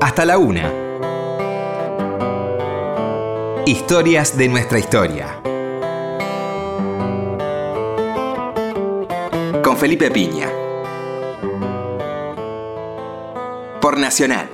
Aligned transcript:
hasta 0.00 0.24
la 0.24 0.38
una. 0.38 0.72
Historias 3.66 4.36
de 4.36 4.48
nuestra 4.48 4.78
historia. 4.78 5.40
Con 9.62 9.76
Felipe 9.76 10.10
Piña. 10.10 10.48
Por 13.80 13.98
Nacional. 13.98 14.48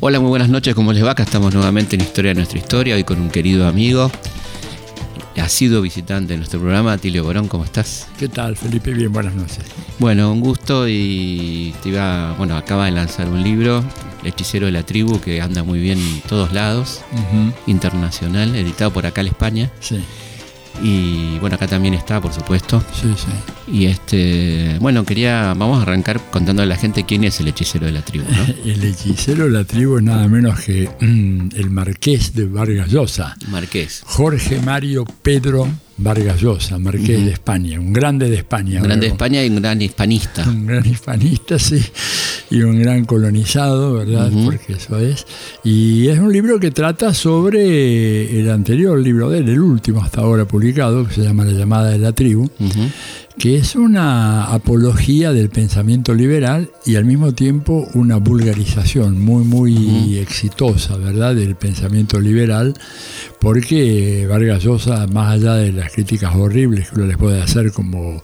Hola, 0.00 0.20
muy 0.20 0.28
buenas 0.28 0.48
noches, 0.48 0.74
¿cómo 0.74 0.92
les 0.92 1.04
va? 1.04 1.12
Acá 1.12 1.22
estamos 1.22 1.54
nuevamente 1.54 1.96
en 1.96 2.02
Historia 2.02 2.30
de 2.30 2.36
nuestra 2.36 2.58
historia, 2.58 2.94
hoy 2.94 3.04
con 3.04 3.20
un 3.20 3.30
querido 3.30 3.66
amigo, 3.66 4.10
ha 5.46 5.48
sido 5.48 5.80
visitante 5.80 6.32
de 6.32 6.38
nuestro 6.38 6.58
programa, 6.58 6.98
Tilio 6.98 7.22
Borón, 7.22 7.46
¿cómo 7.46 7.64
estás? 7.64 8.08
¿Qué 8.18 8.28
tal, 8.28 8.56
Felipe? 8.56 8.92
Bien, 8.92 9.12
buenas 9.12 9.32
noches. 9.36 9.60
Bueno, 10.00 10.32
un 10.32 10.40
gusto 10.40 10.88
y 10.88 11.72
te 11.84 11.90
iba, 11.90 12.32
bueno, 12.32 12.56
acaba 12.56 12.86
de 12.86 12.90
lanzar 12.90 13.28
un 13.28 13.44
libro, 13.44 13.84
El 14.22 14.30
hechicero 14.30 14.66
de 14.66 14.72
la 14.72 14.82
tribu, 14.82 15.20
que 15.20 15.40
anda 15.40 15.62
muy 15.62 15.78
bien 15.78 16.00
en 16.00 16.20
todos 16.22 16.52
lados, 16.52 17.00
internacional, 17.68 18.56
editado 18.56 18.90
por 18.90 19.06
acá 19.06 19.20
en 19.20 19.28
España. 19.28 19.70
Sí. 19.78 20.04
Y 20.82 21.38
bueno, 21.38 21.56
acá 21.56 21.66
también 21.66 21.94
está, 21.94 22.20
por 22.20 22.32
supuesto. 22.32 22.82
Sí, 22.92 23.14
sí. 23.16 23.72
Y 23.72 23.86
este, 23.86 24.76
bueno, 24.80 25.04
quería, 25.04 25.54
vamos 25.54 25.78
a 25.78 25.82
arrancar 25.82 26.20
contando 26.30 26.62
a 26.62 26.66
la 26.66 26.76
gente 26.76 27.04
quién 27.04 27.24
es 27.24 27.40
el 27.40 27.48
hechicero 27.48 27.86
de 27.86 27.92
la 27.92 28.02
tribu, 28.02 28.24
¿no? 28.30 28.44
el 28.70 28.84
hechicero 28.84 29.44
de 29.44 29.50
la 29.50 29.64
tribu 29.64 29.98
es 29.98 30.02
nada 30.02 30.28
menos 30.28 30.60
que 30.60 30.88
mm, 31.00 31.48
el 31.56 31.70
marqués 31.70 32.34
de 32.34 32.46
Vargas 32.46 32.90
Llosa. 32.90 33.36
Marqués. 33.48 34.02
Jorge 34.04 34.60
Mario 34.60 35.04
Pedro 35.22 35.68
Vargas 35.98 36.42
Llosa, 36.42 36.78
marqués 36.78 37.24
de 37.24 37.30
España, 37.30 37.80
un 37.80 37.92
grande 37.92 38.28
de 38.28 38.36
España. 38.36 38.80
Un 38.80 38.84
grande 38.84 39.06
de 39.06 39.12
España 39.12 39.42
y 39.44 39.48
un 39.48 39.56
gran 39.56 39.80
hispanista. 39.80 40.44
Un 40.46 40.66
gran 40.66 40.86
hispanista, 40.86 41.58
sí, 41.58 41.82
y 42.50 42.62
un 42.62 42.78
gran 42.78 43.04
colonizado, 43.06 43.94
¿verdad? 43.94 44.30
Porque 44.44 44.74
eso 44.74 44.98
es. 44.98 45.26
Y 45.64 46.08
es 46.08 46.18
un 46.18 46.32
libro 46.32 46.60
que 46.60 46.70
trata 46.70 47.14
sobre 47.14 48.38
el 48.38 48.50
anterior 48.50 48.98
libro 49.00 49.30
de 49.30 49.38
él, 49.38 49.48
el 49.48 49.60
último 49.60 50.02
hasta 50.02 50.20
ahora 50.20 50.44
publicado, 50.44 51.06
que 51.06 51.14
se 51.14 51.22
llama 51.22 51.44
La 51.44 51.52
llamada 51.52 51.90
de 51.90 51.98
la 51.98 52.12
tribu 52.12 52.50
que 53.38 53.56
es 53.56 53.76
una 53.76 54.46
apología 54.52 55.32
del 55.32 55.50
pensamiento 55.50 56.14
liberal 56.14 56.70
y 56.86 56.96
al 56.96 57.04
mismo 57.04 57.32
tiempo 57.32 57.86
una 57.94 58.16
vulgarización 58.16 59.20
muy, 59.20 59.44
muy 59.44 60.18
exitosa, 60.18 60.96
¿verdad?, 60.96 61.34
del 61.34 61.54
pensamiento 61.54 62.18
liberal, 62.20 62.74
porque 63.38 64.26
Vargas 64.28 64.62
Llosa, 64.62 65.06
más 65.06 65.32
allá 65.34 65.54
de 65.54 65.72
las 65.72 65.92
críticas 65.92 66.34
horribles 66.34 66.88
que 66.88 66.96
uno 66.96 67.06
les 67.06 67.18
puede 67.18 67.42
hacer 67.42 67.72
como, 67.72 68.22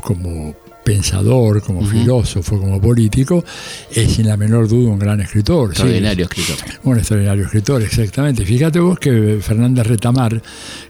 como 0.00 0.54
pensador, 0.84 1.62
como 1.62 1.84
filósofo, 1.86 2.58
como 2.58 2.80
político, 2.80 3.44
es 3.90 4.12
sin 4.12 4.28
la 4.28 4.36
menor 4.36 4.68
duda 4.68 4.90
un 4.90 4.98
gran 4.98 5.20
escritor. 5.20 5.70
Extraordinario 5.70 6.26
escritor. 6.26 6.56
Un 6.84 6.98
extraordinario 6.98 7.44
escritor, 7.44 7.82
exactamente. 7.82 8.44
Fíjate 8.44 8.78
vos 8.78 8.98
que 8.98 9.38
Fernández 9.40 9.86
Retamar, 9.86 10.40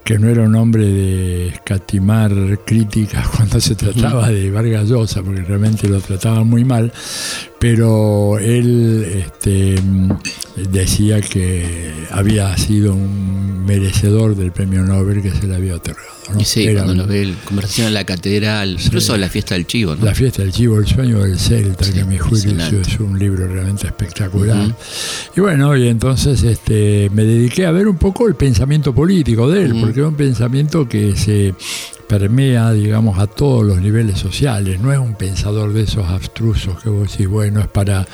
que 0.02 0.18
no 0.18 0.28
era 0.28 0.42
un 0.42 0.54
hombre 0.56 0.84
de 0.84 1.48
escatimar 1.48 2.32
críticas 2.64 3.28
cuando 3.36 3.60
se 3.60 3.74
trataba 3.76 4.28
de 4.28 4.50
Vargas 4.50 4.88
Llosa, 4.88 5.22
porque 5.22 5.42
realmente 5.42 5.88
lo 5.88 6.00
trataban 6.00 6.46
muy 6.46 6.64
mal, 6.64 6.92
pero 7.64 8.38
él 8.40 9.24
este, 9.24 9.76
decía 10.70 11.22
que 11.22 11.94
había 12.10 12.54
sido 12.58 12.92
un 12.92 13.64
merecedor 13.64 14.36
del 14.36 14.52
premio 14.52 14.82
Nobel 14.82 15.22
que 15.22 15.30
se 15.30 15.46
le 15.46 15.56
había 15.56 15.76
otorgado. 15.76 16.10
Y 16.38 16.44
sí, 16.44 16.68
cuando 16.74 16.94
nos 16.94 17.06
ve 17.06 17.32
conversación 17.46 17.86
en 17.86 17.94
la 17.94 18.04
catedral, 18.04 18.76
incluso 18.78 19.16
la 19.16 19.30
fiesta 19.30 19.54
del 19.54 19.66
chivo. 19.66 19.96
La 20.02 20.14
fiesta 20.14 20.42
del 20.42 20.52
chivo, 20.52 20.78
el 20.78 20.86
sueño 20.86 21.20
del 21.20 21.38
Celta, 21.38 21.90
que 21.90 22.02
a 22.02 22.04
mi 22.04 22.18
juicio 22.18 22.52
es 22.52 23.00
un 23.00 23.18
libro 23.18 23.48
realmente 23.48 23.86
espectacular. 23.86 24.76
Y 25.34 25.40
bueno, 25.40 25.74
y 25.74 25.88
entonces 25.88 26.42
este, 26.42 27.08
me 27.14 27.24
dediqué 27.24 27.64
a 27.64 27.70
ver 27.70 27.88
un 27.88 27.96
poco 27.96 28.28
el 28.28 28.34
pensamiento 28.34 28.94
político 28.94 29.50
de 29.50 29.64
él, 29.64 29.76
porque 29.80 30.00
es 30.00 30.06
un 30.06 30.16
pensamiento 30.16 30.86
que 30.86 31.16
se 31.16 31.54
permea, 32.08 32.72
digamos, 32.72 33.18
a 33.18 33.26
todos 33.26 33.64
los 33.64 33.80
niveles 33.80 34.18
sociales. 34.18 34.80
No 34.80 34.92
es 34.92 34.98
un 34.98 35.14
pensador 35.14 35.72
de 35.72 35.82
esos 35.82 36.06
abstrusos 36.06 36.82
que 36.82 36.88
vos 36.88 37.10
decís, 37.10 37.28
bueno, 37.28 37.60
es 37.60 37.68
para 37.68 38.06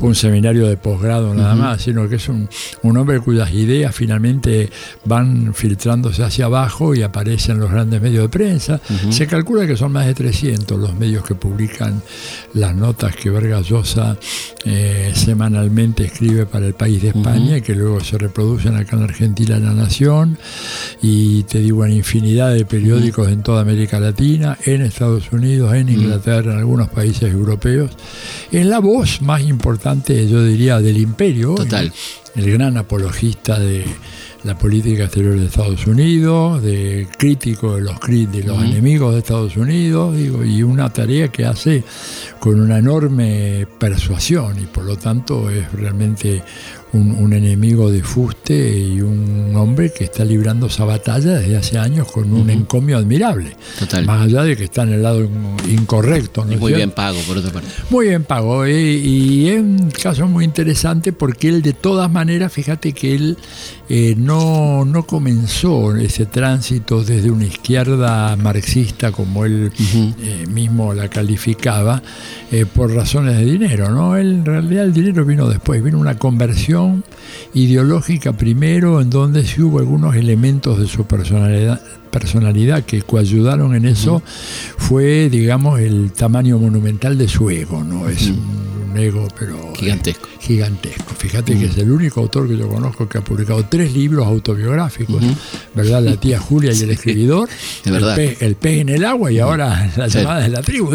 un 0.00 0.14
seminario 0.14 0.66
de 0.66 0.76
posgrado 0.76 1.34
nada 1.34 1.54
más, 1.54 1.82
sino 1.82 2.08
que 2.08 2.16
es 2.16 2.28
un, 2.28 2.48
hombre 2.82 3.20
cuyas 3.20 3.52
ideas 3.52 3.94
finalmente 3.94 4.70
van 5.04 5.54
filtrándose 5.54 6.22
hacia 6.22 6.46
abajo 6.46 6.94
y 6.94 7.02
aparecen 7.02 7.56
en 7.56 7.60
los 7.60 7.70
grandes 7.70 8.00
medios 8.00 8.22
de 8.22 8.28
prensa. 8.28 8.80
Se 9.10 9.26
calcula 9.26 9.66
que 9.66 9.76
son 9.76 9.92
más 9.92 10.06
de 10.06 10.14
300 10.14 10.78
los 10.78 10.94
medios 10.94 11.24
que 11.24 11.34
publican 11.34 12.02
las 12.54 12.74
notas 12.74 13.14
que 13.16 13.30
Vargas 13.30 13.68
Llosa 13.68 14.16
eh, 14.64 15.12
semanalmente 15.14 16.04
escribe 16.04 16.46
para 16.46 16.66
el 16.66 16.74
país 16.74 17.02
de 17.02 17.08
España 17.08 17.58
y 17.58 17.62
que 17.62 17.74
luego 17.74 18.00
se 18.00 18.18
reproducen 18.18 18.74
acá 18.76 18.96
en 18.96 19.02
Argentina 19.04 19.56
en 19.56 19.66
La 19.66 19.72
Nación. 19.72 20.38
Y 21.02 21.44
te 21.44 21.60
digo 21.60 21.84
en 21.84 21.92
infinidad 21.92 22.52
de 22.52 22.64
periódicos 22.64 23.28
en 23.36 23.42
toda 23.42 23.60
América 23.60 24.00
Latina, 24.00 24.56
en 24.64 24.80
Estados 24.80 25.30
Unidos, 25.30 25.74
en 25.74 25.90
Inglaterra, 25.90 26.52
en 26.52 26.58
algunos 26.58 26.88
países 26.88 27.30
europeos. 27.30 27.90
Es 28.50 28.64
la 28.64 28.78
voz 28.78 29.20
más 29.20 29.42
importante, 29.42 30.26
yo 30.26 30.42
diría, 30.42 30.80
del 30.80 30.96
imperio. 30.96 31.54
Total. 31.54 31.92
El, 32.34 32.50
gran 32.52 32.76
apologista 32.76 33.58
de 33.58 33.84
la 34.44 34.56
política 34.56 35.04
exterior 35.04 35.38
de 35.38 35.46
Estados 35.46 35.86
Unidos, 35.86 36.62
de 36.62 37.08
crítico 37.18 37.76
de 37.76 37.82
los, 37.82 38.00
de 38.00 38.42
los 38.42 38.62
enemigos 38.62 39.12
de 39.12 39.18
Estados 39.18 39.56
Unidos, 39.56 40.16
digo, 40.16 40.44
y 40.44 40.62
una 40.62 40.90
tarea 40.90 41.28
que 41.28 41.44
hace 41.44 41.84
con 42.38 42.60
una 42.60 42.78
enorme 42.78 43.66
persuasión 43.78 44.58
y 44.58 44.66
por 44.66 44.84
lo 44.84 44.96
tanto 44.96 45.50
es 45.50 45.70
realmente 45.72 46.42
un, 46.92 47.32
enemigo 47.32 47.90
de 47.90 48.02
fuste 48.02 48.78
y 48.78 49.00
un 49.00 49.54
hombre 49.56 49.92
que 49.92 50.04
está 50.04 50.24
librando 50.24 50.66
esa 50.66 50.84
batalla 50.84 51.34
desde 51.34 51.56
hace 51.56 51.78
años 51.78 52.10
con 52.10 52.32
un 52.32 52.48
encomio 52.50 52.96
admirable. 52.96 53.56
Total. 53.78 54.06
Más 54.06 54.22
allá 54.22 54.42
de 54.42 54.56
que 54.56 54.64
está 54.64 54.82
en 54.82 54.94
el 54.94 55.02
lado 55.02 55.28
incorrecto. 55.68 56.44
muy 56.44 56.72
bien 56.72 56.90
pago, 56.90 57.18
por 57.26 57.38
otra 57.38 57.50
parte. 57.50 57.68
Muy 57.90 58.08
bien 58.08 58.24
pago. 58.24 58.64
Eh, 58.64 58.92
y 58.92 59.48
es 59.48 59.60
un 59.60 59.90
caso 59.90 60.26
muy 60.28 60.44
interesante 60.44 61.12
porque 61.12 61.48
él, 61.48 61.62
de 61.62 61.72
todas 61.72 62.10
maneras, 62.10 62.52
fíjate 62.52 62.92
que 62.92 63.14
él 63.14 63.36
eh, 63.88 64.14
no, 64.16 64.84
no 64.84 65.06
comenzó 65.06 65.94
ese 65.96 66.26
tránsito 66.26 67.02
desde 67.02 67.30
una 67.30 67.44
izquierda 67.44 68.34
marxista, 68.36 69.12
como 69.12 69.44
él 69.44 69.72
eh, 70.22 70.46
mismo 70.48 70.94
la 70.94 71.08
calificaba, 71.08 72.02
por 72.74 72.94
razones 72.94 73.36
de 73.36 73.44
dinero. 73.44 73.90
¿no? 73.90 74.16
Él, 74.16 74.36
en 74.36 74.44
realidad, 74.44 74.84
el 74.84 74.92
dinero 74.92 75.24
vino 75.24 75.48
después, 75.48 75.82
vino 75.82 75.98
una 75.98 76.16
conversión 76.16 76.75
ideológica 77.54 78.32
primero, 78.32 79.00
en 79.00 79.10
donde 79.10 79.44
sí 79.44 79.62
hubo 79.62 79.78
algunos 79.78 80.16
elementos 80.16 80.78
de 80.78 80.86
su 80.86 81.04
personalidad, 81.04 81.80
personalidad 82.10 82.84
que 82.84 83.02
coayudaron 83.02 83.74
en 83.74 83.86
eso, 83.86 84.22
fue, 84.78 85.28
digamos, 85.28 85.80
el 85.80 86.12
tamaño 86.12 86.58
monumental 86.58 87.18
de 87.18 87.28
su 87.28 87.50
ego, 87.50 87.84
¿no? 87.84 88.08
Es 88.08 88.32
un 88.96 89.02
ego, 89.02 89.28
pero... 89.38 89.72
Gigantesco 89.74 90.28
gigantesco. 90.46 91.14
Fíjate 91.14 91.58
que 91.58 91.66
es 91.66 91.76
el 91.76 91.90
único 91.90 92.20
autor 92.20 92.48
que 92.48 92.56
yo 92.56 92.68
conozco 92.68 93.08
que 93.08 93.18
ha 93.18 93.20
publicado 93.20 93.64
tres 93.66 93.92
libros 93.92 94.26
autobiográficos, 94.26 95.22
¿verdad? 95.74 96.02
La 96.02 96.16
tía 96.16 96.38
Julia 96.38 96.72
y 96.72 96.82
el 96.82 96.90
escribidor, 96.90 97.48
El, 97.84 98.54
pez, 98.56 98.80
en 98.80 98.88
el 98.90 99.04
agua 99.04 99.32
y 99.32 99.38
ahora 99.40 99.90
la 99.96 100.06
llamada 100.06 100.42
de 100.42 100.48
la 100.50 100.62
tribu. 100.62 100.90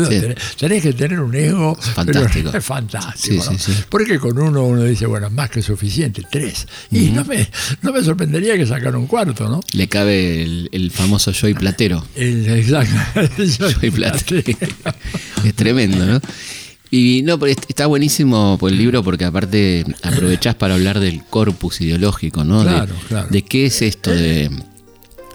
Tenés, 0.57 0.81
que 0.81 0.93
tener 0.93 1.19
un 1.19 1.35
ego 1.35 1.75
fantástico. 1.75 2.55
es 2.55 2.63
fantástico. 2.63 3.43
Porque 3.89 4.19
con 4.19 4.39
uno 4.39 4.63
uno 4.63 4.83
dice, 4.83 5.05
bueno, 5.05 5.29
más 5.29 5.49
que 5.49 5.61
suficiente, 5.61 6.23
tres. 6.29 6.67
Y 6.89 7.09
no, 7.09 7.25
me, 7.25 7.49
no 7.81 7.91
me 7.91 8.03
sorprendería 8.03 8.55
que 8.57 8.65
sacara 8.65 8.97
un 8.97 9.07
cuarto, 9.07 9.49
¿no? 9.49 9.59
Le 9.73 9.87
cabe 9.87 10.43
el, 10.43 10.91
famoso 10.91 11.31
Joy 11.33 11.53
Platero. 11.53 12.05
exacto. 12.15 13.21
Joy 13.81 13.91
Platero. 13.91 14.43
es 15.43 15.53
tremendo, 15.55 16.05
¿no? 16.05 16.21
Y 16.93 17.21
no, 17.23 17.39
está 17.45 17.87
buenísimo 17.87 18.57
por 18.59 18.69
el 18.69 18.77
libro 18.77 19.01
porque 19.01 19.23
aparte 19.23 19.85
aprovechás 20.03 20.55
para 20.55 20.73
hablar 20.73 20.99
del 20.99 21.23
corpus 21.23 21.79
ideológico, 21.79 22.43
¿no? 22.43 22.63
Claro, 22.63 22.93
claro. 23.07 23.29
De 23.31 23.43
qué 23.43 23.65
es 23.65 23.81
esto 23.81 24.11
de... 24.11 24.51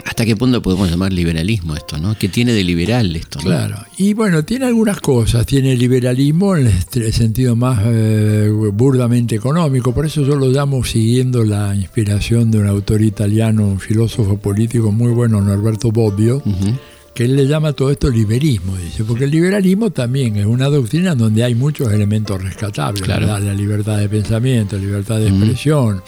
¿Hasta 0.04 0.24
qué 0.24 0.36
punto 0.36 0.62
podemos 0.62 0.88
llamar 0.88 1.12
liberalismo 1.12 1.74
esto, 1.74 1.98
no? 1.98 2.16
¿Qué 2.16 2.28
tiene 2.28 2.52
de 2.52 2.62
liberal 2.62 3.16
esto? 3.16 3.40
Claro. 3.40 3.76
Y 3.96 4.14
bueno, 4.14 4.44
tiene 4.44 4.66
algunas 4.66 5.00
cosas. 5.00 5.44
Tiene 5.46 5.74
liberalismo 5.74 6.56
en 6.56 6.68
el 6.68 7.12
sentido 7.12 7.56
más 7.56 7.82
eh, 7.86 8.48
burdamente 8.72 9.34
económico. 9.34 9.92
Por 9.92 10.06
eso 10.06 10.22
yo 10.22 10.36
lo 10.36 10.48
llamo 10.48 10.84
siguiendo 10.84 11.42
la 11.42 11.74
inspiración 11.74 12.52
de 12.52 12.58
un 12.58 12.68
autor 12.68 13.02
italiano, 13.02 13.66
un 13.66 13.80
filósofo 13.80 14.36
político 14.36 14.92
muy 14.92 15.10
bueno, 15.10 15.40
Norberto 15.40 15.90
Bobbio 15.90 16.40
que 17.16 17.24
él 17.24 17.34
le 17.34 17.46
llama 17.46 17.72
todo 17.72 17.90
esto 17.90 18.10
liberismo, 18.10 18.76
dice, 18.76 19.02
porque 19.02 19.24
el 19.24 19.30
liberalismo 19.30 19.90
también 19.90 20.36
es 20.36 20.44
una 20.44 20.66
doctrina 20.66 21.14
donde 21.14 21.42
hay 21.42 21.54
muchos 21.54 21.90
elementos 21.90 22.42
rescatables, 22.42 23.08
la 23.08 23.54
libertad 23.54 23.96
de 23.96 24.06
pensamiento, 24.06 24.76
libertad 24.76 25.16
de 25.16 25.28
expresión, 25.28 26.02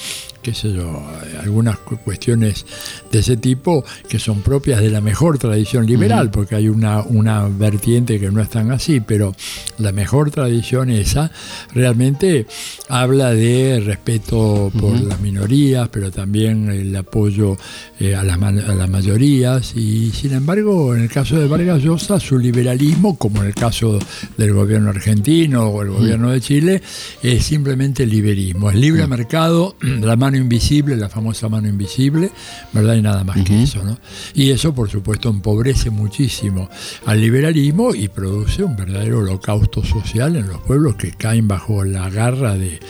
qué 0.48 0.54
sé 0.54 0.72
yo, 0.72 1.02
algunas 1.42 1.76
cuestiones 1.76 2.64
de 3.12 3.18
ese 3.18 3.36
tipo 3.36 3.84
que 4.08 4.18
son 4.18 4.40
propias 4.40 4.80
de 4.80 4.88
la 4.88 5.02
mejor 5.02 5.38
tradición 5.38 5.84
liberal, 5.84 6.30
porque 6.30 6.54
hay 6.54 6.70
una, 6.70 7.02
una 7.02 7.48
vertiente 7.48 8.18
que 8.18 8.30
no 8.30 8.40
es 8.40 8.48
tan 8.48 8.70
así, 8.70 9.00
pero 9.00 9.34
la 9.76 9.92
mejor 9.92 10.30
tradición 10.30 10.88
esa 10.88 11.30
realmente 11.74 12.46
habla 12.88 13.34
de 13.34 13.82
respeto 13.84 14.72
por 14.80 14.98
las 14.98 15.20
minorías, 15.20 15.90
pero 15.90 16.10
también 16.10 16.70
el 16.70 16.96
apoyo 16.96 17.58
eh, 18.00 18.14
a, 18.14 18.24
las, 18.24 18.40
a 18.40 18.74
las 18.74 18.88
mayorías, 18.88 19.76
y 19.76 20.12
sin 20.12 20.32
embargo, 20.32 20.94
en 20.94 21.02
el 21.02 21.10
caso 21.10 21.38
de 21.38 21.46
Vargas 21.46 21.82
Llosa, 21.82 22.18
su 22.18 22.38
liberalismo, 22.38 23.18
como 23.18 23.42
en 23.42 23.48
el 23.48 23.54
caso 23.54 23.98
del 24.38 24.54
gobierno 24.54 24.88
argentino 24.88 25.64
o 25.64 25.82
el 25.82 25.90
gobierno 25.90 26.30
de 26.30 26.40
Chile, 26.40 26.82
es 27.22 27.44
simplemente 27.44 28.06
liberismo, 28.06 28.70
es 28.70 28.76
libre 28.76 29.06
mercado, 29.06 29.76
la 29.82 30.16
mano 30.16 30.37
invisible, 30.38 30.96
la 30.96 31.08
famosa 31.08 31.48
mano 31.48 31.68
invisible, 31.68 32.30
¿verdad? 32.72 32.94
Y 32.94 33.02
nada 33.02 33.24
más 33.24 33.42
que 33.44 33.62
eso, 33.62 33.82
¿no? 33.82 33.98
Y 34.34 34.50
eso, 34.50 34.74
por 34.74 34.90
supuesto, 34.90 35.28
empobrece 35.28 35.90
muchísimo 35.90 36.68
al 37.06 37.20
liberalismo 37.20 37.94
y 37.94 38.08
produce 38.08 38.62
un 38.64 38.76
verdadero 38.76 39.18
holocausto 39.18 39.84
social 39.84 40.36
en 40.36 40.48
los 40.48 40.60
pueblos 40.62 40.96
que 40.96 41.12
caen 41.12 41.48
bajo 41.48 41.84
la 41.84 42.08
garra 42.10 42.56
de, 42.56 42.80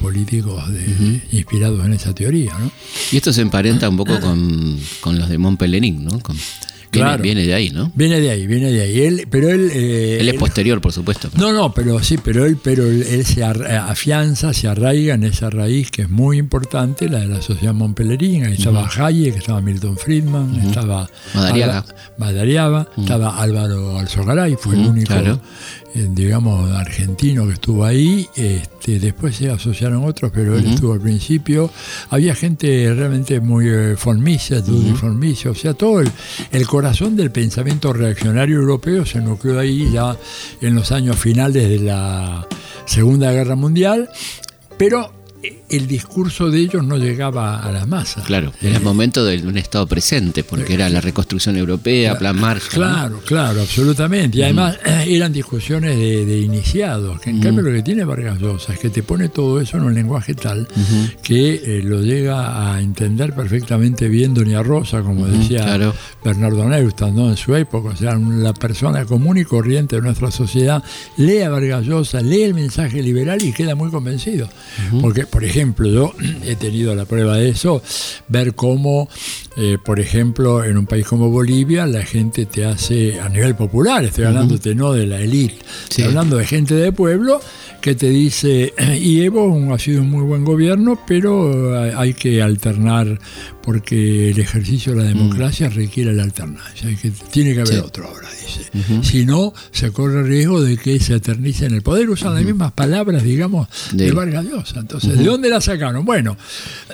políticos 0.00 0.62
inspirados 1.32 1.84
en 1.84 1.94
esa 1.94 2.14
teoría, 2.14 2.52
¿no? 2.58 2.70
Y 3.12 3.16
esto 3.16 3.32
se 3.32 3.40
emparenta 3.40 3.88
un 3.88 3.96
poco 3.96 4.20
con, 4.20 4.78
con 5.00 5.18
los 5.18 5.28
de 5.28 5.38
Montpellerin, 5.38 6.04
¿no? 6.04 6.20
Viene, 7.20 7.46
de 7.46 7.54
ahí, 7.54 7.70
¿no? 7.70 7.90
Viene 7.94 8.20
de 8.20 8.30
ahí, 8.30 8.46
viene 8.46 8.70
de 8.70 8.82
ahí. 8.82 9.00
Él, 9.00 9.26
pero 9.30 9.48
él, 9.48 9.70
eh, 9.72 10.18
él 10.20 10.28
es 10.28 10.34
posterior, 10.34 10.80
por 10.80 10.92
supuesto. 10.92 11.28
No, 11.36 11.52
no, 11.52 11.72
pero 11.72 12.02
sí, 12.02 12.18
pero 12.18 12.44
él, 12.44 12.58
pero 12.62 12.86
él, 12.86 13.24
se 13.24 13.44
afianza, 13.44 14.52
se 14.52 14.68
arraiga 14.68 15.14
en 15.14 15.24
esa 15.24 15.50
raíz 15.50 15.90
que 15.90 16.02
es 16.02 16.10
muy 16.10 16.38
importante, 16.38 17.08
la 17.08 17.20
de 17.20 17.28
la 17.28 17.42
sociedad 17.42 17.74
Montpellerín. 17.74 18.44
Ahí 18.44 18.54
estaba 18.54 18.88
Hayek, 18.88 19.36
estaba 19.36 19.60
Milton 19.60 19.96
Friedman, 19.96 20.54
estaba 20.66 21.08
Madariaga, 21.34 21.84
Madariaga 22.18 22.88
estaba 22.96 23.40
Álvaro 23.40 23.98
Alzogaray, 23.98 24.56
fue 24.58 24.76
el 24.76 24.86
único 24.86 25.14
eh, 25.14 25.36
digamos, 26.10 26.70
argentino 26.72 27.46
que 27.46 27.54
estuvo 27.54 27.84
ahí. 27.84 28.28
Este, 28.36 28.98
después 28.98 29.36
se 29.36 29.50
asociaron 29.50 30.04
otros, 30.04 30.30
pero 30.34 30.56
él 30.56 30.66
estuvo 30.66 30.92
al 30.92 31.00
principio. 31.00 31.70
Había 32.10 32.34
gente 32.34 32.92
realmente 32.94 33.40
muy 33.40 33.68
eh, 33.68 33.96
formicia, 33.96 34.62
o 35.50 35.54
sea, 35.54 35.74
todo 35.74 36.00
el, 36.00 36.10
el, 36.52 36.66
corazón 36.66 37.16
del 37.16 37.30
pensamiento 37.30 37.92
reaccionario 37.92 38.56
europeo 38.56 39.04
se 39.04 39.20
nucleó 39.20 39.58
ahí 39.58 39.90
ya 39.92 40.16
en 40.60 40.74
los 40.74 40.92
años 40.92 41.18
finales 41.18 41.68
de 41.68 41.78
la 41.78 42.46
Segunda 42.84 43.32
Guerra 43.32 43.56
Mundial. 43.56 44.08
Pero 44.76 45.12
el 45.68 45.86
discurso 45.86 46.50
de 46.50 46.60
ellos 46.60 46.84
no 46.84 46.96
llegaba 46.96 47.62
a 47.62 47.72
las 47.72 47.86
masas. 47.86 48.24
Claro, 48.24 48.52
era 48.60 48.76
el 48.76 48.82
momento 48.82 49.24
de 49.24 49.38
un 49.46 49.56
Estado 49.56 49.86
presente, 49.86 50.44
porque 50.44 50.74
era 50.74 50.88
la 50.88 51.00
reconstrucción 51.00 51.56
europea, 51.56 52.16
plan 52.18 52.38
Marshall. 52.38 52.70
Claro, 52.70 53.20
claro, 53.24 53.60
absolutamente. 53.62 54.38
Y 54.38 54.42
además 54.42 54.78
eran 55.06 55.32
discusiones 55.32 55.96
de, 55.96 56.40
iniciados, 56.40 57.20
que 57.20 57.30
en 57.30 57.40
cambio 57.40 57.62
lo 57.62 57.72
que 57.72 57.82
tiene 57.82 58.04
Vargas 58.04 58.38
Llosa 58.38 58.74
es 58.74 58.78
que 58.78 58.90
te 58.90 59.02
pone 59.02 59.28
todo 59.28 59.60
eso 59.60 59.76
en 59.76 59.84
un 59.84 59.94
lenguaje 59.94 60.34
tal 60.34 60.68
que 61.22 61.54
eh, 61.54 61.82
lo 61.82 62.00
llega 62.00 62.72
a 62.74 62.80
entender 62.80 63.34
perfectamente 63.34 64.08
bien 64.08 64.34
Doña 64.34 64.62
Rosa, 64.62 65.02
como 65.02 65.26
decía 65.26 65.78
Bernardo 66.24 66.68
Neustadt 66.68 67.12
¿no? 67.12 67.30
en 67.30 67.36
su 67.36 67.54
época. 67.54 67.90
O 67.90 67.96
sea, 67.96 68.16
la 68.16 68.54
persona 68.54 69.04
común 69.04 69.38
y 69.38 69.44
corriente 69.44 69.96
de 69.96 70.02
nuestra 70.02 70.30
sociedad 70.30 70.82
lee 71.16 71.40
a 71.40 71.50
Vargas 71.50 71.84
Llosa, 71.84 72.20
lee 72.20 72.42
el 72.42 72.54
mensaje 72.54 73.02
liberal 73.02 73.42
y 73.42 73.52
queda 73.52 73.74
muy 73.74 73.90
convencido. 73.90 74.48
Porque, 75.00 75.26
por 75.26 75.44
ejemplo, 75.44 75.55
ejemplo, 75.56 75.88
yo 75.88 76.12
he 76.44 76.54
tenido 76.54 76.94
la 76.94 77.06
prueba 77.06 77.38
de 77.38 77.48
eso, 77.48 77.82
ver 78.28 78.54
cómo, 78.54 79.08
eh, 79.56 79.78
por 79.82 80.00
ejemplo, 80.00 80.62
en 80.62 80.76
un 80.76 80.86
país 80.86 81.06
como 81.06 81.30
Bolivia, 81.30 81.86
la 81.86 82.02
gente 82.02 82.44
te 82.46 82.64
hace, 82.64 83.18
a 83.20 83.28
nivel 83.28 83.54
popular, 83.54 84.04
estoy 84.04 84.24
hablándote 84.24 84.74
no 84.74 84.92
de 84.92 85.06
la 85.06 85.18
élite, 85.18 85.58
estoy 85.88 86.04
hablando 86.04 86.36
de 86.36 86.46
gente 86.46 86.74
de 86.74 86.92
pueblo 86.92 87.40
que 87.80 87.94
te 87.94 88.10
dice, 88.10 88.74
y 89.00 89.22
Evo 89.22 89.72
ha 89.72 89.78
sido 89.78 90.02
un 90.02 90.10
muy 90.10 90.24
buen 90.24 90.44
gobierno, 90.44 91.00
pero 91.06 91.78
hay 91.78 92.14
que 92.14 92.42
alternar 92.42 93.18
porque 93.62 94.30
el 94.30 94.38
ejercicio 94.38 94.92
de 94.92 95.02
la 95.02 95.08
democracia 95.08 95.68
requiere 95.68 96.12
la 96.12 96.22
alternancia, 96.22 96.88
que 97.02 97.10
tiene 97.32 97.52
que 97.52 97.62
haber 97.62 97.80
otro 97.80 98.06
ahora, 98.06 98.28
dice. 98.30 98.70
Si 99.02 99.26
no, 99.26 99.52
se 99.72 99.90
corre 99.90 100.20
el 100.20 100.28
riesgo 100.28 100.62
de 100.62 100.76
que 100.76 101.00
se 101.00 101.16
eternice 101.16 101.66
en 101.66 101.74
el 101.74 101.82
poder. 101.82 102.08
Usan 102.08 102.34
las 102.34 102.44
mismas 102.44 102.70
palabras, 102.72 103.24
digamos, 103.24 103.68
de, 103.92 104.12
Vargas 104.12 104.44
Llosa. 104.44 104.78
Entonces, 104.78 105.18
¿de 105.18 105.24
dónde 105.24 105.48
la 105.48 105.60
sacaron? 105.60 106.04
Bueno, 106.04 106.36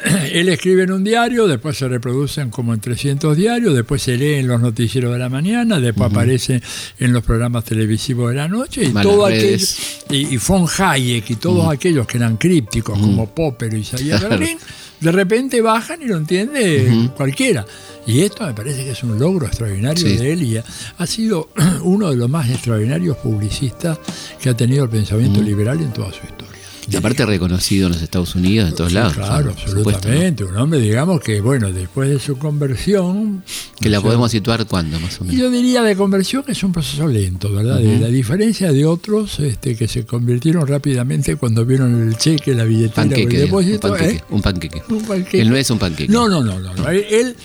él 0.33 0.49
escribe 0.49 0.85
en 0.85 0.93
un 0.93 1.05
diario, 1.05 1.47
después 1.47 1.77
se 1.77 1.89
reproducen 1.89 2.49
como 2.53 2.75
en 2.75 2.81
300 2.81 3.37
diarios, 3.37 3.75
después 3.75 4.03
se 4.03 4.17
lee 4.17 4.35
en 4.35 4.47
los 4.47 4.61
noticieros 4.61 5.13
de 5.13 5.19
la 5.19 5.29
mañana, 5.29 5.81
después 5.81 6.11
aparece 6.11 6.63
en 6.99 7.13
los 7.13 7.25
programas 7.25 7.65
televisivos 7.65 8.31
de 8.31 8.37
la 8.37 8.49
noche, 8.49 8.85
y 8.85 8.93
todo 8.93 9.27
aquello, 9.27 9.67
y, 10.11 10.35
y 10.35 10.37
von 10.37 10.67
Hayek 10.79 11.31
y 11.31 11.37
todos 11.37 11.73
aquellos 11.73 12.07
que 12.07 12.19
eran 12.19 12.37
crípticos, 12.37 12.99
como 12.99 13.29
Popper 13.29 13.75
y 13.75 13.81
Isaías 13.81 14.21
Berlín, 14.23 14.59
de 15.01 15.11
repente 15.11 15.61
bajan 15.61 16.01
y 16.01 16.07
lo 16.07 16.17
entiende 16.17 17.11
cualquiera. 17.17 17.67
Y 18.07 18.21
esto 18.23 18.47
me 18.47 18.53
parece 18.53 18.85
que 18.85 18.93
es 18.93 19.03
un 19.03 19.19
logro 19.19 19.47
extraordinario 19.47 20.05
de 20.05 20.33
él 20.33 20.43
y 20.43 20.57
ha 20.57 21.07
sido 21.07 21.49
uno 21.83 22.11
de 22.11 22.17
los 22.17 22.29
más 22.29 22.49
extraordinarios 22.49 23.17
publicistas 23.19 23.99
que 24.41 24.51
ha 24.51 24.57
tenido 24.57 24.85
el 24.85 24.91
pensamiento 24.91 25.41
liberal 25.41 25.81
en 25.81 25.93
toda 25.93 26.13
su 26.13 26.25
historia. 26.25 26.52
Y 26.91 26.97
aparte 26.97 27.25
reconocido 27.25 27.87
en 27.87 27.93
los 27.93 28.03
Estados 28.03 28.35
Unidos, 28.35 28.69
en 28.69 28.75
todos 28.75 28.93
lados. 28.93 29.15
Claro, 29.15 29.51
absolutamente. 29.51 30.45
Un 30.45 30.57
hombre, 30.57 30.81
digamos 30.81 31.21
que, 31.21 31.41
bueno, 31.41 31.73
después 31.73 32.11
de 32.11 32.19
su 32.19 32.39
conversión. 32.39 33.45
¿Que 33.81 33.89
la 33.89 34.01
podemos 34.01 34.31
situar 34.31 34.67
cuándo, 34.67 34.99
más 34.99 35.21
o 35.21 35.25
menos? 35.25 35.41
Yo 35.41 35.51
diría 35.51 35.83
de 35.83 35.97
conversión 35.97 36.45
es 36.49 36.63
un 36.63 36.73
proceso 36.73 37.07
lento, 37.07 37.53
¿verdad? 37.53 37.81
La 37.81 38.09
diferencia 38.09 38.73
de 38.73 38.85
otros 38.85 39.39
este, 39.41 39.77
que 39.77 39.89
se 39.89 40.05
convirtieron 40.05 40.67
rápidamente 40.67 41.37
cuando 41.37 41.65
vieron 41.65 42.09
el 42.09 42.17
cheque, 42.17 42.55
la 42.55 42.65
billetera 42.65 43.17
el 43.17 43.29
depósito. 43.29 43.89
Un 43.89 43.93
panqueque, 43.93 44.17
¿eh? 44.17 44.25
un 44.31 44.43
panqueque. 44.43 44.83
Un 44.89 45.05
panqueque. 45.05 45.41
Él 45.41 45.51
no 45.51 45.57
es 45.57 45.71
un 45.71 45.79
panqueque. 45.79 46.13
No, 46.13 46.29
no, 46.29 46.43
no. 46.43 46.59
no. 46.59 46.89
Él, 46.89 47.37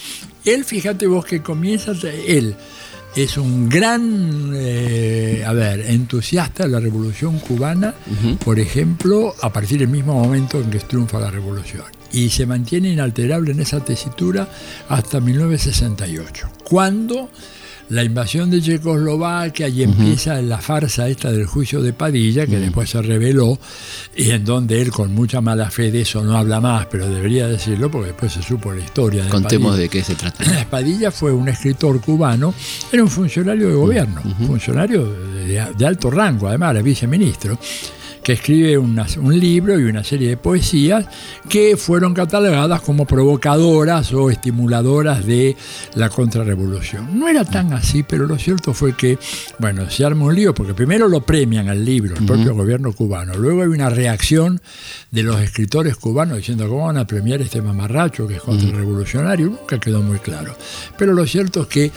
él, 0.46 0.66
fíjate 0.66 1.08
vos 1.08 1.26
que 1.26 1.42
comienza. 1.42 1.94
Él 2.28 2.56
es 3.24 3.38
un 3.38 3.68
gran, 3.68 4.52
eh, 4.54 5.44
a 5.46 5.52
ver, 5.52 5.82
entusiasta 5.90 6.64
de 6.64 6.70
la 6.70 6.80
revolución 6.80 7.40
cubana, 7.40 7.96
por 8.44 8.60
ejemplo, 8.60 9.34
a 9.42 9.52
partir 9.52 9.80
del 9.80 9.88
mismo 9.88 10.14
momento 10.14 10.62
en 10.62 10.70
que 10.70 10.80
triunfa 10.80 11.20
la 11.20 11.32
revolución. 11.32 11.86
Y 12.12 12.30
se 12.30 12.46
mantiene 12.46 12.90
inalterable 12.90 13.52
en 13.52 13.60
esa 13.60 13.84
tesitura 13.84 14.48
hasta 14.88 15.20
1968, 15.20 16.50
cuando 16.64 17.30
la 17.90 18.04
invasión 18.04 18.50
de 18.50 18.62
Checoslovaquia 18.62 19.68
y 19.68 19.84
empieza 19.84 20.42
la 20.42 20.58
farsa 20.58 21.08
esta 21.08 21.32
del 21.32 21.46
juicio 21.46 21.82
de 21.82 21.94
Padilla, 21.94 22.46
que 22.46 22.60
después 22.60 22.90
se 22.90 23.02
reveló, 23.02 23.58
y 24.16 24.32
en 24.32 24.44
donde 24.44 24.82
él 24.82 24.92
con 24.92 25.14
mucha 25.14 25.42
mala 25.42 25.70
fe 25.72 25.92
de 25.92 26.02
eso 26.02 26.24
no 26.24 26.38
habla 26.38 26.60
más, 26.60 26.88
pero 26.88 27.10
debería 27.10 27.48
decirlo 27.48 27.90
porque 27.90 28.08
después 28.08 28.34
se 28.34 28.42
supo 28.42 28.74
la 28.74 28.84
historia. 28.84 29.24
De 29.24 29.30
Contemos 29.30 29.78
de 29.78 29.90
qué 29.90 30.04
se 30.04 30.16
trata. 30.16 30.44
Padilla 30.70 31.12
fue 31.12 31.32
un 31.32 31.48
escritor 31.48 32.02
cubano, 32.02 32.54
era 32.92 33.04
un 33.04 33.10
funcionario 33.10 33.70
de 33.70 33.76
gobierno, 33.76 34.22
funcionario 34.46 35.06
de, 35.06 35.66
de, 35.78 35.86
alto 35.86 36.10
rango, 36.12 36.48
además 36.48 36.72
era 36.72 36.82
viceministro 36.82 37.58
que 38.28 38.34
escribe 38.34 38.78
un 38.78 39.40
libro 39.40 39.80
y 39.80 39.86
una 39.86 40.04
serie 40.04 40.28
de 40.28 40.36
poesías 40.36 41.06
que 41.48 41.78
fueron 41.78 42.14
catalogadas 42.14 42.82
como 42.82 43.06
provocadoras 43.06 44.12
o 44.12 44.30
estimuladoras 44.30 45.26
de 45.26 45.56
la 45.96 46.10
contrarrevolución. 46.10 47.18
No 47.18 47.30
era 47.30 47.46
tan 47.46 47.72
así, 47.72 48.04
pero 48.04 48.28
lo 48.28 48.38
cierto 48.38 48.74
fue 48.74 48.98
que, 48.98 49.18
bueno, 49.60 49.90
se 49.90 50.04
arma 50.04 50.26
un 50.26 50.36
lío, 50.36 50.54
porque 50.54 50.74
primero 50.74 51.08
lo 51.08 51.22
premian 51.22 51.70
al 51.70 51.86
libro, 51.86 52.18
el 52.18 52.26
propio 52.26 52.54
gobierno 52.54 52.92
cubano, 52.92 53.34
luego 53.36 53.62
hay 53.62 53.70
una 53.70 53.90
reacción 53.90 54.60
de 55.10 55.24
los 55.24 55.40
escritores 55.40 55.96
cubanos 55.96 56.36
diciendo 56.36 56.68
cómo 56.68 56.88
van 56.88 56.98
a 56.98 57.08
premiar 57.08 57.42
este 57.42 57.62
mamarracho 57.62 58.28
que 58.28 58.36
es 58.36 58.42
contrarrevolucionario, 58.42 59.52
nunca 59.52 59.80
quedó 59.80 60.02
muy 60.02 60.20
claro. 60.20 60.54
Pero 60.98 61.14
lo 61.14 61.26
cierto 61.26 61.62
es 61.62 61.68
que 61.68 61.92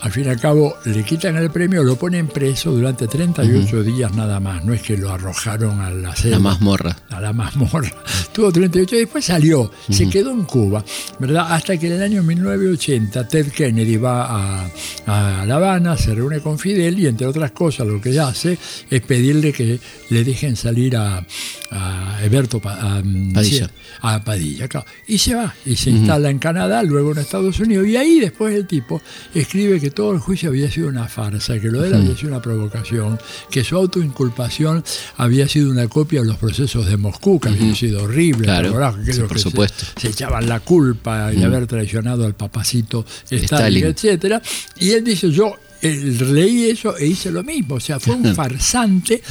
al 0.00 0.10
fin 0.10 0.24
y 0.24 0.28
al 0.28 0.40
cabo 0.40 0.76
le 0.84 1.04
quitan 1.04 1.36
el 1.36 1.50
premio, 1.50 1.82
lo 1.82 1.96
ponen 1.96 2.28
preso 2.28 2.70
durante 2.72 3.06
38 3.06 3.82
días 3.82 4.12
nada 4.14 4.40
más. 4.40 4.64
No 4.64 4.72
es 4.72 4.82
que 4.82 4.96
lo 4.96 5.10
arrojaron 5.12 5.80
a 5.80 5.90
la 5.90 6.14
La 6.24 6.38
mazmorra. 6.38 6.96
A 7.10 7.20
la 7.20 7.32
mazmorra. 7.32 7.90
Tuvo 8.32 8.50
38 8.50 8.96
y 8.96 8.98
después 9.00 9.24
salió. 9.24 9.70
Se 9.90 10.08
quedó 10.08 10.30
en 10.30 10.44
Cuba, 10.44 10.84
¿verdad? 11.18 11.52
Hasta 11.52 11.76
que 11.76 11.88
en 11.88 11.94
el 11.94 12.02
año 12.02 12.22
1980 12.22 13.28
Ted 13.28 13.48
Kennedy 13.48 13.96
va 13.96 14.64
a, 15.06 15.44
La 15.44 15.56
Habana, 15.56 15.96
se 15.96 16.14
reúne 16.14 16.40
con 16.40 16.58
Fidel 16.58 16.98
y 16.98 17.06
entre 17.06 17.26
otras 17.26 17.50
cosas 17.52 17.86
lo 17.86 18.00
que 18.00 18.18
hace 18.18 18.58
es 18.88 19.00
pedirle 19.02 19.52
que 19.52 19.78
le 20.08 20.24
dejen 20.24 20.56
salir 20.56 20.96
a, 20.96 21.24
a 21.70 22.18
Eberto 22.22 22.58
mm, 22.58 23.32
Padilla. 23.32 23.70
a 24.00 24.24
Padilla 24.24 24.68
y 25.06 25.18
se 25.18 25.34
va 25.34 25.54
y 25.64 25.76
se 25.76 25.90
instala 25.90 26.30
en 26.30 26.38
Canadá, 26.38 26.82
luego 26.82 27.12
en 27.12 27.18
Estados 27.18 27.58
Unidos 27.60 27.86
y 27.86 27.96
ahí 27.96 28.20
después 28.20 28.54
el 28.54 28.66
tipo 28.66 29.00
escribe 29.34 29.80
que 29.80 29.89
que 29.90 29.94
todo 29.96 30.12
el 30.12 30.20
juicio 30.20 30.50
había 30.50 30.70
sido 30.70 30.88
una 30.88 31.08
farsa, 31.08 31.58
que 31.58 31.68
lo 31.68 31.82
de 31.82 31.88
él 31.88 31.94
había 31.94 32.16
sido 32.16 32.28
una 32.28 32.40
provocación, 32.40 33.18
que 33.50 33.64
su 33.64 33.76
autoinculpación 33.76 34.84
había 35.16 35.48
sido 35.48 35.70
una 35.70 35.88
copia 35.88 36.20
de 36.20 36.26
los 36.28 36.36
procesos 36.36 36.86
de 36.86 36.96
Moscú, 36.96 37.40
que 37.40 37.48
habían 37.48 37.74
sido 37.74 38.04
horribles, 38.04 38.44
Claro, 38.44 38.72
por 38.72 39.04
se- 39.38 39.38
supuesto. 39.38 39.84
Se, 40.00 40.08
echaban 40.08 40.48
la 40.48 40.60
culpa 40.60 41.30
de 41.30 41.44
haber 41.44 41.66
traicionado 41.66 42.24
al 42.24 42.34
papacito 42.34 43.04
Stalin, 43.24 43.44
Stalin. 43.44 43.84
etcétera. 43.86 44.42
Y 44.78 44.92
él 44.92 45.02
dice, 45.04 45.30
yo 45.30 45.54
leí 45.82 46.64
eso 46.70 46.96
e 46.96 47.06
hice 47.06 47.30
lo 47.30 47.42
mismo. 47.42 47.76
O 47.76 47.80
sea, 47.80 47.98
fue 48.00 48.14
un 48.14 48.34
farsante, 48.34 49.22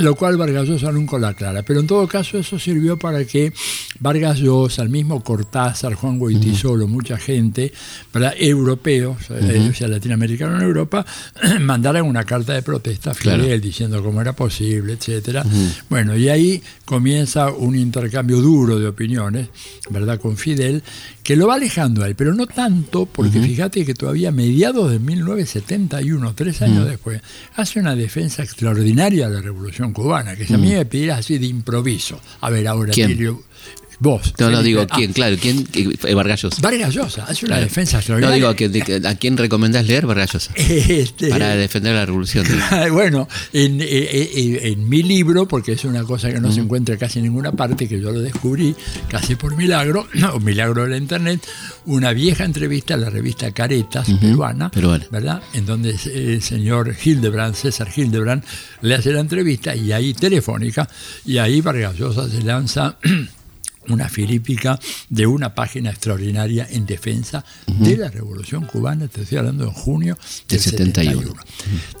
lo 0.00 0.14
cual 0.14 0.36
Vargas 0.36 0.68
Llosa 0.68 0.92
nunca 0.92 1.18
lo 1.18 1.26
aclara. 1.26 1.62
Pero 1.62 1.80
en 1.80 1.86
todo 1.86 2.06
caso 2.06 2.38
eso 2.38 2.58
sirvió 2.58 2.98
para 2.98 3.24
que 3.24 3.52
Vargas 4.00 4.38
Llosa, 4.38 4.82
el 4.82 4.88
mismo 4.90 5.22
Cortázar, 5.22 5.94
Juan 5.94 6.18
Goitisolo, 6.18 6.86
mucha 6.86 7.16
gente, 7.18 7.72
¿verdad? 8.12 8.34
europeos, 8.38 9.16
eh, 9.30 9.68
o 9.70 9.74
sea, 9.74 9.88
latinoamericanos 9.88 10.60
en 10.60 10.66
Europa, 10.66 11.04
mandaran 11.60 12.04
una 12.04 12.24
carta 12.24 12.52
de 12.54 12.62
protesta 12.62 13.10
a 13.10 13.14
Fidel 13.14 13.40
Claro. 13.40 13.60
diciendo 13.60 14.02
cómo 14.02 14.20
era 14.20 14.32
posible, 14.34 14.94
etcétera. 14.94 15.44
Bueno, 15.88 16.16
y 16.16 16.28
ahí 16.28 16.62
comienza 16.84 17.50
un 17.50 17.74
intercambio 17.76 18.40
duro 18.40 18.78
de 18.78 18.86
opiniones, 18.88 19.48
¿verdad? 19.90 20.20
Con 20.20 20.36
Fidel, 20.36 20.82
que 21.28 21.36
lo 21.36 21.46
va 21.46 21.56
alejando 21.56 22.04
a 22.04 22.06
él, 22.06 22.14
pero 22.14 22.32
no 22.32 22.46
tanto, 22.46 23.04
porque 23.04 23.38
fíjate 23.38 23.84
que 23.84 23.92
todavía 23.92 24.30
a 24.30 24.32
mediados 24.32 24.90
de 24.90 24.98
1971, 24.98 26.34
tres 26.34 26.62
años 26.62 26.88
después, 26.88 27.20
hace 27.54 27.78
una 27.78 27.94
defensa 27.94 28.42
extraordinaria 28.42 29.28
de 29.28 29.34
la 29.34 29.42
Revolución 29.42 29.92
Cubana, 29.92 30.36
que 30.36 30.46
si 30.46 30.54
a 30.54 30.56
mí 30.56 30.72
me 30.72 30.86
pidieras 30.86 31.18
así 31.18 31.36
de 31.36 31.44
improviso. 31.44 32.18
A 32.40 32.48
ver, 32.48 32.66
ahora, 32.66 32.94
¿Quién? 32.94 33.08
Tilio, 33.08 33.42
vos. 33.98 34.34
No, 34.38 34.50
no 34.50 34.62
digo 34.62 34.82
Ah, 34.88 34.94
quién, 34.96 35.12
claro, 35.12 35.36
quién, 35.40 35.66
eh, 35.74 36.14
Vargas 36.14 36.42
Llosa. 36.42 36.60
Vargas 36.62 36.94
Llosa 36.94 37.24
hace 37.24 37.44
una 37.46 37.56
Claro. 37.56 37.64
defensa 37.64 38.00
No 38.08 38.30
digo 38.32 38.48
a, 38.48 38.54
quién 38.54 39.36
recomendás 39.36 39.86
leer 39.86 40.06
Vargas 40.06 40.32
Llosa. 40.32 40.52
Este, 40.56 41.28
Para 41.28 41.56
defender 41.56 41.94
la 41.94 42.06
revolución. 42.06 42.46
bueno, 42.92 43.28
en, 43.52 43.80
eh, 43.80 43.86
eh, 43.88 44.60
en 44.64 44.88
mi 44.88 45.02
libro, 45.02 45.46
porque 45.48 45.72
es 45.72 45.84
una 45.84 46.04
cosa 46.04 46.30
que 46.32 46.40
no 46.40 46.52
se 46.52 46.60
encuentra 46.60 46.96
casi 46.96 47.18
en 47.18 47.24
ninguna 47.26 47.52
parte, 47.52 47.88
que 47.88 48.00
yo 48.00 48.12
lo 48.12 48.20
descubrí 48.20 48.74
casi 49.08 49.34
por 49.34 49.56
milagro, 49.56 50.06
o 50.32 50.40
milagro 50.40 50.84
de 50.84 50.90
la 50.90 50.96
internet, 50.96 51.40
una 51.86 52.12
vieja 52.12 52.44
entrevista 52.44 52.94
a 52.94 52.96
la 52.98 53.10
revista 53.10 53.50
Caretas, 53.52 54.08
peruana, 54.20 54.70
peruana. 54.70 55.04
¿verdad? 55.10 55.42
En 55.54 55.66
donde 55.66 55.96
el 56.14 56.42
señor 56.42 56.94
Hildebrand, 57.04 57.54
César 57.54 57.88
Hildebrand, 57.94 58.44
le 58.82 58.94
hace 58.94 59.12
la 59.12 59.20
entrevista 59.20 59.74
y 59.74 59.92
ahí 59.92 60.14
telefónica, 60.14 60.88
y 61.24 61.38
ahí 61.38 61.60
Vargas 61.60 61.96
Llosa 61.96 62.28
se 62.28 62.42
lanza 62.42 62.96
una 63.92 64.08
filípica 64.08 64.78
de 65.08 65.26
una 65.26 65.54
página 65.54 65.90
extraordinaria 65.90 66.66
en 66.70 66.86
defensa 66.86 67.44
de 67.66 67.96
la 67.96 68.08
revolución 68.10 68.64
cubana, 68.66 69.08
te 69.08 69.22
estoy 69.22 69.38
hablando 69.38 69.64
en 69.64 69.70
junio 69.70 70.16
del 70.48 70.58
Del 70.58 70.60
71. 70.60 71.20
71. 71.22 71.42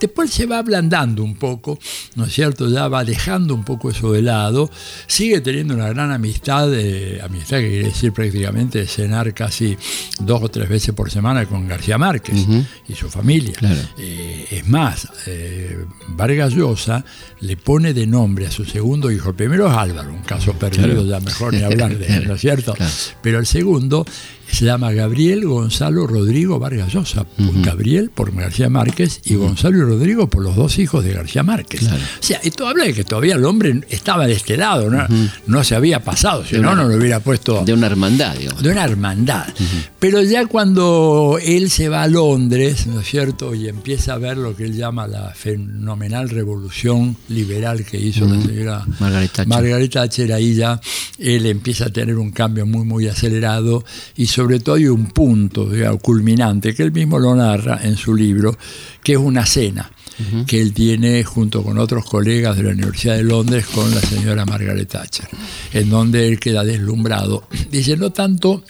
Después 0.00 0.30
se 0.30 0.46
va 0.46 0.58
ablandando 0.58 1.22
un 1.22 1.36
poco, 1.36 1.78
¿no 2.16 2.24
es 2.26 2.32
cierto? 2.32 2.68
Ya 2.68 2.88
va 2.88 3.04
dejando 3.04 3.54
un 3.54 3.64
poco 3.64 3.90
eso 3.90 4.12
de 4.12 4.22
lado, 4.22 4.70
sigue 5.06 5.40
teniendo 5.40 5.74
una 5.74 5.88
gran 5.88 6.10
amistad, 6.10 6.72
eh, 6.74 7.20
amistad 7.22 7.58
que 7.58 7.68
quiere 7.68 7.84
decir 7.88 8.12
prácticamente 8.12 8.86
cenar 8.86 9.32
casi 9.34 9.76
dos 10.20 10.42
o 10.42 10.48
tres 10.48 10.68
veces 10.68 10.94
por 10.94 11.10
semana 11.10 11.46
con 11.46 11.66
García 11.68 11.98
Márquez 11.98 12.46
y 12.88 12.94
su 12.94 13.08
familia. 13.08 13.52
Claro. 13.52 13.80
Eh, 13.98 14.46
es 14.50 14.68
más, 14.68 15.08
eh, 15.26 15.84
Vargas 16.08 16.52
Llosa 16.54 17.04
le 17.40 17.56
pone 17.56 17.94
de 17.94 18.06
nombre 18.06 18.46
a 18.46 18.50
su 18.50 18.64
segundo 18.64 19.10
hijo, 19.10 19.30
el 19.30 19.34
primero 19.36 19.68
es 19.70 19.76
Álvaro, 19.76 20.12
un 20.12 20.22
caso 20.22 20.52
perdido, 20.54 20.86
Claro. 20.88 21.04
ya 21.06 21.20
mejor 21.20 21.54
ni 21.54 21.62
hablar 21.62 21.77
de 21.86 22.06
él, 22.06 22.24
¿no 22.28 22.34
es 22.34 22.40
cierto? 22.40 22.74
Claro. 22.74 22.92
Pero 23.22 23.38
el 23.38 23.46
segundo 23.46 24.04
se 24.50 24.64
llama 24.64 24.92
Gabriel 24.92 25.46
Gonzalo 25.46 26.06
Rodrigo 26.06 26.58
Vargas 26.58 26.92
Llosa. 26.92 27.26
Gabriel 27.38 28.10
por 28.14 28.34
García 28.34 28.68
Márquez 28.68 29.20
y 29.24 29.34
Gonzalo 29.34 29.78
y 29.78 29.82
Rodrigo 29.82 30.28
por 30.28 30.42
los 30.42 30.56
dos 30.56 30.78
hijos 30.78 31.04
de 31.04 31.12
García 31.12 31.42
Márquez. 31.42 31.80
Claro. 31.80 31.96
O 31.96 32.22
sea, 32.22 32.38
esto 32.42 32.66
habla 32.66 32.84
de 32.84 32.94
que 32.94 33.04
todavía 33.04 33.34
el 33.34 33.44
hombre 33.44 33.80
estaba 33.90 34.26
de 34.26 34.32
este 34.34 34.56
lado, 34.56 34.90
no, 34.90 35.06
no 35.46 35.64
se 35.64 35.74
había 35.74 36.00
pasado, 36.02 36.44
si 36.44 36.58
no, 36.58 36.74
no 36.74 36.84
lo 36.84 36.96
hubiera 36.96 37.20
puesto 37.20 37.62
De 37.64 37.72
una 37.72 37.86
hermandad, 37.86 38.36
digamos. 38.36 38.62
de 38.62 38.70
una 38.70 38.84
hermandad. 38.84 39.46
Pero 39.98 40.22
ya 40.22 40.46
cuando 40.46 41.38
él 41.42 41.70
se 41.70 41.88
va 41.88 42.02
a 42.02 42.08
Londres, 42.08 42.86
¿no 42.86 43.00
es 43.00 43.06
cierto? 43.06 43.54
Y 43.54 43.68
empieza 43.68 44.14
a 44.14 44.18
ver 44.18 44.36
lo 44.36 44.56
que 44.56 44.64
él 44.64 44.74
llama 44.76 45.06
la 45.06 45.30
fenomenal 45.34 46.28
revolución 46.30 47.16
liberal 47.28 47.84
que 47.84 47.98
hizo 47.98 48.24
la 48.26 48.40
señora 48.40 48.84
Thatcher. 48.98 49.46
Margaret 49.46 49.90
Thatcher, 49.92 50.32
ahí 50.32 50.54
ya 50.54 50.80
él 51.18 51.46
empieza 51.46 51.86
a 51.86 51.90
tener 51.90 52.16
un 52.16 52.30
cambio 52.30 52.66
muy, 52.66 52.84
muy 52.84 53.08
acelerado 53.08 53.84
y 54.16 54.26
sobre 54.38 54.60
todo 54.60 54.76
hay 54.76 54.86
un 54.86 55.06
punto 55.06 55.68
digamos, 55.68 56.00
culminante 56.00 56.72
que 56.72 56.84
él 56.84 56.92
mismo 56.92 57.18
lo 57.18 57.34
narra 57.34 57.80
en 57.82 57.96
su 57.96 58.14
libro, 58.14 58.56
que 59.02 59.14
es 59.14 59.18
una 59.18 59.44
cena 59.44 59.90
que 60.46 60.60
él 60.60 60.72
tiene 60.72 61.24
junto 61.24 61.64
con 61.64 61.76
otros 61.76 62.04
colegas 62.04 62.56
de 62.56 62.62
la 62.62 62.70
Universidad 62.70 63.16
de 63.16 63.24
Londres 63.24 63.66
con 63.66 63.92
la 63.92 64.00
señora 64.00 64.46
Margaret 64.46 64.88
Thatcher, 64.88 65.28
en 65.72 65.90
donde 65.90 66.28
él 66.28 66.38
queda 66.38 66.62
deslumbrado. 66.62 67.48
Dice, 67.72 67.96
no 67.96 68.10
tanto 68.10 68.62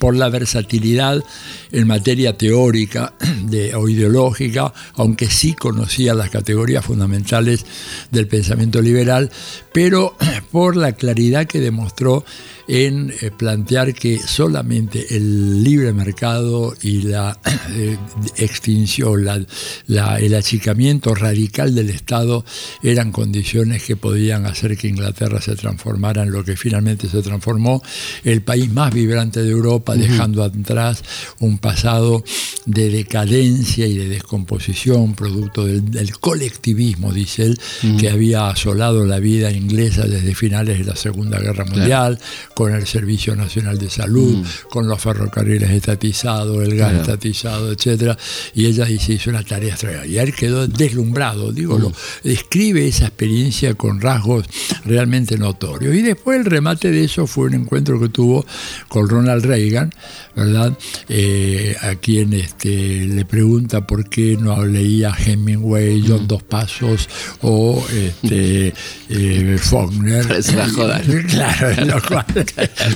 por 0.00 0.16
la 0.16 0.30
versatilidad 0.30 1.22
en 1.72 1.86
materia 1.86 2.36
teórica 2.36 3.14
de, 3.44 3.74
o 3.74 3.88
ideológica, 3.88 4.72
aunque 4.94 5.26
sí 5.30 5.54
conocía 5.54 6.14
las 6.14 6.30
categorías 6.30 6.84
fundamentales 6.84 7.64
del 8.10 8.26
pensamiento 8.26 8.80
liberal, 8.82 9.30
pero 9.72 10.16
por 10.52 10.76
la 10.76 10.92
claridad 10.92 11.46
que 11.46 11.60
demostró 11.60 12.24
en 12.70 13.14
eh, 13.22 13.30
plantear 13.30 13.94
que 13.94 14.18
solamente 14.18 15.16
el 15.16 15.62
libre 15.64 15.94
mercado 15.94 16.74
y 16.82 17.00
la 17.02 17.38
eh, 17.70 17.96
extinción, 18.36 19.24
la- 19.24 19.40
la- 19.86 20.18
el 20.20 20.34
achicamiento 20.34 21.14
radical 21.14 21.74
del 21.74 21.90
Estado 21.90 22.44
eran 22.82 23.10
condiciones 23.12 23.82
que 23.84 23.96
podían 23.96 24.46
hacer 24.46 24.76
que 24.76 24.88
Inglaterra 24.88 25.40
se 25.40 25.54
transformara 25.56 26.22
en 26.22 26.30
lo 26.30 26.44
que 26.44 26.56
finalmente 26.56 27.08
se 27.08 27.22
transformó, 27.22 27.82
el 28.24 28.42
país 28.42 28.70
más 28.72 28.92
vibrante 28.92 29.42
de 29.42 29.50
Europa, 29.50 29.94
dejando 29.94 30.42
atrás 30.44 31.02
un 31.40 31.57
pasado 31.58 32.24
de 32.66 32.90
decadencia 32.90 33.86
y 33.86 33.96
de 33.96 34.08
descomposición, 34.08 35.14
producto 35.14 35.64
del, 35.64 35.90
del 35.90 36.18
colectivismo, 36.18 37.12
dice 37.12 37.44
él, 37.44 37.60
que 37.98 38.08
había 38.10 38.48
asolado 38.48 39.04
la 39.04 39.18
vida 39.18 39.50
inglesa 39.50 40.06
desde 40.06 40.34
finales 40.34 40.78
de 40.78 40.84
la 40.84 40.96
Segunda 40.96 41.38
Guerra 41.38 41.64
Mundial, 41.64 42.18
con 42.54 42.74
el 42.74 42.86
Servicio 42.86 43.34
Nacional 43.36 43.78
de 43.78 43.90
Salud, 43.90 44.44
con 44.70 44.88
los 44.88 45.00
ferrocarriles 45.00 45.70
estatizados, 45.70 46.62
el 46.62 46.76
gas 46.76 46.88
Claro. 46.88 47.00
estatizado, 47.02 47.72
etcétera, 47.72 48.16
y 48.54 48.66
ella 48.66 48.84
dice, 48.86 49.12
hizo 49.12 49.30
una 49.30 49.42
tarea 49.42 49.70
extraordinaria. 49.70 50.22
Y 50.22 50.26
él 50.26 50.34
quedó 50.34 50.66
deslumbrado, 50.66 51.52
digo, 51.52 51.78
lo- 51.78 51.92
describe 52.24 52.86
esa 52.88 53.06
experiencia 53.06 53.74
con 53.74 54.00
rasgos 54.00 54.46
realmente 54.84 55.36
notorios. 55.36 55.94
Y 55.94 56.02
después 56.02 56.38
el 56.38 56.44
remate 56.46 56.90
de 56.90 57.04
eso 57.04 57.26
fue 57.26 57.46
un 57.46 57.54
encuentro 57.54 58.00
que 58.00 58.08
tuvo 58.08 58.46
con 58.88 59.08
Ronald 59.08 59.44
Reagan, 59.44 59.92
¿verdad? 60.34 60.76
Eh, 61.08 61.47
a 61.80 61.94
quien 61.96 62.32
este, 62.34 63.06
le 63.06 63.24
pregunta 63.24 63.86
por 63.86 64.08
qué 64.08 64.36
no 64.40 64.64
leía 64.64 65.12
Hemingway, 65.16 66.02
John 66.06 66.26
Dos 66.26 66.42
Pasos 66.42 67.08
o 67.42 67.84
este, 67.92 68.72
eh, 69.10 69.56
Faulkner. 69.60 70.26
Claro, 71.28 71.86
lo 71.86 72.02
cual, 72.08 72.24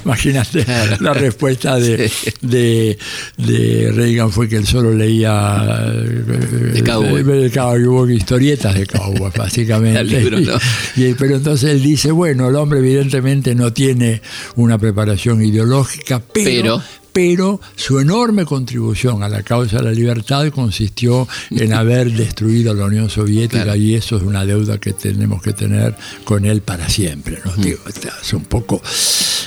imagínate 0.04 0.64
la 1.00 1.12
respuesta 1.14 1.78
de, 1.78 2.08
Sí. 2.08 2.30
de, 2.40 2.98
de 3.36 3.92
Reagan 3.94 4.30
fue 4.30 4.48
que 4.48 4.56
él 4.56 4.66
solo 4.66 4.94
leía 4.94 5.90
De 6.72 6.82
cowboy. 6.84 7.20
eh, 7.20 7.24
de 7.24 7.50
cowboy, 7.50 8.16
historietas 8.16 8.74
de 8.74 8.86
cowboy, 8.86 9.30
básicamente. 9.36 10.00
El 10.00 10.08
libro, 10.08 10.40
¿no? 10.40 10.52
Y- 10.96 11.06
y- 11.06 11.14
pero 11.14 11.36
entonces 11.36 11.70
él 11.70 11.82
dice, 11.82 12.10
bueno, 12.10 12.48
el 12.48 12.56
hombre 12.56 12.78
evidentemente 12.80 13.54
no 13.54 13.72
tiene 13.72 14.22
una 14.56 14.78
preparación 14.78 15.42
ideológica, 15.44 16.20
pero, 16.32 16.44
Pero- 16.44 16.82
pero 17.12 17.60
su 17.76 17.98
enorme 18.00 18.44
contribución 18.44 19.22
a 19.22 19.28
la 19.28 19.42
causa 19.42 19.78
de 19.78 19.82
la 19.84 19.92
libertad 19.92 20.48
consistió 20.50 21.28
en 21.50 21.72
haber 21.74 22.10
destruido 22.12 22.74
la 22.74 22.86
Unión 22.86 23.10
Soviética 23.10 23.64
Claro. 23.64 23.78
y 23.78 23.94
eso 23.94 24.16
es 24.16 24.22
una 24.22 24.44
deuda 24.46 24.78
que 24.78 24.92
tenemos 24.92 25.42
que 25.42 25.52
tener 25.52 25.94
con 26.24 26.44
él 26.44 26.62
para 26.62 26.88
siempre. 26.88 27.38
¿no? 27.44 27.52
Digo, 27.62 27.80
es 28.22 28.32
un 28.32 28.44
poco... 28.44 28.80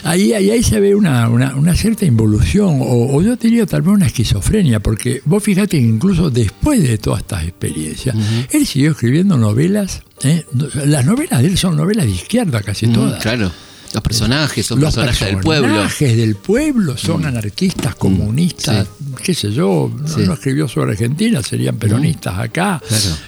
Ahí, 0.04 0.34
ahí, 0.34 0.52
ahí 0.52 0.62
se 0.62 0.80
ve 0.80 0.94
una, 0.94 1.28
una- 1.30 1.56
una 1.56 1.76
cierta 1.76 2.06
involución, 2.06 2.78
o, 2.80 3.16
o 3.16 3.22
yo 3.24 3.36
diría 3.38 3.66
tal 3.66 3.82
vez 3.82 3.92
una 3.96 4.06
esquizofrenia, 4.06 4.80
porque 4.80 5.22
vos 5.26 5.42
fíjate 5.42 5.80
que 5.80 5.84
incluso 5.84 6.30
después 6.30 6.84
de 6.84 7.00
todas 7.00 7.22
estas 7.22 7.44
experiencias, 7.44 8.16
él 8.52 8.68
siguió 8.68 8.92
escribiendo 8.92 9.36
novelas. 9.36 10.04
¿eh? 10.24 10.46
Las 10.86 11.06
novelas 11.06 11.42
de 11.42 11.48
él 11.48 11.58
son 11.58 11.76
novelas 11.76 12.06
de 12.06 12.12
izquierda 12.12 12.62
casi 12.62 12.86
Mm, 12.86 12.94
todas. 12.94 13.22
claro. 13.24 13.52
Los 13.96 14.04
personajes 14.04 14.66
son 14.66 14.82
Los 14.82 14.94
personajes 14.94 15.28
del 15.28 15.38
pueblo. 15.38 15.68
personajes 15.68 16.18
del 16.18 16.36
pueblo 16.36 16.98
son 16.98 17.26
anarquistas, 17.26 17.96
comunistas, 17.96 18.88
qué 19.24 19.34
sé 19.34 19.54
yo, 19.54 19.90
no, 20.18 20.34
escribió 20.34 20.68
sobre 20.68 20.92
Argentina, 20.92 21.42
serían 21.42 21.78
peronistas 21.78 22.38
acá, 22.38 22.82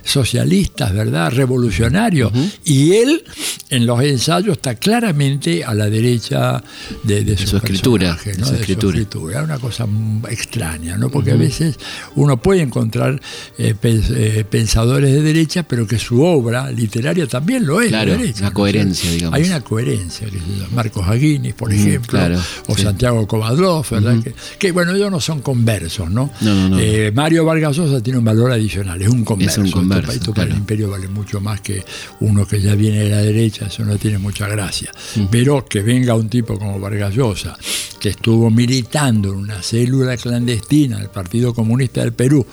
socialistas, 0.03 0.93
¿verdad? 0.93 1.31
Revolucionarios. 1.31 2.33
Y 2.65 2.95
él, 2.95 3.23
en 3.69 3.85
los 3.85 4.01
ensayos, 4.01 4.57
está 4.57 4.75
claramente 4.75 5.63
a 5.63 5.73
la 5.73 5.89
derecha 5.89 6.61
de, 7.03 7.37
su, 7.37 7.55
escritura. 7.55 8.17
De 8.25 8.33
su 8.43 8.53
escritura. 8.53 9.39
Es 9.39 9.43
una 9.45 9.59
cosa 9.59 9.87
extraña, 10.29 10.97
¿no? 10.97 11.09
Porque 11.09 11.31
a 11.31 11.37
veces 11.37 11.77
uno 12.15 12.41
puede 12.41 12.61
encontrar 12.61 13.21
eh, 13.57 13.73
eh, 13.81 14.43
pensadores 14.49 15.13
de 15.13 15.21
derecha, 15.21 15.63
pero 15.63 15.87
que 15.87 15.97
su 15.97 16.21
obra 16.21 16.69
literaria 16.71 17.25
también 17.25 17.65
lo 17.65 17.79
es. 17.79 17.87
Claro, 17.87 18.11
de 18.11 18.17
derecha, 18.17 18.41
una 18.41 18.53
coherencia, 18.53 19.11
digamos. 19.11 19.39
Hay 19.39 19.45
una 19.45 19.61
coherencia, 19.61 20.27
que 20.29 20.56
Marcos 20.73 21.07
Aguinis, 21.07 21.53
por 21.53 21.73
ejemplo, 21.73 22.19
o 22.67 22.77
Santiago 22.77 23.27
Kovadlov, 23.27 23.85
¿verdad? 23.89 24.17
que, 24.57 24.71
bueno, 24.71 24.93
ellos 24.93 25.11
no 25.11 25.19
son 25.19 25.41
conversos, 25.41 26.09
¿no? 26.09 26.29
Eh, 26.41 27.11
Mario 27.13 27.45
Vargas 27.45 27.75
Llosa 27.77 28.01
tiene 28.01 28.19
un 28.19 28.25
valor 28.25 28.51
adicional, 28.51 29.01
es 29.01 29.09
un 29.09 29.23
converso. 29.23 29.61
Es 29.61 29.67
un 29.67 29.71
converso 29.71 30.11
esto, 30.11 30.33
para 30.33 30.49
el 30.49 30.57
imperio 30.57 30.89
vale 30.89 31.07
mucho 31.07 31.39
más 31.39 31.61
que 31.61 31.83
uno 32.21 32.45
que 32.45 32.61
ya 32.61 32.75
viene 32.75 32.99
de 32.99 33.09
la 33.09 33.21
derecha, 33.21 33.67
eso 33.67 33.83
no 33.83 33.97
tiene 33.97 34.17
mucha 34.17 34.47
gracia. 34.47 34.91
Pero 35.29 35.65
que 35.65 35.81
venga 35.81 36.15
un 36.15 36.29
tipo 36.29 36.57
como 36.57 36.79
Vargas 36.79 37.13
Llosa, 37.13 37.57
que 37.99 38.09
estuvo 38.09 38.49
militando 38.49 39.29
en 39.29 39.35
una 39.35 39.61
célula 39.61 40.17
clandestina 40.17 40.99
del 40.99 41.09
Partido 41.09 41.53
Comunista 41.53 42.01
del 42.01 42.13
Perú 42.13 42.45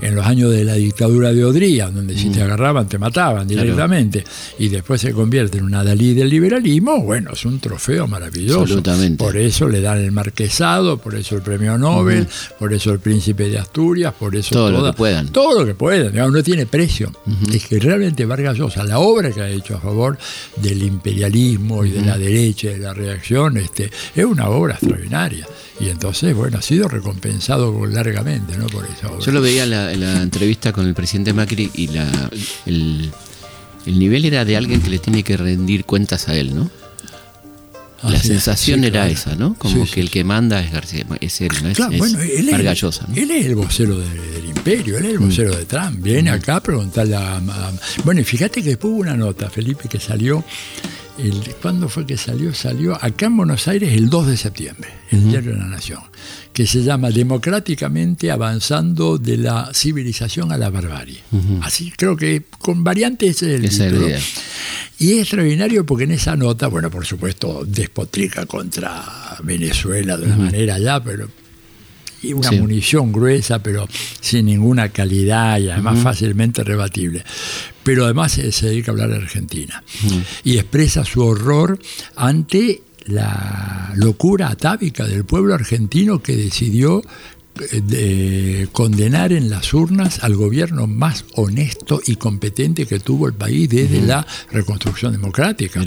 en 0.00 0.14
los 0.14 0.26
años 0.26 0.50
de 0.50 0.64
la 0.64 0.74
dictadura 0.74 1.32
de 1.32 1.44
Odría, 1.44 1.90
donde 1.90 2.16
si 2.16 2.30
te 2.30 2.42
agarraban 2.42 2.88
te 2.88 2.98
mataban 2.98 3.46
directamente, 3.46 4.24
y 4.58 4.68
después 4.68 5.00
se 5.00 5.12
convierte 5.12 5.58
en 5.58 5.64
una 5.64 5.84
Dalí 5.84 6.14
del 6.14 6.28
liberalismo, 6.28 7.02
bueno, 7.02 7.34
es 7.40 7.46
un 7.46 7.58
trofeo 7.58 8.06
maravilloso. 8.06 8.82
Por 9.16 9.36
eso 9.36 9.68
le 9.68 9.80
dan 9.80 9.98
el 9.98 10.12
marquesado, 10.12 10.98
por 10.98 11.14
eso 11.14 11.36
el 11.36 11.42
premio 11.42 11.78
Nobel, 11.78 12.28
por 12.58 12.72
eso 12.74 12.92
el 12.92 12.98
príncipe 12.98 13.48
de 13.48 13.58
Asturias, 13.58 14.12
por 14.18 14.36
eso 14.36 14.50
todo 14.50 14.70
lo 14.70 14.84
que 14.84 14.92
puedan. 14.92 15.28
Todo 15.28 15.60
lo 15.60 15.66
que 15.66 15.74
puedan, 15.74 16.14
no 16.14 16.42
tiene 16.42 16.66
precio. 16.66 17.12
Es 17.52 17.66
que 17.66 17.78
realmente 17.78 18.26
Vargas 18.26 18.58
Llosa, 18.58 18.84
la 18.84 18.98
obra 18.98 19.30
que 19.30 19.40
ha 19.40 19.48
hecho 19.48 19.76
a 19.76 19.80
favor 19.80 20.18
del 20.56 20.82
imperialismo 20.82 21.84
y 21.84 21.90
de 21.90 22.02
la 22.02 22.18
derecha 22.18 22.68
y 22.68 22.74
de 22.74 22.78
la 22.78 22.92
reacción, 22.92 23.56
este, 23.56 23.90
es 24.14 24.24
una 24.24 24.48
obra 24.50 24.74
extraordinaria. 24.74 25.46
Y 25.80 25.88
entonces, 25.88 26.34
bueno, 26.34 26.58
ha 26.58 26.62
sido 26.62 26.88
recompensado 26.88 27.86
largamente 27.86 28.58
¿no? 28.58 28.66
por 28.66 28.84
esa 28.84 29.08
obra. 29.08 29.24
Yo 29.24 29.32
lo 29.32 29.40
veía 29.40 29.64
en 29.64 30.00
la, 30.00 30.22
entrevista 30.22 30.72
con 30.72 30.86
el 30.86 30.92
presidente 30.92 31.32
Macri 31.32 31.70
y 31.72 31.86
la, 31.86 32.06
el, 32.66 33.10
el 33.86 33.98
nivel 33.98 34.26
era 34.26 34.44
de 34.44 34.58
alguien 34.58 34.82
que 34.82 34.90
le 34.90 34.98
tiene 34.98 35.22
que 35.22 35.38
rendir 35.38 35.86
cuentas 35.86 36.28
a 36.28 36.36
él, 36.36 36.54
¿no? 36.54 36.70
La 38.02 38.22
sensación 38.22 38.84
era 38.84 39.08
esa, 39.08 39.34
¿no? 39.34 39.54
Como 39.54 39.86
que 39.86 40.00
el 40.00 40.10
que 40.10 40.24
manda 40.24 40.60
es 40.60 40.72
García, 40.72 41.04
es 41.20 41.40
él, 41.40 41.50
¿no? 41.62 41.68
Es, 41.68 41.76
claro, 41.76 41.92
bueno, 41.96 42.20
él 42.20 42.48
es, 42.48 42.82
él 43.14 43.30
es 43.30 43.46
el 43.46 43.54
vocero 43.54 43.98
del 43.98 44.44
imperio, 44.46 44.98
él 44.98 45.04
es 45.04 45.10
el 45.12 45.20
mm. 45.20 45.26
vocero 45.26 45.56
de 45.56 45.64
Trump. 45.66 46.02
Viene 46.02 46.30
mm. 46.30 46.34
acá 46.34 46.56
a 46.56 46.62
preguntarle 46.62 47.16
a, 47.16 47.40
Bueno, 48.04 48.20
y 48.20 48.24
fíjate 48.24 48.62
que 48.62 48.70
después 48.70 48.92
hubo 48.92 49.00
una 49.00 49.16
nota, 49.16 49.50
Felipe, 49.50 49.88
que 49.88 50.00
salió. 50.00 50.44
El, 51.22 51.54
¿Cuándo 51.60 51.88
fue 51.88 52.06
que 52.06 52.16
salió? 52.16 52.54
Salió 52.54 52.94
acá 52.94 53.26
en 53.26 53.36
Buenos 53.36 53.68
Aires 53.68 53.92
el 53.92 54.08
2 54.08 54.28
de 54.28 54.36
septiembre, 54.36 54.88
el 55.10 55.28
Diario 55.28 55.52
de 55.52 55.58
la 55.58 55.66
Nación, 55.66 56.00
que 56.52 56.66
se 56.66 56.82
llama 56.82 57.10
Democráticamente 57.10 58.30
avanzando 58.30 59.18
de 59.18 59.36
la 59.36 59.70
civilización 59.74 60.50
a 60.50 60.56
la 60.56 60.70
barbarie. 60.70 61.22
Así 61.62 61.92
creo 61.96 62.16
que 62.16 62.44
con 62.58 62.82
variantes 62.82 63.42
es 63.42 63.42
el 63.42 63.68
título. 63.68 64.08
Y 64.98 65.12
es 65.12 65.18
extraordinario 65.20 65.84
porque 65.84 66.04
en 66.04 66.12
esa 66.12 66.36
nota, 66.36 66.68
bueno, 66.68 66.90
por 66.90 67.04
supuesto, 67.04 67.64
despotrica 67.66 68.46
contra 68.46 69.36
Venezuela 69.42 70.16
de 70.16 70.26
una 70.26 70.36
manera 70.36 70.78
ya, 70.78 71.02
pero 71.02 71.28
y 72.22 72.32
una 72.32 72.50
munición 72.52 73.12
gruesa, 73.12 73.62
pero 73.62 73.88
sin 74.20 74.46
ninguna 74.46 74.90
calidad 74.90 75.58
y 75.58 75.70
además 75.70 75.98
fácilmente 76.00 76.62
rebatible. 76.64 77.24
Pero 77.82 78.04
además 78.04 78.32
se 78.32 78.66
dedica 78.66 78.90
a 78.90 78.92
hablar 78.92 79.10
de 79.10 79.16
Argentina. 79.16 79.82
Y 80.44 80.58
expresa 80.58 81.04
su 81.04 81.22
horror 81.22 81.78
ante 82.16 82.82
la 83.06 83.92
locura 83.96 84.48
atávica 84.48 85.06
del 85.06 85.24
pueblo 85.24 85.54
argentino 85.54 86.22
que 86.22 86.36
decidió 86.36 87.02
de 87.82 88.68
condenar 88.72 89.32
en 89.32 89.50
las 89.50 89.72
urnas 89.74 90.22
al 90.22 90.34
gobierno 90.34 90.86
más 90.86 91.24
honesto 91.34 92.00
y 92.06 92.16
competente 92.16 92.86
que 92.86 93.00
tuvo 93.00 93.26
el 93.26 93.34
país 93.34 93.68
desde 93.68 94.00
la 94.02 94.26
reconstrucción 94.50 95.12
democrática. 95.12 95.84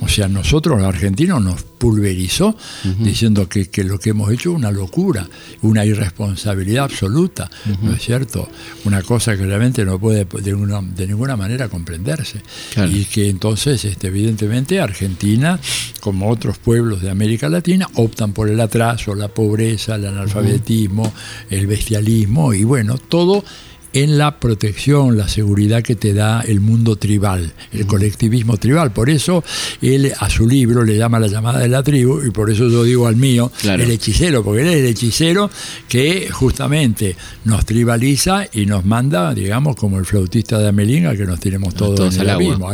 O 0.00 0.08
sea, 0.08 0.28
nosotros 0.28 0.78
los 0.78 0.86
argentinos 0.86 1.42
nos 1.42 1.62
pulverizó 1.62 2.56
diciendo 2.98 3.48
que, 3.48 3.68
lo 3.84 3.98
que 3.98 4.10
hemos 4.10 4.30
hecho 4.30 4.50
es 4.50 4.56
una 4.56 4.70
locura, 4.70 5.26
una 5.62 5.84
irresponsabilidad 5.84 6.84
absoluta, 6.84 7.50
¿no 7.82 7.92
es 7.92 8.02
cierto? 8.02 8.48
Una 8.84 9.02
cosa 9.02 9.36
que 9.36 9.46
realmente 9.46 9.84
no 9.84 9.98
puede 9.98 10.26
de, 10.26 10.84
de 10.94 11.06
ninguna 11.06 11.36
manera 11.36 11.68
comprenderse. 11.68 12.42
Y 12.90 13.04
que 13.06 13.28
entonces, 13.28 13.84
este, 13.84 14.08
evidentemente, 14.08 14.80
Argentina, 14.80 15.58
como 16.00 16.28
otros 16.28 16.58
pueblos 16.58 17.00
de 17.00 17.10
América 17.10 17.48
Latina, 17.48 17.88
optan 17.94 18.32
por 18.32 18.48
el 18.48 18.60
atraso, 18.60 19.14
la 19.14 19.28
pobreza, 19.28 19.94
el 19.94 20.06
analfabetismo, 20.06 21.09
el 21.50 21.66
bestialismo 21.66 22.52
y 22.54 22.64
bueno, 22.64 22.98
todo 22.98 23.44
en 23.92 24.18
la 24.18 24.38
protección, 24.38 25.16
la 25.16 25.28
seguridad 25.28 25.82
que 25.82 25.96
te 25.96 26.14
da 26.14 26.40
el 26.42 26.60
mundo 26.60 26.96
tribal, 26.96 27.52
el 27.72 27.86
colectivismo 27.86 28.56
tribal. 28.56 28.92
Por 28.92 29.10
eso 29.10 29.42
él 29.82 30.12
a 30.18 30.30
su 30.30 30.46
libro 30.46 30.84
le 30.84 30.96
llama 30.96 31.18
la 31.18 31.26
llamada 31.26 31.60
de 31.60 31.68
la 31.68 31.82
tribu 31.82 32.22
y 32.24 32.30
por 32.30 32.50
eso 32.50 32.68
yo 32.68 32.84
digo 32.84 33.06
al 33.06 33.16
mío 33.16 33.50
el 33.64 33.90
hechicero, 33.90 34.44
porque 34.44 34.62
él 34.62 34.68
es 34.68 34.76
el 34.76 34.86
hechicero 34.86 35.50
que 35.88 36.28
justamente 36.30 37.16
nos 37.44 37.64
tribaliza 37.64 38.46
y 38.52 38.66
nos 38.66 38.84
manda, 38.84 39.34
digamos, 39.34 39.76
como 39.76 39.98
el 39.98 40.04
flautista 40.04 40.58
de 40.58 40.68
Amelinga, 40.68 41.16
que 41.16 41.24
nos 41.24 41.40
tenemos 41.40 41.74
todos, 41.74 42.14
en 42.14 42.22
el 42.22 42.30
abismo. 42.30 42.70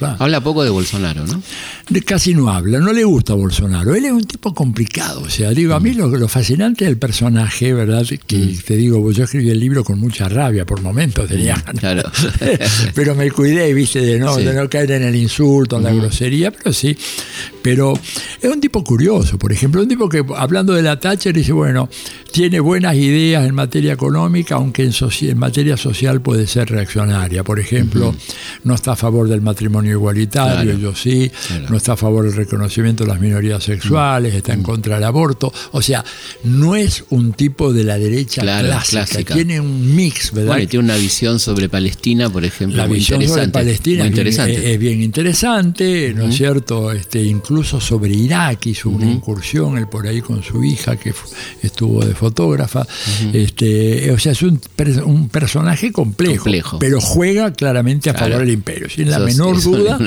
Habla 0.00 0.40
poco 0.42 0.64
de 0.64 0.70
Bolsonaro, 0.70 1.26
¿no? 1.26 1.42
Casi 2.04 2.34
no 2.34 2.50
habla, 2.50 2.78
no 2.78 2.92
le 2.92 3.04
gusta 3.04 3.34
Bolsonaro. 3.34 3.94
Él 3.94 4.04
es 4.04 4.12
un 4.12 4.24
tipo 4.24 4.54
complicado, 4.54 5.22
o 5.22 5.30
sea, 5.30 5.50
digo, 5.50 5.74
a 5.74 5.80
mí 5.80 5.92
lo, 5.92 6.08
lo 6.08 6.28
fascinante 6.28 6.84
del 6.84 6.96
personaje, 6.96 7.72
¿verdad? 7.72 8.04
Que 8.26 8.36
mm. 8.36 8.58
te 8.66 8.76
digo, 8.76 9.10
yo 9.12 9.24
escribí 9.24 9.50
el 9.50 9.60
libro 9.60 9.84
con 9.84 9.98
mucha 9.98 10.28
rabia 10.28 10.57
por 10.64 10.80
momentos 10.80 11.28
tenía 11.28 11.56
mm, 11.56 11.78
pero 12.94 13.14
me 13.14 13.30
cuidé, 13.30 13.72
viste, 13.74 14.00
de 14.00 14.18
no, 14.18 14.36
de 14.36 14.52
no 14.52 14.68
caer 14.68 14.92
en 14.92 15.02
el 15.04 15.16
insulto, 15.16 15.76
en 15.76 15.84
la 15.84 15.92
grosería, 15.92 16.50
pero 16.50 16.72
sí. 16.72 16.96
Pero 17.62 17.92
es 18.40 18.50
un 18.50 18.60
tipo 18.60 18.82
curioso, 18.82 19.38
por 19.38 19.52
ejemplo, 19.52 19.82
un 19.82 19.88
tipo 19.88 20.08
que 20.08 20.24
hablando 20.36 20.72
de 20.72 20.82
la 20.82 20.98
Thatcher 20.98 21.34
dice, 21.34 21.52
bueno, 21.52 21.88
tiene 22.32 22.60
buenas 22.60 22.94
ideas 22.94 23.46
en 23.46 23.54
materia 23.54 23.92
económica, 23.92 24.56
aunque 24.56 24.84
en, 24.84 24.92
en 24.92 25.38
materia 25.38 25.76
social 25.76 26.20
puede 26.20 26.46
ser 26.46 26.70
reaccionaria. 26.70 27.42
Por 27.42 27.58
ejemplo, 27.58 28.14
no 28.64 28.74
está 28.74 28.92
a 28.92 28.96
favor 28.96 29.28
del 29.28 29.40
matrimonio 29.40 29.92
igualitario, 29.92 30.74
yo 30.78 30.94
sí, 30.94 31.30
no 31.68 31.76
está 31.76 31.94
a 31.94 31.96
favor 31.96 32.24
del 32.24 32.34
reconocimiento 32.34 33.04
de 33.04 33.10
las 33.10 33.20
minorías 33.20 33.64
sexuales, 33.64 34.34
está 34.34 34.52
en 34.52 34.62
contra 34.62 34.96
del 34.96 35.04
aborto. 35.04 35.52
O 35.72 35.82
sea, 35.82 36.04
no 36.44 36.76
es 36.76 37.04
un 37.10 37.32
tipo 37.32 37.72
de 37.72 37.84
la 37.84 37.98
derecha 37.98 38.42
clásica, 38.42 39.34
tiene 39.34 39.60
un 39.60 39.94
mix, 39.94 40.32
¿verdad? 40.32 40.47
Bueno, 40.48 40.62
y 40.62 40.66
tiene 40.66 40.84
una 40.84 40.96
visión 40.96 41.38
sobre 41.38 41.68
Palestina, 41.68 42.30
por 42.30 42.44
ejemplo, 42.44 42.76
la 42.76 42.86
visión 42.86 43.22
sobre 43.26 43.48
Palestina 43.48 44.06
Es, 44.06 44.78
bien 44.78 45.02
interesante, 45.02 46.12
¿no 46.14 46.24
es 46.24 46.36
cierto? 46.36 46.92
Este, 46.92 47.22
incluso 47.22 47.80
sobre 47.80 48.12
Irak 48.12 48.66
hizo 48.66 48.90
una 48.90 49.10
incursión, 49.10 49.78
él 49.78 49.88
por 49.88 50.06
ahí 50.06 50.20
con 50.20 50.42
su 50.42 50.64
hija 50.64 50.96
que 50.96 51.12
estuvo 51.62 52.04
de 52.04 52.14
fotógrafa. 52.14 52.86
este, 53.32 54.10
o 54.10 54.18
sea, 54.18 54.32
es 54.32 54.42
un, 54.42 54.60
un 55.04 55.28
personaje 55.28 55.92
complejo, 55.92 56.46
pero 56.78 57.00
juega 57.00 57.52
claramente 57.52 58.10
a 58.10 58.14
favor 58.14 58.38
del 58.38 58.50
imperio, 58.50 58.88
sin 58.88 59.10
la 59.10 59.18
menor 59.28 59.62
duda, 59.62 59.98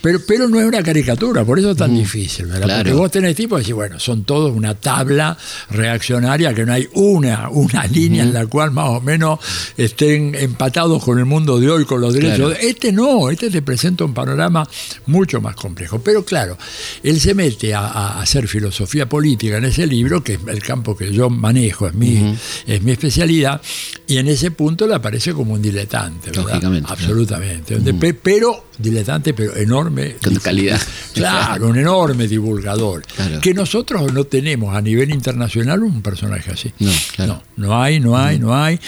Pero, 0.00 0.20
pero 0.26 0.48
no 0.48 0.60
es 0.60 0.66
una 0.66 0.82
caricatura, 0.82 1.44
por 1.44 1.58
eso 1.58 1.72
es 1.72 1.76
tan 1.76 1.94
difícil, 1.94 2.46
¿verdad? 2.46 2.78
Porque 2.78 2.92
vos 2.92 3.10
tenés 3.10 3.36
tipo 3.36 3.56
y 3.56 3.60
decís, 3.60 3.74
bueno, 3.74 3.98
son 3.98 4.24
todos 4.24 4.54
una 4.54 4.74
tabla 4.74 5.36
reaccionaria 5.70 6.54
que 6.54 6.64
no 6.64 6.72
hay 6.72 6.88
una, 6.94 7.48
una 7.50 7.86
línea 7.86 8.22
en 8.22 8.32
la 8.32 8.46
cual 8.46 8.70
más 8.70 8.88
o 8.88 9.00
menos 9.00 9.38
estén 9.76 10.34
empatados 10.34 11.02
con 11.02 11.18
el 11.18 11.24
mundo 11.24 11.58
de 11.58 11.70
hoy, 11.70 11.84
con 11.84 12.00
los 12.00 12.14
derechos. 12.14 12.56
Este 12.60 12.92
no, 12.92 13.30
este 13.30 13.50
te 13.50 13.62
presenta 13.62 14.04
un 14.04 14.14
panorama 14.14 14.68
mucho 15.06 15.40
más 15.40 15.54
complejo. 15.56 16.00
Pero 16.00 16.24
claro, 16.24 16.56
él 17.02 17.20
se 17.20 17.34
mete 17.34 17.74
a, 17.74 18.20
hacer 18.20 18.48
filosofía 18.48 19.08
política 19.08 19.58
en 19.58 19.64
ese 19.64 19.86
libro, 19.86 20.22
que 20.22 20.34
es 20.34 20.40
el 20.46 20.62
campo 20.62 20.96
que 20.96 21.12
yo 21.12 21.30
manejo, 21.30 21.86
es 21.86 21.94
mi, 21.94 22.36
es 22.66 22.82
mi 22.82 22.92
especialidad, 22.92 23.60
y 24.06 24.18
en 24.18 24.28
ese 24.28 24.50
punto 24.50 24.86
le 24.86 24.94
aparece 24.94 25.32
como 25.32 25.54
un 25.54 25.62
diletante, 25.62 26.30
Absolutamente. 26.88 28.14
Pero 28.22 28.64
diletante, 28.80 29.34
pero 29.34 29.56
enorme. 29.56 30.16
Con 30.22 30.36
calidad. 30.36 30.80
Claro, 31.12 31.68
un 31.68 31.76
enorme 31.76 32.28
divulgador. 32.28 33.02
Que 33.42 33.52
nosotros 33.52 34.12
no 34.12 34.24
tenemos 34.24 34.74
a 34.74 34.80
nivel 34.80 35.10
internacional 35.10 35.82
un 35.82 36.00
personaje 36.02 36.52
así. 36.52 36.72
No, 36.78 36.90
claro. 37.14 37.42
No, 37.56 37.66
no 37.66 37.82
hay, 37.82 38.00
no 38.00 38.16
hay, 38.16 38.38
no 38.38 38.54
hay. 38.54 38.80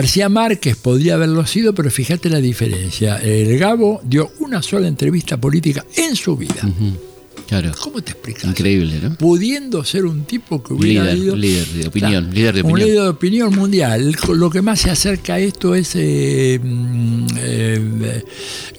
García 0.00 0.30
Márquez 0.30 0.76
podría 0.76 1.12
haberlo 1.12 1.44
sido, 1.44 1.74
pero 1.74 1.90
fíjate 1.90 2.30
la 2.30 2.40
diferencia. 2.40 3.18
El 3.18 3.58
Gabo 3.58 4.00
dio 4.02 4.32
una 4.38 4.62
sola 4.62 4.88
entrevista 4.88 5.36
política 5.36 5.84
en 5.94 6.16
su 6.16 6.38
vida. 6.38 6.62
Claro. 7.50 7.72
¿Cómo 7.80 8.00
te 8.00 8.12
explicas? 8.12 8.44
Increíble, 8.44 9.00
¿no? 9.02 9.14
Pudiendo 9.16 9.84
ser 9.84 10.04
un 10.06 10.24
tipo 10.24 10.62
que 10.62 10.72
hubiera 10.72 11.04
líder, 11.12 11.18
ido. 11.18 11.36
Líder 11.36 11.66
de 11.66 11.88
opinión, 11.88 12.30
líder 12.32 12.54
de 12.54 12.60
un 12.62 12.70
opinión. 12.70 12.88
líder 12.88 13.02
de 13.02 13.08
opinión 13.08 13.54
mundial. 13.54 14.16
Lo 14.34 14.48
que 14.50 14.62
más 14.62 14.80
se 14.80 14.90
acerca 14.90 15.34
a 15.34 15.38
esto 15.40 15.74
es 15.74 15.90
eh, 15.96 16.58
mm, 16.62 17.26
eh, 17.38 18.24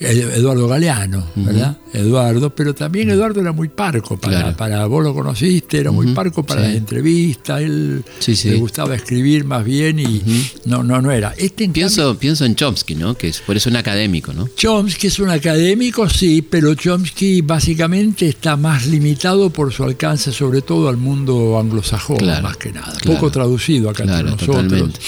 Eduardo 0.00 0.66
Galeano, 0.68 1.26
¿verdad? 1.36 1.78
Eduardo, 1.92 2.54
pero 2.54 2.74
también 2.74 3.10
Eduardo 3.10 3.40
era 3.42 3.52
muy 3.52 3.68
parco 3.68 4.16
para, 4.18 4.40
Claro. 4.40 4.56
para 4.56 4.86
vos 4.86 5.04
lo 5.04 5.12
conociste, 5.14 5.78
era 5.78 5.90
muy 5.92 6.08
parco 6.14 6.42
para 6.42 6.62
sí. 6.62 6.68
las 6.68 6.76
entrevistas, 6.78 7.60
él 7.60 8.02
Sí, 8.18 8.34
sí. 8.34 8.48
le 8.50 8.56
gustaba 8.56 8.94
escribir 8.94 9.44
más 9.44 9.62
bien 9.64 9.98
y 9.98 10.22
no, 10.64 10.82
no, 10.82 11.02
no 11.02 11.10
era. 11.12 11.34
Este 11.36 11.64
en 11.64 11.70
cambio, 11.72 11.82
Pienso, 11.82 12.18
pienso 12.18 12.44
en 12.46 12.54
Chomsky, 12.56 12.94
¿no? 12.94 13.14
Que 13.16 13.28
es 13.28 13.40
por 13.40 13.56
eso 13.56 13.68
un 13.68 13.76
académico, 13.76 14.32
¿no? 14.32 14.48
Chomsky 14.56 15.08
es 15.08 15.18
un 15.18 15.28
académico, 15.28 16.08
sí, 16.08 16.40
pero 16.40 16.74
Chomsky 16.74 17.42
básicamente 17.42 18.28
está 18.28 18.56
más 18.62 18.86
limitado 18.86 19.50
por 19.50 19.72
su 19.72 19.82
alcance, 19.84 20.32
sobre 20.32 20.62
todo 20.62 20.88
al 20.88 20.96
mundo 20.96 21.58
anglosajón, 21.58 22.18
Claro, 22.18 22.42
más 22.42 22.56
que 22.56 22.72
nada. 22.72 22.92
claro. 23.00 23.18
Poco 23.18 23.30
traducido 23.30 23.90
acá 23.90 24.04
Claro, 24.04 24.28
entre 24.30 24.46
nosotros, 24.46 24.62
totalmente, 24.70 25.00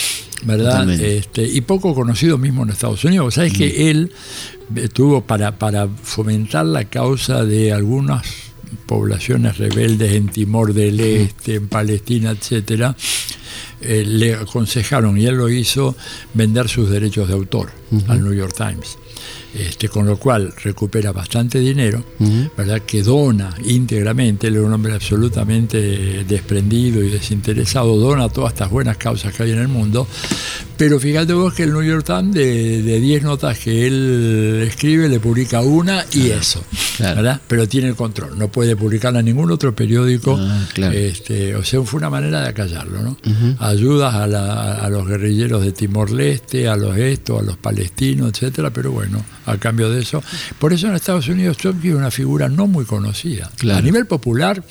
¿verdad? 0.43 0.71
totalmente. 0.73 1.17
Este, 1.19 1.43
y 1.45 1.61
poco 1.61 1.95
conocido 1.95 2.37
mismo 2.37 2.65
en 2.65 2.71
Estados 2.71 3.05
Unidos. 3.05 3.35
Sabes 3.35 3.53
que 3.53 3.91
él 3.91 4.11
estuvo 4.75 5.21
para, 5.23 5.57
para 5.59 5.87
fomentar 5.89 6.67
la 6.67 6.85
causa 6.87 7.45
de 7.45 7.73
algunas 7.73 8.27
poblaciones 8.87 9.57
rebeldes 9.59 10.13
en 10.15 10.29
Timor 10.29 10.75
del 10.75 10.99
Este, 11.01 11.55
en 11.55 11.69
Palestina, 11.69 12.31
etcétera, 12.33 12.97
eh, 13.81 14.05
le 14.07 14.35
aconsejaron, 14.35 15.17
y 15.17 15.27
él 15.27 15.37
lo 15.37 15.49
hizo, 15.49 15.95
vender 16.35 16.69
sus 16.69 16.91
derechos 16.91 17.29
de 17.29 17.35
autor 17.35 17.71
al 18.09 18.23
New 18.25 18.33
York 18.35 18.55
Times. 18.57 18.99
Este, 19.57 19.89
con 19.89 20.05
lo 20.05 20.17
cual 20.17 20.53
recupera 20.65 21.13
bastante 21.13 21.61
dinero, 21.61 22.03
¿verdad? 22.57 22.83
que 22.83 23.05
dona 23.05 23.55
íntegramente, 23.65 24.49
él 24.49 24.57
es 24.57 24.63
un 24.63 24.73
hombre 24.73 24.93
absolutamente 24.93 26.25
desprendido 26.25 27.01
y 27.01 27.09
desinteresado, 27.09 27.97
dona 27.97 28.29
todas 28.29 28.53
estas 28.53 28.69
buenas 28.69 28.97
causas 28.97 29.33
que 29.33 29.45
hay 29.45 29.53
en 29.53 29.61
el 29.61 29.69
mundo, 29.69 30.09
pero 30.77 30.99
fíjate 31.01 31.33
vos 31.33 31.55
que 31.55 31.63
el 31.65 31.73
New 31.73 31.83
York 31.83 32.05
Times 32.05 32.35
de 32.35 32.83
de 32.83 33.01
10 33.01 33.23
notas 33.23 33.59
que 33.59 33.87
él 33.87 34.65
escribe 34.69 35.09
le 35.09 35.21
publica 35.21 35.61
una 35.61 36.05
y 36.13 36.31
eso, 36.31 36.65
Claro. 36.97 37.17
¿verdad? 37.17 37.41
pero 37.49 37.69
tiene 37.69 37.89
el 37.89 37.95
control, 37.97 38.39
no 38.39 38.49
puede 38.49 38.77
publicarla 38.77 39.21
en 39.21 39.27
ningún 39.27 39.51
otro 39.51 39.75
periódico, 39.75 40.37
Ah, 40.41 40.67
claro. 40.73 40.93
este, 40.97 41.55
o 41.57 41.65
sea, 41.65 41.83
fue 41.83 41.99
una 41.99 42.11
manera 42.11 42.41
de 42.43 42.49
acallarlo, 42.49 43.03
¿no? 43.03 43.17
Ayudas 43.59 44.15
a, 44.15 44.27
la- 44.27 44.75
a 44.75 44.89
los 44.91 45.07
guerrilleros 45.07 45.63
de 45.65 45.73
Timor-Leste, 45.73 46.69
a 46.69 46.77
los 46.77 46.97
estos, 46.97 47.41
a 47.41 47.43
los 47.45 47.57
palestinos, 47.57 48.31
etcétera, 48.33 48.71
pero 48.71 48.93
bueno, 48.93 49.25
a 49.47 49.57
cambio 49.59 49.91
de 49.91 50.03
eso. 50.03 50.23
Por 50.59 50.73
eso 50.73 50.89
en 50.89 50.95
Estados 50.95 51.29
Unidos 51.29 51.57
Chomsky 51.57 51.89
es 51.89 51.95
una 51.95 52.11
figura 52.11 52.49
no 52.49 52.67
muy 52.67 52.85
conocida. 52.85 53.51
Claro. 53.57 53.79
A 53.79 53.83
nivel 53.83 54.07
popular, 54.07 54.63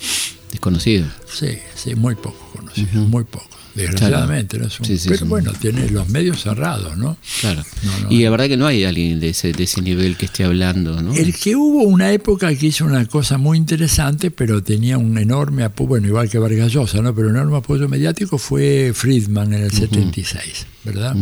Desconocido. 0.50 1.06
sí, 1.32 1.58
sí, 1.74 1.94
muy 1.94 2.14
poco 2.14 2.50
conocido, 2.54 3.02
muy 3.02 3.24
poco. 3.24 3.48
Desgraciadamente, 3.74 4.58
¿no? 4.58 4.66
Es 4.66 4.78
un- 4.80 4.86
Sí, 4.86 4.98
sí, 4.98 5.08
pero 5.08 5.26
bueno, 5.26 5.52
tiene 5.60 5.88
los 5.90 6.08
medios 6.08 6.42
cerrados, 6.42 6.96
¿no? 6.96 7.16
Claro. 7.40 7.62
No, 7.82 8.00
no. 8.00 8.12
y 8.12 8.22
la 8.22 8.30
verdad 8.30 8.46
que 8.46 8.56
no 8.56 8.66
hay 8.66 8.84
alguien 8.84 9.20
de 9.20 9.30
ese, 9.30 9.52
de 9.52 9.64
ese 9.64 9.82
nivel 9.82 10.16
que 10.16 10.26
esté 10.26 10.44
hablando, 10.44 11.00
¿no? 11.02 11.12
El 11.14 11.34
que 11.34 11.56
hubo 11.56 11.82
una 11.82 12.12
época 12.12 12.54
que 12.54 12.66
hizo 12.66 12.84
una 12.84 13.04
cosa 13.06 13.38
muy 13.38 13.58
interesante, 13.58 14.30
pero 14.30 14.62
tenía 14.62 14.98
un 14.98 15.18
enorme 15.18 15.64
apoyo, 15.64 15.88
bueno, 15.88 16.06
igual 16.08 16.28
que 16.30 16.38
Vargas 16.38 16.72
Llosa, 16.72 17.00
¿no? 17.02 17.14
pero 17.14 17.28
un 17.28 17.36
enorme 17.36 17.56
apoyo 17.58 17.88
mediático 17.88 18.38
fue 18.38 18.92
Friedman 18.94 19.52
en 19.54 19.64
el 19.64 19.70
76, 19.72 20.66
¿verdad? 20.84 21.16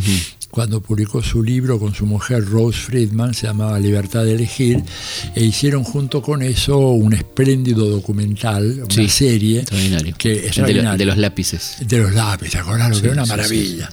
Cuando 0.51 0.83
publicó 0.83 1.23
su 1.23 1.43
libro 1.43 1.79
con 1.79 1.95
su 1.95 2.05
mujer 2.05 2.45
Rose 2.45 2.79
Friedman, 2.79 3.33
se 3.33 3.47
llamaba 3.47 3.79
Libertad 3.79 4.23
de 4.25 4.35
Elegir, 4.35 4.83
e 5.35 5.43
hicieron 5.45 5.83
junto 5.83 6.21
con 6.21 6.43
eso 6.43 6.77
un 6.91 7.15
espléndido 7.15 7.88
documental, 7.88 8.81
una 8.85 8.95
Sí, 8.95 9.09
serie, 9.09 9.61
Extraordinario. 9.61 10.15
que 10.19 10.29
El 10.31 10.35
de, 10.37 10.41
lo- 10.43 10.47
extraordinario. 10.49 10.99
de 10.99 11.05
los 11.07 11.17
lápices. 11.17 11.77
de 11.87 11.99
los 11.99 12.12
lápices, 12.12 12.42
¿te 12.51 12.59
acordás? 12.59 12.91
Lo 12.91 12.95
que 12.97 13.01
Sí, 13.01 13.07
era 13.07 13.13
una 13.15 13.27
maravilla. 13.27 13.91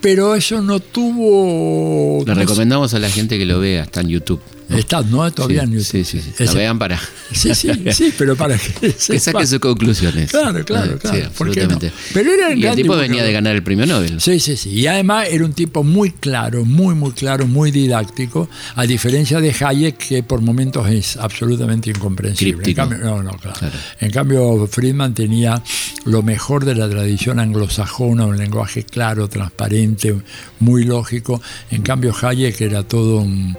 Pero 0.00 0.34
eso 0.34 0.60
no 0.60 0.80
tuvo... 0.80 2.24
Lo 2.26 2.34
no 2.34 2.40
recomendamos 2.40 2.92
a 2.94 2.98
la 2.98 3.08
gente 3.08 3.38
que 3.38 3.46
lo 3.46 3.58
vea, 3.60 3.84
está 3.84 4.02
en 4.02 4.08
YouTube. 4.08 4.40
Está, 4.70 5.02
¿no? 5.02 5.30
Todavía 5.32 5.66
sí, 5.66 5.72
en. 5.74 5.84
Sí, 5.84 6.04
sí, 6.04 6.20
sí. 6.20 6.32
Ese- 6.38 6.56
vean 6.56 6.78
para 6.78 6.98
Sí, 7.32 7.54
sí, 7.54 7.68
sí, 7.92 8.12
pero 8.16 8.34
para 8.36 8.56
que, 8.56 8.92
que 8.92 9.20
saquen 9.20 9.46
sus 9.46 9.58
conclusiones. 9.58 10.30
Claro, 10.30 10.64
claro, 10.64 10.94
Eh, 10.94 10.98
claro. 10.98 11.16
Sí, 11.16 11.22
absolutamente. 11.22 11.92
Pero 12.12 12.32
era 12.32 12.50
y 12.50 12.52
el 12.54 12.60
gran 12.62 12.76
tipo 12.76 12.96
venía 12.96 13.22
de 13.22 13.32
ganar 13.32 13.54
el 13.54 13.62
premio 13.62 13.86
Nobel. 13.86 14.20
Sí, 14.20 14.40
sí, 14.40 14.56
sí. 14.56 14.70
Y 14.70 14.86
además 14.86 15.28
era 15.30 15.44
un 15.44 15.52
tipo 15.52 15.84
muy 15.84 16.10
claro, 16.12 16.64
muy, 16.64 16.94
muy 16.94 17.12
claro, 17.12 17.46
muy 17.46 17.70
didáctico, 17.70 18.48
a 18.74 18.84
diferencia 18.86 19.40
de 19.40 19.54
Hayek, 19.58 19.96
que 19.98 20.22
por 20.22 20.40
momentos 20.40 20.88
es 20.88 21.16
absolutamente 21.16 21.90
incomprensible. 21.90 22.66
En 22.66 22.74
cambio, 22.74 22.98
no, 22.98 23.22
no, 23.22 23.32
claro. 23.32 23.58
Claro. 23.58 23.74
En 24.00 24.10
cambio, 24.10 24.66
Friedman 24.66 25.14
tenía 25.14 25.62
lo 26.06 26.22
mejor 26.22 26.64
de 26.64 26.74
la 26.74 26.88
tradición 26.88 27.38
anglosajona, 27.38 28.26
un 28.26 28.36
lenguaje 28.36 28.84
claro, 28.84 29.28
transparente, 29.28 30.14
muy 30.60 30.84
lógico. 30.84 31.42
En 31.70 31.82
cambio, 31.82 32.14
Hayek 32.18 32.60
era 32.60 32.82
todo 32.82 33.18
un. 33.18 33.56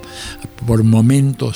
por 0.66 0.82
momentos 0.82 0.95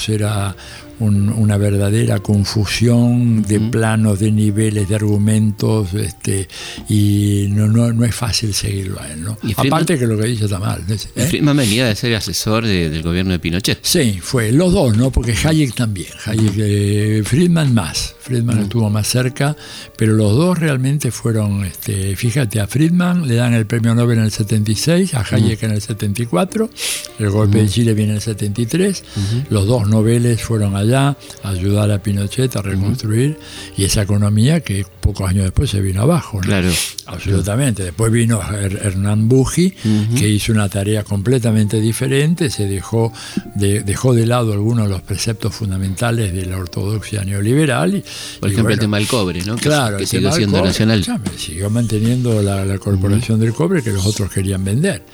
era. 0.08 0.54
Un- 1.00 1.28
una 1.30 1.56
verdadera 1.56 2.20
confusión 2.20 3.42
de 3.42 3.58
planos, 3.60 4.18
de 4.20 4.30
niveles, 4.30 4.88
de 4.88 4.94
argumentos, 4.94 5.92
este, 5.94 6.48
y 6.88 7.46
no, 7.50 7.66
no, 7.66 7.92
no 7.92 8.04
es 8.04 8.14
fácil 8.14 8.54
seguirlo 8.54 9.00
a 9.00 9.10
él. 9.12 9.22
¿no? 9.22 9.36
Aparte 9.56 9.98
que 9.98 10.06
lo 10.06 10.16
que 10.18 10.26
dice 10.26 10.44
está 10.44 10.58
mal. 10.58 10.82
¿eh? 10.88 11.26
Friedman 11.26 11.56
venía 11.56 11.86
de 11.86 11.94
ser 11.96 12.14
asesor 12.14 12.64
de- 12.66 12.90
del 12.90 13.02
gobierno 13.02 13.32
de 13.32 13.38
Pinochet. 13.38 13.78
Sí, 13.82 14.18
fue 14.22 14.52
los 14.52 14.72
dos, 14.72 14.96
¿no? 14.96 15.10
Porque 15.10 15.32
Hayek 15.42 15.74
también. 15.74 16.08
Hayek, 16.26 16.52
eh, 16.58 17.22
Friedman 17.24 17.74
más. 17.74 18.14
Friedman 18.20 18.60
estuvo 18.60 18.88
más 18.90 19.08
cerca, 19.08 19.56
pero 19.96 20.12
los 20.12 20.32
dos 20.36 20.56
realmente 20.58 21.10
fueron, 21.10 21.64
este, 21.64 22.14
fíjate, 22.14 22.60
a 22.60 22.66
Friedman 22.68 23.26
le 23.26 23.34
dan 23.34 23.54
el 23.54 23.66
premio 23.66 23.94
Nobel 23.94 24.18
en 24.18 24.24
el 24.24 24.30
76, 24.30 25.14
a 25.14 25.22
Hayek 25.28 25.62
en 25.64 25.72
el 25.72 25.80
74, 25.80 26.70
el 27.18 27.30
golpe 27.30 27.58
de 27.58 27.68
Chile 27.68 27.94
viene 27.94 28.10
en 28.12 28.16
el 28.16 28.22
73, 28.22 29.02
los 29.48 29.66
dos 29.66 29.88
Nobeles 29.88 30.42
fueron 30.42 30.76
allá 30.76 30.89
a 30.94 31.16
ayudar 31.42 31.90
a 31.90 32.02
Pinochet 32.02 32.54
a 32.56 32.62
reconstruir 32.62 33.38
y 33.76 33.84
esa 33.84 34.02
economía 34.02 34.60
que 34.60 34.84
pocos 35.00 35.28
años 35.28 35.44
después 35.44 35.70
se 35.70 35.80
vino 35.80 36.02
abajo. 36.02 36.38
¿no? 36.38 36.46
Claro. 36.46 36.70
Absolutamente. 37.06 37.82
Después 37.82 38.12
vino 38.12 38.40
Her- 38.40 38.78
Hernán 38.82 39.28
Buji, 39.28 39.74
que 40.16 40.28
hizo 40.28 40.52
una 40.52 40.68
tarea 40.68 41.02
completamente 41.04 41.80
diferente, 41.80 42.50
se 42.50 42.66
dejó 42.66 43.12
de, 43.56 43.80
dejó 43.82 44.14
de 44.14 44.26
lado 44.26 44.52
algunos 44.52 44.84
de 44.86 44.90
los 44.92 45.02
preceptos 45.02 45.54
fundamentales 45.54 46.32
de 46.32 46.46
la 46.46 46.56
ortodoxia 46.58 47.24
neoliberal. 47.24 47.96
Y, 47.96 48.04
Por 48.40 48.48
y 48.48 48.52
ejemplo, 48.52 48.58
el 48.58 48.64
bueno, 48.64 48.80
tema 48.80 48.96
del 48.98 49.06
cobre, 49.08 49.42
¿no? 49.44 49.56
Que, 49.56 49.62
Claro, 49.62 49.96
que 49.96 50.04
el 50.04 50.08
tema 50.08 50.28
del 50.30 50.36
siendo 50.36 50.56
cobre, 50.58 50.68
nacional. 50.70 51.04
siguió 51.36 51.70
manteniendo 51.70 52.42
la, 52.42 52.64
la 52.64 52.78
corporación 52.78 53.40
del 53.40 53.52
cobre 53.52 53.82
que 53.82 53.90
los 53.90 54.06
otros 54.06 54.30
querían 54.30 54.64
vender. 54.64 55.04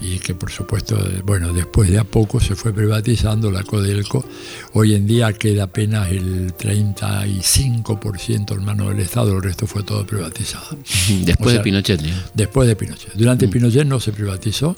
Y 0.00 0.18
que 0.18 0.34
por 0.34 0.50
supuesto, 0.50 0.98
bueno, 1.24 1.52
después 1.52 1.90
de 1.90 1.98
a 1.98 2.04
poco 2.04 2.40
se 2.40 2.54
fue 2.56 2.72
privatizando 2.72 3.50
la 3.50 3.62
Codelco. 3.62 4.24
Hoy 4.72 4.94
en 4.94 5.06
día 5.06 5.15
queda 5.38 5.64
apenas 5.64 6.10
el 6.10 6.54
35% 6.56 8.56
en 8.56 8.64
mano 8.64 8.88
del 8.88 9.00
Estado, 9.00 9.36
el 9.36 9.42
resto 9.42 9.66
fue 9.66 9.82
todo 9.82 10.06
privatizado. 10.06 10.78
Después 11.24 11.48
O 11.48 11.50
sea, 11.50 11.58
de 11.58 11.64
Pinochet. 11.64 12.02
¿no? 12.02 12.16
Después 12.34 12.68
de 12.68 12.76
Pinochet. 12.76 13.12
Durante 13.14 13.48
Pinochet 13.48 13.86
no 13.86 14.00
se 14.00 14.12
privatizó. 14.12 14.76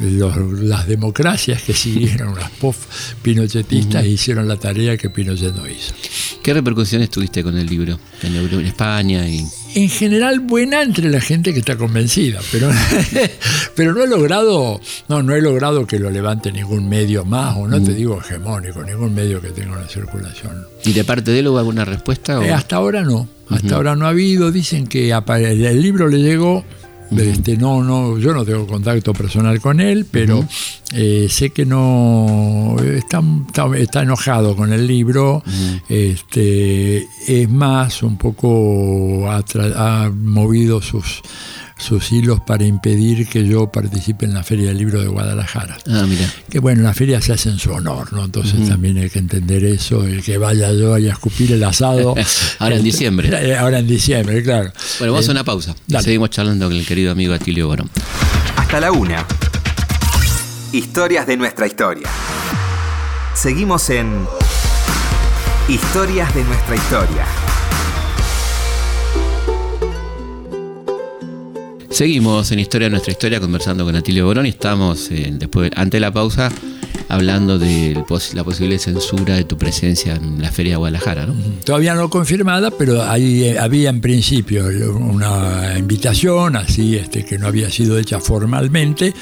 Los- 0.00 0.36
las 0.60 0.88
democracias 0.88 1.62
que 1.62 1.72
siguieron, 1.72 2.34
las 2.38 2.50
post-pinochetistas, 2.50 4.04
hicieron 4.04 4.48
la 4.48 4.56
tarea 4.56 4.96
que 4.96 5.08
Pinochet 5.08 5.54
no 5.54 5.68
hizo. 5.68 5.94
¿Qué 6.42 6.52
repercusiones 6.52 7.10
tuviste 7.10 7.42
con 7.42 7.56
el 7.56 7.66
libro 7.66 7.98
en, 8.22 8.66
España? 8.66 9.26
Y... 9.28 9.44
En 9.76 9.88
general 9.88 10.38
buena 10.40 10.82
entre 10.82 11.10
la 11.10 11.20
gente 11.20 11.52
que 11.52 11.58
está 11.58 11.76
convencida, 11.76 12.40
pero, 12.52 12.70
pero 13.74 13.92
no 13.92 14.04
he 14.04 14.06
logrado, 14.06 14.80
no, 15.08 15.22
no 15.22 15.34
he 15.34 15.40
logrado 15.40 15.86
que 15.86 15.98
lo 15.98 16.10
levante 16.10 16.52
ningún 16.52 16.88
medio 16.88 17.24
más, 17.24 17.56
o 17.56 17.66
no 17.66 17.82
te 17.82 17.92
digo 17.94 18.20
hegemónico, 18.20 18.84
ningún 18.84 19.14
medio 19.14 19.40
que 19.40 19.50
tenga 19.50 19.72
una 19.76 19.88
circulación. 19.88 20.64
¿Y 20.84 20.92
de 20.92 21.02
parte 21.04 21.30
de 21.32 21.40
él 21.40 21.48
hubo 21.48 21.58
alguna 21.58 21.84
respuesta? 21.84 22.38
o- 22.38 22.42
Eh, 22.42 22.52
hasta 22.52 22.76
ahora 22.76 23.02
no, 23.02 23.28
hasta 23.50 23.74
ahora 23.76 23.96
no 23.96 24.06
ha 24.06 24.10
habido. 24.10 24.52
Dicen 24.52 24.86
que 24.86 25.10
el 25.12 25.82
libro 25.82 26.08
le 26.08 26.18
llegó. 26.18 26.64
Este, 27.16 27.56
no, 27.56 27.82
no, 27.82 28.18
yo 28.18 28.32
no 28.32 28.44
tengo 28.44 28.66
contacto 28.66 29.12
personal 29.12 29.60
con 29.60 29.80
él, 29.80 30.06
pero 30.10 30.44
eh, 30.92 31.26
sé 31.30 31.50
que 31.50 31.64
no 31.64 32.76
está, 32.80 33.22
está, 33.46 33.76
está 33.76 34.02
enojado 34.02 34.56
con 34.56 34.72
el 34.72 34.86
libro. 34.86 35.42
Este, 35.88 37.06
es 37.26 37.48
más, 37.48 38.02
un 38.02 38.16
poco 38.16 39.30
ha 39.30 40.10
movido 40.14 40.80
sus 40.82 41.22
sus 41.76 42.12
hilos 42.12 42.40
para 42.40 42.64
impedir 42.64 43.28
que 43.28 43.46
yo 43.46 43.66
participe 43.70 44.24
en 44.24 44.32
la 44.34 44.42
Feria 44.44 44.68
del 44.68 44.78
Libro 44.78 45.00
de 45.00 45.08
Guadalajara. 45.08 45.76
Ah, 45.88 46.04
mira. 46.08 46.30
Que 46.48 46.60
bueno, 46.60 46.82
la 46.82 46.94
feria 46.94 47.20
se 47.20 47.32
hace 47.32 47.48
en 47.50 47.58
su 47.58 47.72
honor, 47.72 48.12
¿no? 48.12 48.24
Entonces 48.24 48.68
también 48.68 48.96
hay 48.98 49.10
que 49.10 49.18
entender 49.18 49.64
eso, 49.64 50.04
el 50.06 50.22
que 50.22 50.38
vaya 50.38 50.72
yo 50.72 50.94
ahí 50.94 51.08
a 51.08 51.12
escupir 51.12 51.52
el 51.52 51.64
asado. 51.64 52.14
Ahora 52.58 52.76
en 52.76 52.80
Este, 52.80 52.84
diciembre. 52.84 53.28
eh, 53.50 53.56
Ahora 53.56 53.80
en 53.80 53.86
diciembre, 53.88 54.42
claro. 54.42 54.72
Bueno, 55.00 55.12
vamos 55.14 55.26
Eh, 55.26 55.30
a 55.30 55.32
una 55.32 55.44
pausa. 55.44 55.74
Y 55.88 55.96
seguimos 56.00 56.30
charlando 56.30 56.68
con 56.68 56.76
el 56.76 56.86
querido 56.86 57.10
amigo 57.12 57.34
Atilio 57.34 57.66
Borón. 57.66 57.90
Hasta 58.56 58.80
la 58.80 58.92
una. 58.92 59.26
Historias 60.72 61.26
de 61.26 61.36
nuestra 61.36 61.66
historia. 61.66 62.08
Seguimos 63.34 63.90
en 63.90 64.26
Historias 65.68 66.32
de 66.34 66.44
nuestra 66.44 66.76
historia. 66.76 67.24
Seguimos 71.94 72.50
en 72.50 72.58
Historia 72.58 72.90
nuestra 72.90 73.12
historia 73.12 73.38
conversando 73.38 73.84
con 73.84 73.94
Atilio 73.94 74.26
Borón 74.26 74.46
y 74.46 74.48
estamos 74.48 75.12
eh, 75.12 75.30
después, 75.32 75.70
ante 75.76 76.00
la 76.00 76.12
pausa 76.12 76.50
hablando 77.14 77.58
de 77.58 77.94
la 78.34 78.44
posible 78.44 78.78
censura 78.78 79.36
de 79.36 79.44
tu 79.44 79.56
presencia 79.56 80.14
en 80.14 80.40
la 80.42 80.50
Feria 80.50 80.72
de 80.72 80.76
Guadalajara, 80.76 81.26
¿no? 81.26 81.34
Todavía 81.64 81.94
no 81.94 82.10
confirmada, 82.10 82.70
pero 82.70 83.02
ahí 83.02 83.44
eh, 83.44 83.58
había 83.58 83.90
en 83.90 84.00
principio 84.00 84.66
una 84.98 85.78
invitación, 85.78 86.56
así 86.56 86.96
este, 86.96 87.24
que 87.24 87.38
no 87.38 87.46
había 87.46 87.70
sido 87.70 87.98
hecha 87.98 88.20
formalmente. 88.20 89.14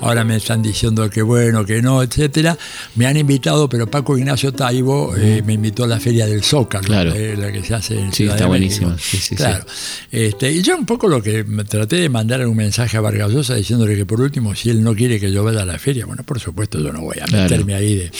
Ahora 0.00 0.24
me 0.24 0.36
están 0.36 0.62
diciendo 0.62 1.08
que 1.10 1.22
bueno, 1.22 1.64
que 1.64 1.82
no, 1.82 2.02
etcétera. 2.02 2.56
Me 2.94 3.06
han 3.06 3.16
invitado, 3.16 3.68
pero 3.68 3.86
Paco 3.90 4.16
Ignacio 4.18 4.52
Taibo 4.52 5.14
eh, 5.16 5.42
me 5.44 5.54
invitó 5.54 5.84
a 5.84 5.86
la 5.86 6.00
Feria 6.00 6.26
del 6.26 6.42
Zócalo, 6.42 6.84
claro. 6.86 7.14
Eh, 7.14 7.36
la 7.36 7.52
que 7.52 7.62
se 7.62 7.74
hace 7.74 7.98
en 7.98 8.10
Sí, 8.12 8.24
Ciudad 8.24 8.36
está. 8.36 8.48
México. 8.48 8.92
Sí, 8.98 9.18
sí, 9.18 9.34
claro. 9.36 9.64
Este, 10.10 10.52
y 10.52 10.62
yo 10.62 10.76
un 10.76 10.86
poco 10.86 11.08
lo 11.08 11.22
que 11.22 11.44
traté 11.68 11.96
de 11.96 12.08
mandar 12.08 12.46
un 12.46 12.56
mensaje 12.56 12.96
a 12.96 13.00
Vargas 13.00 13.30
Llosa 13.30 13.54
diciéndole 13.54 13.96
que 13.96 14.06
por 14.06 14.20
último, 14.20 14.54
si 14.54 14.70
él 14.70 14.82
no 14.82 14.94
quiere 14.94 15.18
que 15.20 15.30
yo 15.32 15.44
vaya 15.44 15.62
a 15.62 15.64
la 15.64 15.78
feria, 15.78 16.06
bueno, 16.06 16.22
por 16.24 16.40
supuesto 16.40 16.78
yo 16.80 16.92
no 16.92 17.00
voy 17.02 17.16
a 17.20 17.26
Claro. 17.36 17.66
ahí 17.76 17.94
de... 17.96 18.10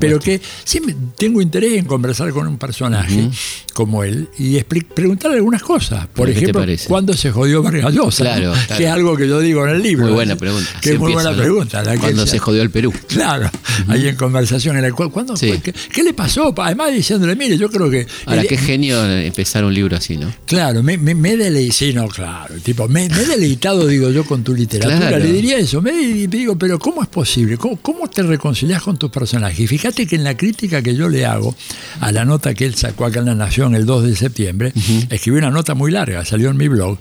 Pero 0.00 0.18
que 0.18 0.40
sí 0.64 0.80
me- 0.80 0.94
tengo 1.16 1.40
interés 1.40 1.74
en 1.78 1.84
conversar 1.84 2.30
con 2.32 2.46
un 2.46 2.58
personaje 2.58 3.30
como 3.72 4.02
él 4.04 4.28
y 4.38 4.60
preguntarle 4.62 5.36
algunas 5.36 5.62
cosas. 5.62 6.06
Por 6.06 6.26
¿Pero 6.28 6.40
qué 6.40 6.46
te 6.46 6.58
ejemplo? 6.58 6.84
¿cuándo 6.88 7.14
se 7.14 7.30
jodió 7.30 7.62
Vargas 7.62 7.92
Llosa? 7.94 8.24
Claro. 8.34 8.52
Que 8.76 8.84
es 8.84 8.90
algo 8.90 9.16
que 9.16 9.28
yo 9.28 9.40
digo 9.40 9.66
en 9.66 9.74
el 9.76 9.82
libro. 9.82 10.06
Muy 10.06 10.14
buena 10.14 10.36
pregunta. 10.36 10.70
Que 10.80 10.92
es 10.92 10.98
muy 10.98 11.12
buena 11.12 11.30
¿no? 11.32 11.36
pregunta. 11.36 11.82
la 11.82 11.92
que 11.92 11.98
Cuando 11.98 12.22
él 12.22 12.28
se 12.28 12.38
jodió 12.38 12.62
el 12.62 12.70
Perú. 12.70 12.92
Claro, 13.08 13.50
ahí 13.88 14.08
en 14.08 14.16
conversación 14.16 14.76
en 14.76 14.82
la 14.82 14.92
cual, 14.92 15.10
¿cuándo 15.10 15.36
Sí. 15.36 15.52
¿Qué, 15.62 15.72
qué 15.92 16.02
le 16.02 16.14
pasó? 16.14 16.54
Además 16.56 16.92
diciéndole, 16.92 17.36
mire, 17.36 17.56
yo 17.58 17.68
creo 17.68 17.90
que... 17.90 18.06
Ahora, 18.26 18.42
el- 18.42 18.48
qué 18.48 18.56
genio 18.56 19.04
empezar 19.10 19.64
un 19.64 19.74
libro 19.74 19.96
así, 19.96 20.16
¿no? 20.16 20.32
Claro, 20.46 20.82
me, 20.82 20.96
me, 20.96 21.14
me 21.14 21.34
sí, 21.70 21.92
no, 21.92 22.08
claro, 22.08 22.54
tipo, 22.62 22.88
me, 22.88 23.08
me 23.08 23.20
he 23.22 23.26
deleitado, 23.26 23.86
digo 23.86 24.10
yo, 24.10 24.24
con 24.24 24.42
tu 24.42 24.54
literatura. 24.54 25.18
Le 25.18 25.32
diría 25.32 25.58
eso, 25.58 25.82
me 25.82 25.92
digo, 26.26 26.56
pero 26.56 26.78
¿cómo 26.78 27.02
es 27.02 27.08
posible? 27.08 27.56
¿Cómo, 27.56 27.76
cómo 27.80 28.08
te 28.08 28.22
reconcilias 28.22 28.63
con 28.82 28.96
tus 28.96 29.10
personajes? 29.10 29.60
Y 29.60 29.66
fíjate 29.66 30.06
que 30.06 30.16
en 30.16 30.24
la 30.24 30.36
crítica 30.36 30.82
que 30.82 30.94
yo 30.94 31.08
le 31.08 31.26
hago 31.26 31.54
a 32.00 32.12
la 32.12 32.24
nota 32.24 32.54
que 32.54 32.64
él 32.64 32.74
sacó 32.74 33.04
acá 33.04 33.20
en 33.20 33.26
La 33.26 33.34
Nación 33.34 33.74
el 33.74 33.84
2 33.86 34.04
de 34.04 34.16
septiembre, 34.16 34.72
escribí 35.10 35.38
una 35.38 35.50
nota 35.50 35.74
muy 35.74 35.90
larga, 35.90 36.24
salió 36.24 36.50
en 36.50 36.56
mi 36.56 36.68
blog, 36.68 36.98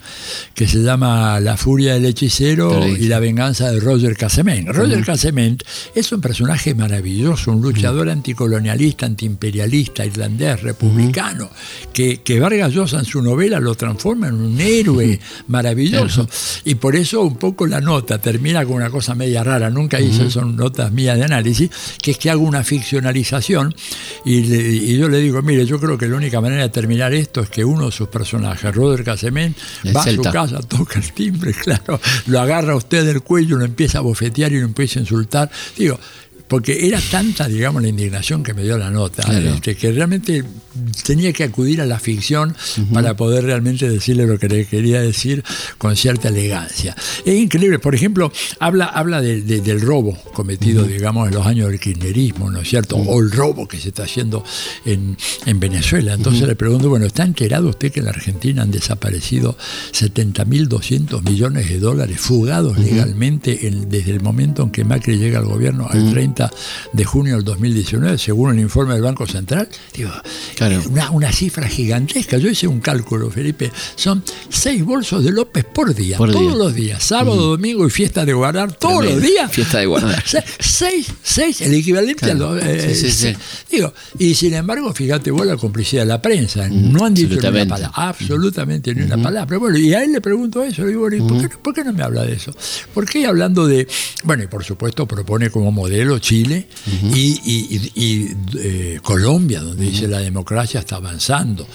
que 0.54 0.68
se 0.68 0.82
llama 0.84 1.40
La 1.40 1.58
furia 1.58 1.94
del 1.94 2.06
hechicero 2.06 2.86
y 2.86 3.08
la 3.08 3.20
venganza 3.20 3.72
de 3.72 3.80
Roger 3.80 4.16
Casement. 4.18 4.70
Roger 4.70 5.04
Casement 5.06 5.64
es 5.96 6.12
un 6.12 6.22
personaje 6.22 6.76
maravilloso, 6.76 7.52
un 7.52 7.62
luchador 7.62 8.10
anticolonialista, 8.10 9.06
antiimperialista, 9.06 10.06
irlandés, 10.06 10.62
republicano, 10.62 11.50
que, 11.94 12.22
que 12.22 12.40
Vargas 12.40 12.74
Llosa 12.74 13.00
en 13.00 13.06
su 13.06 13.22
novela 13.22 13.60
lo 13.60 13.76
transforma 13.76 14.28
en 14.28 14.36
un 14.36 14.60
héroe 14.60 15.20
maravilloso. 15.48 16.28
Y 16.66 16.76
por 16.76 16.96
eso 16.96 17.22
un 17.22 17.38
poco 17.38 17.66
la 17.66 17.80
nota 17.80 18.20
termina 18.20 18.66
con 18.66 18.76
una 18.76 18.90
cosa 18.90 19.16
media 19.16 19.44
rara, 19.44 19.70
nunca 19.70 20.00
hice, 20.00 20.30
son 20.30 20.56
notas 20.56 20.92
mías 20.92 21.18
de 21.18 21.24
análisis, 21.24 21.43
que 22.02 22.12
es 22.12 22.18
que 22.18 22.30
hago 22.30 22.44
una 22.44 22.64
ficcionalización 22.64 23.76
y, 24.26 24.42
le- 24.44 24.70
y 24.70 24.98
yo 24.98 25.10
le 25.10 25.20
digo, 25.20 25.42
mire, 25.42 25.66
yo 25.66 25.80
creo 25.80 25.98
que 25.98 26.08
la 26.08 26.16
única 26.16 26.40
manera 26.42 26.64
de 26.64 26.70
terminar 26.70 27.14
esto 27.14 27.42
es 27.42 27.50
que 27.50 27.64
uno 27.66 27.88
de 27.88 27.92
sus 27.92 28.08
personajes, 28.08 28.74
Roger 28.74 29.04
Casement, 29.04 29.58
El 29.84 29.96
va 29.96 30.02
a 30.02 30.04
su 30.06 30.22
casa, 30.34 30.60
toca 30.62 31.00
el 31.00 31.12
timbre, 31.14 31.54
claro, 31.64 32.00
lo 32.28 32.40
agarra 32.40 32.74
a 32.74 32.76
usted 32.76 33.06
del 33.06 33.22
cuello, 33.22 33.58
lo 33.58 33.66
empieza 33.66 34.00
a 34.00 34.02
bofetear 34.02 34.52
y 34.54 34.60
lo 34.60 34.66
empieza 34.66 35.00
a 35.00 35.02
insultar. 35.02 35.52
Digo, 35.78 36.00
porque 36.48 36.86
era 36.88 37.00
tanta, 37.10 37.48
digamos, 37.48 37.82
la 37.82 37.88
indignación 37.88 38.44
que 38.44 38.54
me 38.54 38.64
dio 38.64 38.78
la 38.78 38.90
nota, 38.92 39.24
Claro. 39.24 39.50
este, 39.56 39.76
que 39.76 39.92
realmente 39.92 40.44
tenía 41.06 41.34
que 41.34 41.44
acudir 41.44 41.82
a 41.82 41.86
la 41.86 42.00
ficción 42.00 42.56
para 42.94 43.16
poder 43.16 43.44
realmente 43.46 43.90
decirle 43.90 44.26
lo 44.28 44.38
que 44.38 44.48
le 44.50 44.66
quería 44.66 45.02
decir 45.02 45.44
con 45.78 45.96
cierta 45.96 46.28
elegancia. 46.30 46.96
Es 47.26 47.36
increíble, 47.40 47.80
por 47.80 47.96
ejemplo, 47.96 48.32
habla, 48.60 48.86
habla 48.86 49.22
de- 49.22 49.42
de- 49.42 49.62
del 49.62 49.82
robo 49.82 50.18
cometido, 50.34 50.84
digamos, 50.84 51.28
en 51.28 51.36
los 51.36 51.46
años 51.46 51.70
del 51.70 51.80
kirchnerismo, 51.80 52.52
¿no 52.52 52.62
es 52.62 52.70
cierto? 52.70 52.98
O 52.98 53.20
el 53.22 53.32
robo 53.32 53.68
que 53.68 53.80
se 53.80 53.90
está 53.90 54.04
haciendo 54.04 54.44
en, 54.86 55.18
en 55.46 55.60
Venezuela. 55.60 56.14
Entonces 56.14 56.48
le 56.48 56.56
pregunto, 56.56 56.90
bueno, 56.90 57.06
¿está 57.06 57.24
enterado 57.24 57.70
usted 57.70 57.92
que 57.92 58.00
en 58.00 58.06
la 58.06 58.12
Argentina 58.12 58.62
han 58.64 58.72
desaparecido 58.72 59.58
70.200 59.92 61.22
millones 61.24 61.70
de 61.70 61.80
dólares 61.80 62.20
fugados 62.20 62.78
legalmente 62.78 63.68
en- 63.68 63.90
desde 63.90 64.12
el 64.12 64.22
momento 64.22 64.64
en 64.64 64.72
que 64.72 64.84
Macri 64.84 65.18
llega 65.18 65.40
al 65.40 65.46
gobierno 65.46 65.88
al 65.90 66.12
30 66.12 66.33
de 66.94 67.06
junio 67.06 67.36
del 67.36 67.44
2019, 67.44 68.18
según 68.18 68.54
el 68.54 68.60
informe 68.60 68.94
del 68.94 69.04
Banco 69.04 69.26
Central? 69.28 69.68
Digo, 69.94 70.12
Claro. 70.56 70.82
una, 70.90 71.12
una 71.12 71.32
cifra 71.32 71.68
gigantesca. 71.68 72.38
Yo 72.38 72.50
hice 72.50 72.68
un 72.68 72.80
cálculo, 72.80 73.30
Felipe. 73.30 73.72
Son 73.96 74.24
seis 74.50 74.84
bolsos 74.84 75.24
de 75.24 75.32
López 75.32 75.66
por 75.66 75.94
día, 75.94 76.18
Por 76.18 76.32
todos 76.32 76.48
día. 76.54 76.56
los 76.58 76.74
días. 76.74 77.04
Sábado, 77.04 77.36
domingo 77.52 77.86
y 77.88 77.90
fiesta 77.90 78.26
de 78.26 78.34
guardar, 78.34 78.74
todos 78.74 79.06
los 79.06 79.22
días. 79.22 79.52
Fiesta 79.52 79.80
de 79.80 79.86
guardar. 79.86 80.24
Se- 80.28 80.44
seis, 80.60 81.08
seis, 81.24 81.62
el 81.62 81.74
equivalente 81.74 82.26
Claro. 82.26 82.50
a 82.50 82.56
los. 82.56 82.64
eh, 82.64 82.94
Sí, 82.94 82.96
sí, 82.96 83.12
se- 83.12 83.34
sí. 83.34 83.40
Digo, 83.72 83.94
y 84.20 84.34
sin 84.36 84.54
embargo, 84.54 84.94
fíjate 84.94 85.32
vos 85.32 85.46
la 85.46 85.58
complicidad 85.58 86.04
de 86.04 86.08
la 86.08 86.22
prensa. 86.22 86.68
No 86.70 87.06
han 87.06 87.14
dicho 87.14 87.30
ni 87.30 87.48
una 87.48 87.66
palabra. 87.68 87.92
Absolutamente 87.94 88.94
ni 88.96 89.02
una 89.04 89.16
palabra. 89.18 89.46
Pero 89.48 89.60
bueno, 89.62 89.78
y 89.78 89.94
a 89.94 90.04
él 90.04 90.12
le 90.14 90.22
pregunto 90.22 90.64
eso. 90.64 90.82
Le 90.84 90.90
digo, 90.90 91.02
bueno, 91.02 91.18
¿y 91.18 91.28
por, 91.28 91.42
qué, 91.50 91.58
por 91.58 91.74
qué 91.74 91.84
no 91.84 91.94
me 91.94 92.04
habla 92.04 92.24
de 92.24 92.34
eso? 92.34 92.54
¿Por 92.94 93.08
qué 93.08 93.26
hablando 93.26 93.68
de. 93.68 93.88
Bueno, 94.24 94.44
y 94.44 94.48
por 94.48 94.64
supuesto 94.64 95.06
propone 95.08 95.50
como 95.50 95.72
modelo 95.72 96.18
Chile 96.24 96.68
y, 97.14 97.20
y- 97.44 97.92
y- 97.96 98.02
y, 98.02 98.36
eh, 98.58 99.00
Colombia, 99.04 99.60
donde 99.60 99.84
dice 99.86 100.08
la 100.08 100.20
democracia 100.20 100.80
está 100.80 100.96
avanzando. 100.96 101.68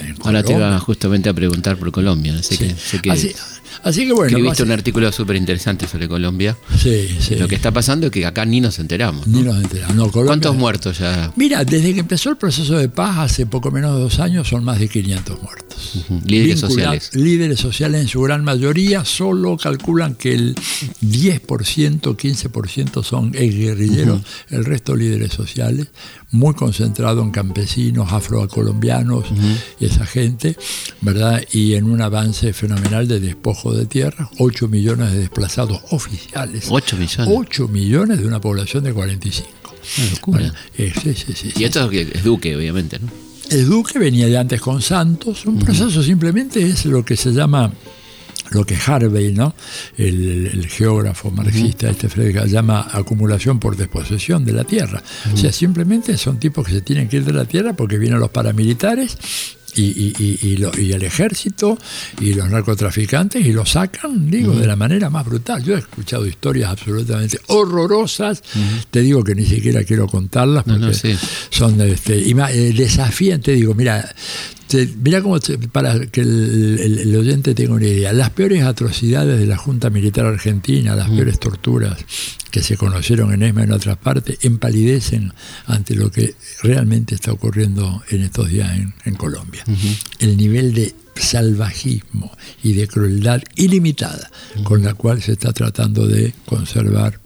En 0.00 0.14
Ahora 0.22 0.44
te 0.44 0.52
iba 0.52 0.78
justamente 0.78 1.28
a 1.28 1.34
preguntar 1.34 1.76
por 1.76 1.90
Colombia. 1.90 2.36
Así 2.38 2.56
que, 2.56 2.70
sé 2.76 3.00
que 3.02 3.10
Así, 3.10 3.32
así 3.82 4.06
que 4.06 4.12
bueno. 4.12 4.28
escribiste 4.28 4.62
un 4.62 4.70
artículo 4.72 5.10
súper 5.12 5.36
interesante 5.36 5.86
sobre 5.88 6.08
Colombia. 6.08 6.56
Sí, 6.78 7.08
sí. 7.20 7.36
Lo 7.36 7.48
que 7.48 7.54
está 7.54 7.70
pasando 7.72 8.06
es 8.06 8.12
que 8.12 8.24
acá 8.26 8.44
ni 8.44 8.60
nos 8.60 8.78
enteramos. 8.78 9.26
¿no? 9.26 9.38
Ni 9.38 9.44
nos 9.44 9.56
enteramos. 9.62 9.96
No, 9.96 10.04
Colombia- 10.10 10.26
¿Cuántos 10.30 10.56
muertos 10.56 10.98
ya? 10.98 11.32
Mira, 11.36 11.64
desde 11.64 11.92
que 11.94 12.00
empezó 12.00 12.30
el 12.30 12.36
proceso 12.36 12.76
de 12.76 12.88
paz, 12.88 13.18
hace 13.18 13.46
poco 13.46 13.70
menos 13.70 13.94
de 13.96 14.00
dos 14.02 14.18
años, 14.20 14.48
son 14.48 14.64
más 14.64 14.78
de 14.78 14.88
500 14.88 15.42
muertos. 15.42 16.04
Líderes 16.26 16.62
Vincula- 16.62 16.68
sociales. 16.68 17.10
Líderes 17.14 17.58
sociales 17.60 18.00
en 18.02 18.08
su 18.08 18.20
gran 18.22 18.44
mayoría, 18.44 19.04
solo 19.04 19.56
calculan 19.56 20.14
que 20.14 20.34
el 20.34 20.54
10%, 21.00 22.16
15% 22.16 23.02
son 23.02 23.32
exguerrilleros, 23.34 24.20
el 24.50 24.64
resto 24.64 24.94
líderes 24.96 25.32
sociales, 25.32 25.88
muy 26.32 26.54
concentrado 26.54 27.22
en 27.22 27.30
campesinos, 27.30 28.12
afrocolombianos 28.12 29.24
y 29.78 29.84
esa 29.84 30.06
gente, 30.06 30.56
¿verdad? 31.00 31.42
Y 31.52 31.74
en 31.74 31.90
un 31.90 32.00
avance 32.00 32.52
fenomenal 32.52 33.08
de 33.08 33.20
despojo 33.20 33.74
de 33.74 33.86
tierra, 33.86 34.30
8 34.38 34.68
millones 34.68 35.12
de 35.12 35.18
desplazados 35.18 35.80
oficiales. 35.90 36.66
8 36.70 36.96
millones. 36.96 37.34
8 37.36 37.68
millones 37.68 38.20
de 38.20 38.26
una 38.26 38.40
población 38.40 38.84
de 38.84 38.92
45. 38.92 39.48
Una 39.98 40.10
locura. 40.10 40.54
Sí, 40.76 41.14
sí, 41.14 41.32
sí, 41.34 41.52
Y 41.56 41.64
esto 41.64 41.90
es 41.90 42.08
es 42.14 42.24
Duque, 42.24 42.54
obviamente, 42.54 42.98
¿no? 42.98 43.08
El 43.50 43.66
Duque 43.66 43.98
venía 43.98 44.26
de 44.26 44.38
antes 44.38 44.60
con 44.60 44.80
Santos. 44.80 45.44
Un 45.44 45.58
proceso 45.58 46.02
simplemente 46.04 46.64
es 46.64 46.84
lo 46.84 47.04
que 47.04 47.16
se 47.16 47.32
llama, 47.32 47.72
lo 48.52 48.64
que 48.64 48.76
Harvey, 48.76 49.32
¿no? 49.32 49.54
el, 49.96 50.66
geógrafo 50.68 51.30
marxista, 51.30 51.90
este 51.90 52.08
Frederick, 52.08 52.46
llama 52.46 52.88
acumulación 52.92 53.58
por 53.60 53.76
desposesión 53.76 54.44
de 54.44 54.52
la 54.52 54.64
tierra. 54.64 55.02
O 55.32 55.36
sea, 55.36 55.52
simplemente 55.52 56.16
son 56.16 56.38
tipos 56.38 56.66
que 56.66 56.72
se 56.72 56.80
tienen 56.82 57.08
que 57.08 57.18
ir 57.18 57.24
de 57.24 57.32
la 57.32 57.44
tierra 57.44 57.72
porque 57.74 57.98
vienen 57.98 58.18
los 58.20 58.30
paramilitares. 58.30 59.16
Y, 59.76 59.82
y- 59.82 60.14
y- 60.18 60.48
y 60.48 60.56
lo- 60.56 60.72
y 60.76 60.92
el 60.94 61.04
ejército 61.04 61.78
y 62.20 62.34
los 62.34 62.50
narcotraficantes 62.50 63.46
y 63.46 63.52
lo 63.52 63.64
sacan, 63.64 64.28
digo, 64.28 64.52
de 64.52 64.66
la 64.66 64.74
manera 64.74 65.10
más 65.10 65.24
brutal. 65.24 65.62
Yo 65.62 65.76
he 65.76 65.78
escuchado 65.78 66.26
historias 66.26 66.70
absolutamente 66.70 67.38
horrorosas, 67.46 68.42
te 68.90 69.00
digo 69.00 69.22
que 69.22 69.36
ni 69.36 69.46
siquiera 69.46 69.84
quiero 69.84 70.08
contarlas 70.08 70.66
No, 70.66 70.72
porque 70.74 70.86
no, 70.88 70.92
sí. 70.92 71.14
son 71.50 71.80
este, 71.82 72.18
eh, 72.28 72.72
desafiantes, 72.76 73.54
digo, 73.54 73.72
mira, 73.76 74.12
mira 75.02 75.20
cómo, 75.22 75.38
para 75.72 75.98
que 76.06 76.20
el, 76.20 76.78
el- 76.80 76.98
el 76.98 77.16
oyente 77.16 77.54
tenga 77.54 77.74
una 77.74 77.86
idea, 77.86 78.12
las 78.12 78.30
peores 78.30 78.62
atrocidades 78.64 79.38
de 79.38 79.46
la 79.46 79.56
Junta 79.56 79.90
Militar 79.90 80.26
Argentina, 80.26 80.94
las 80.96 81.08
peores 81.10 81.38
torturas 81.40 81.96
que 82.50 82.62
se 82.62 82.76
conocieron 82.76 83.32
en 83.32 83.42
ESMA 83.42 83.60
y 83.60 83.64
en 83.64 83.72
otras 83.72 83.96
partes, 83.96 84.38
empalidecen 84.42 85.32
ante 85.66 85.94
lo 85.94 86.10
que 86.10 86.34
realmente 86.62 87.14
está 87.14 87.32
ocurriendo 87.32 88.02
en 88.10 88.22
estos 88.22 88.48
días 88.48 88.76
en, 88.76 88.92
en 89.04 89.14
Colombia. 89.14 89.64
El 90.18 90.36
nivel 90.36 90.74
de 90.74 90.94
salvajismo 91.14 92.30
y 92.62 92.72
de 92.72 92.88
crueldad 92.88 93.42
ilimitada 93.56 94.30
con 94.64 94.82
la 94.82 94.94
cual 94.94 95.22
se 95.22 95.32
está 95.32 95.52
tratando 95.52 96.06
de 96.06 96.32
conservar 96.46 97.19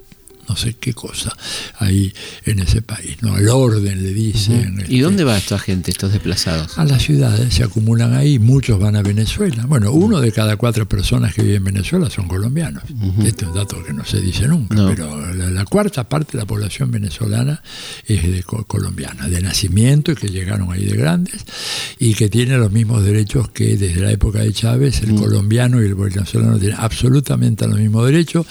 no 0.49 0.57
sé 0.57 0.75
qué 0.75 0.93
cosa 0.93 1.35
ahí 1.79 2.13
en 2.45 2.61
ese 2.61 2.83
país, 2.83 3.17
¿no? 3.21 3.37
El 3.37 3.49
orden 3.49 4.03
le 4.03 4.13
dicen. 4.13 4.85
¿Y 4.89 5.01
dónde 5.01 5.23
este, 5.23 5.33
va 5.33 5.39
esta 5.39 5.59
gente, 5.59 5.91
estos 5.91 6.13
desplazados? 6.13 6.79
A 6.79 6.85
las 6.85 7.03
ciudades, 7.03 7.55
se 7.55 7.65
acumulan 7.65 8.15
ahí, 8.15 8.39
muchos 8.39 8.79
van 8.79 8.97
a 8.97 9.03
Venezuela. 9.03 9.65
Bueno, 9.67 9.93
uno 9.93 10.21
de 10.21 10.33
cada 10.33 10.57
cuatro 10.57 10.87
personas 10.87 11.35
que 11.35 11.43
viven 11.43 11.59
en 11.59 11.65
Venezuela 11.65 12.11
son 12.11 12.29
colombianos. 12.29 12.83
Este 13.25 13.45
es 13.45 13.51
un 13.51 13.55
dato 13.55 13.83
que 13.85 13.93
no 13.93 14.05
se 14.05 14.21
dice 14.21 14.49
nunca, 14.49 14.77
pero 14.87 15.33
la, 15.35 15.65
cuarta 15.65 16.05
parte 16.05 16.33
de 16.33 16.39
la 16.39 16.47
población 16.47 16.91
venezolana 16.91 17.63
es 18.07 18.23
de 18.23 18.43
colombiana, 18.43 19.29
de 19.29 19.41
nacimiento 19.41 20.13
y 20.13 20.17
que 20.17 20.29
llegaron 20.29 20.71
ahí 20.73 20.85
de 20.85 20.97
grandes 20.97 21.45
y 21.99 22.15
que 22.15 22.29
tienen 22.29 22.61
los 22.61 22.71
mismos 22.71 23.03
derechos 23.03 23.49
que 23.51 23.77
desde 23.77 24.01
la 24.01 24.11
época 24.13 24.41
de 24.41 24.53
Chávez 24.53 25.03
el 25.03 25.15
colombiano 25.15 25.83
y 25.83 25.87
el 25.87 25.95
venezolano 25.95 26.59
tienen 26.59 26.79
absolutamente 26.79 27.67
los 27.67 27.79
mismos 27.79 28.07
derechos. 28.07 28.47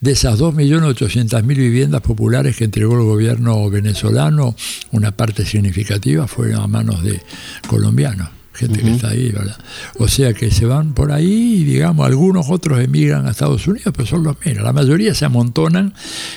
De 0.00 0.12
esas 0.12 0.38
2.800.000 0.38 1.37
mil 1.44 1.58
viviendas 1.58 2.00
populares 2.00 2.56
que 2.56 2.64
entregó 2.64 2.94
el 2.94 3.04
gobierno 3.04 3.68
venezolano, 3.70 4.54
una 4.92 5.12
parte 5.12 5.44
significativa 5.44 6.26
fue 6.26 6.54
a 6.54 6.66
manos 6.66 7.02
de 7.02 7.20
colombianos 7.66 8.28
gente 8.58 8.80
que 8.82 8.90
está 8.90 9.10
ahí, 9.10 9.30
¿verdad? 9.30 9.56
O 9.98 10.08
sea 10.08 10.34
que 10.34 10.50
se 10.50 10.66
van 10.66 10.92
por 10.92 11.12
ahí 11.12 11.60
y, 11.60 11.64
digamos, 11.64 12.04
algunos 12.04 12.50
otros 12.50 12.80
emigran 12.80 13.26
a 13.26 13.30
Estados 13.30 13.66
Unidos, 13.68 13.92
pero 13.96 14.06
son 14.06 14.24
los 14.24 14.36
menos. 14.44 14.64
La 14.64 14.72
mayoría 14.72 15.14
se 15.14 15.24
amontonan 15.24 15.94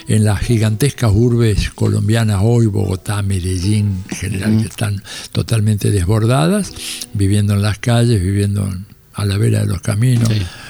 en 0.08 0.24
las 0.24 0.40
gigantescas 0.40 1.12
urbes 1.14 1.72
colombianas 1.72 2.42
hoy, 2.44 2.68
Bogotá, 2.68 3.24
Medellín, 3.24 4.04
en 4.10 4.16
general, 4.16 4.58
que 4.62 4.68
están 4.68 5.02
totalmente 5.32 5.90
desbordadas, 5.90 6.74
viviendo 7.14 7.54
en 7.54 7.64
las 7.64 7.80
calles, 7.80 8.22
viviendo 8.22 8.72
a 9.14 9.26
la 9.26 9.38
vera 9.38 9.62
de 9.62 9.68
los 9.68 9.82
caminos. 9.82 10.30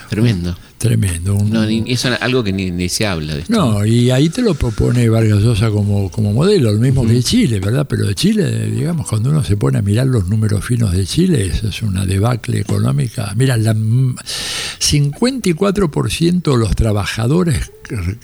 tremendo. 0.10 0.56
Tremendo. 0.82 1.38
no, 1.46 1.64
eso 1.64 2.12
es 2.12 2.22
algo 2.22 2.44
que 2.44 2.52
ni, 2.52 2.90
se 2.90 3.06
habla 3.06 3.36
de 3.36 3.42
esto. 3.42 3.54
No, 3.54 3.86
y 3.86 4.10
ahí 4.10 4.30
te 4.30 4.42
lo 4.42 4.56
propone 4.56 5.08
Vargas 5.10 5.44
Llosa 5.44 5.70
como, 5.70 6.10
como 6.10 6.34
modelo, 6.34 6.72
lo 6.72 6.80
mismo 6.80 7.06
que 7.06 7.22
Chile, 7.22 7.60
¿verdad? 7.60 7.86
Pero 7.88 8.08
de 8.08 8.16
Chile, 8.16 8.72
digamos, 8.72 9.08
cuando 9.08 9.30
uno 9.30 9.44
se 9.44 9.58
pone 9.58 9.78
a 9.78 9.84
mirar 9.84 10.08
los 10.08 10.28
números 10.28 10.66
finos 10.66 10.92
de 10.92 11.06
Chile, 11.06 11.46
eso 11.46 11.68
es 11.68 11.84
una 11.84 12.08
debacle 12.08 12.62
económica. 12.62 13.32
Mira, 13.36 13.58
la 13.58 13.76
54% 13.76 16.52
de 16.52 16.58
los 16.58 16.76
trabajadores 16.76 17.72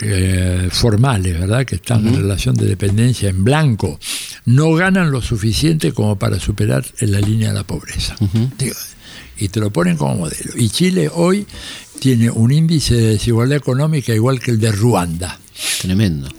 eh, 0.01 0.69
formales, 0.71 1.39
¿verdad? 1.39 1.63
Que 1.63 1.75
están 1.75 2.07
en 2.07 2.15
relación 2.15 2.55
de 2.55 2.65
dependencia 2.65 3.29
en 3.29 3.43
blanco, 3.43 3.99
no 4.45 4.73
ganan 4.73 5.11
lo 5.11 5.21
suficiente 5.21 5.91
como 5.91 6.17
para 6.17 6.39
superar 6.39 6.83
en 6.99 7.11
la 7.11 7.19
línea 7.19 7.49
de 7.49 7.53
la 7.53 7.65
pobreza. 7.65 8.15
Y 9.39 9.49
te 9.49 9.59
lo 9.59 9.71
ponen 9.71 9.97
como 9.97 10.15
modelo. 10.15 10.51
Y 10.55 10.69
Chile 10.69 11.09
hoy 11.13 11.45
tiene 11.99 12.29
un 12.29 12.51
índice 12.51 12.95
de 12.95 13.07
desigualdad 13.09 13.57
económica 13.57 14.13
igual 14.13 14.39
que 14.39 14.51
el 14.51 14.59
de 14.59 14.71
Ruanda. 14.71 15.39
Tremendo 15.81 16.29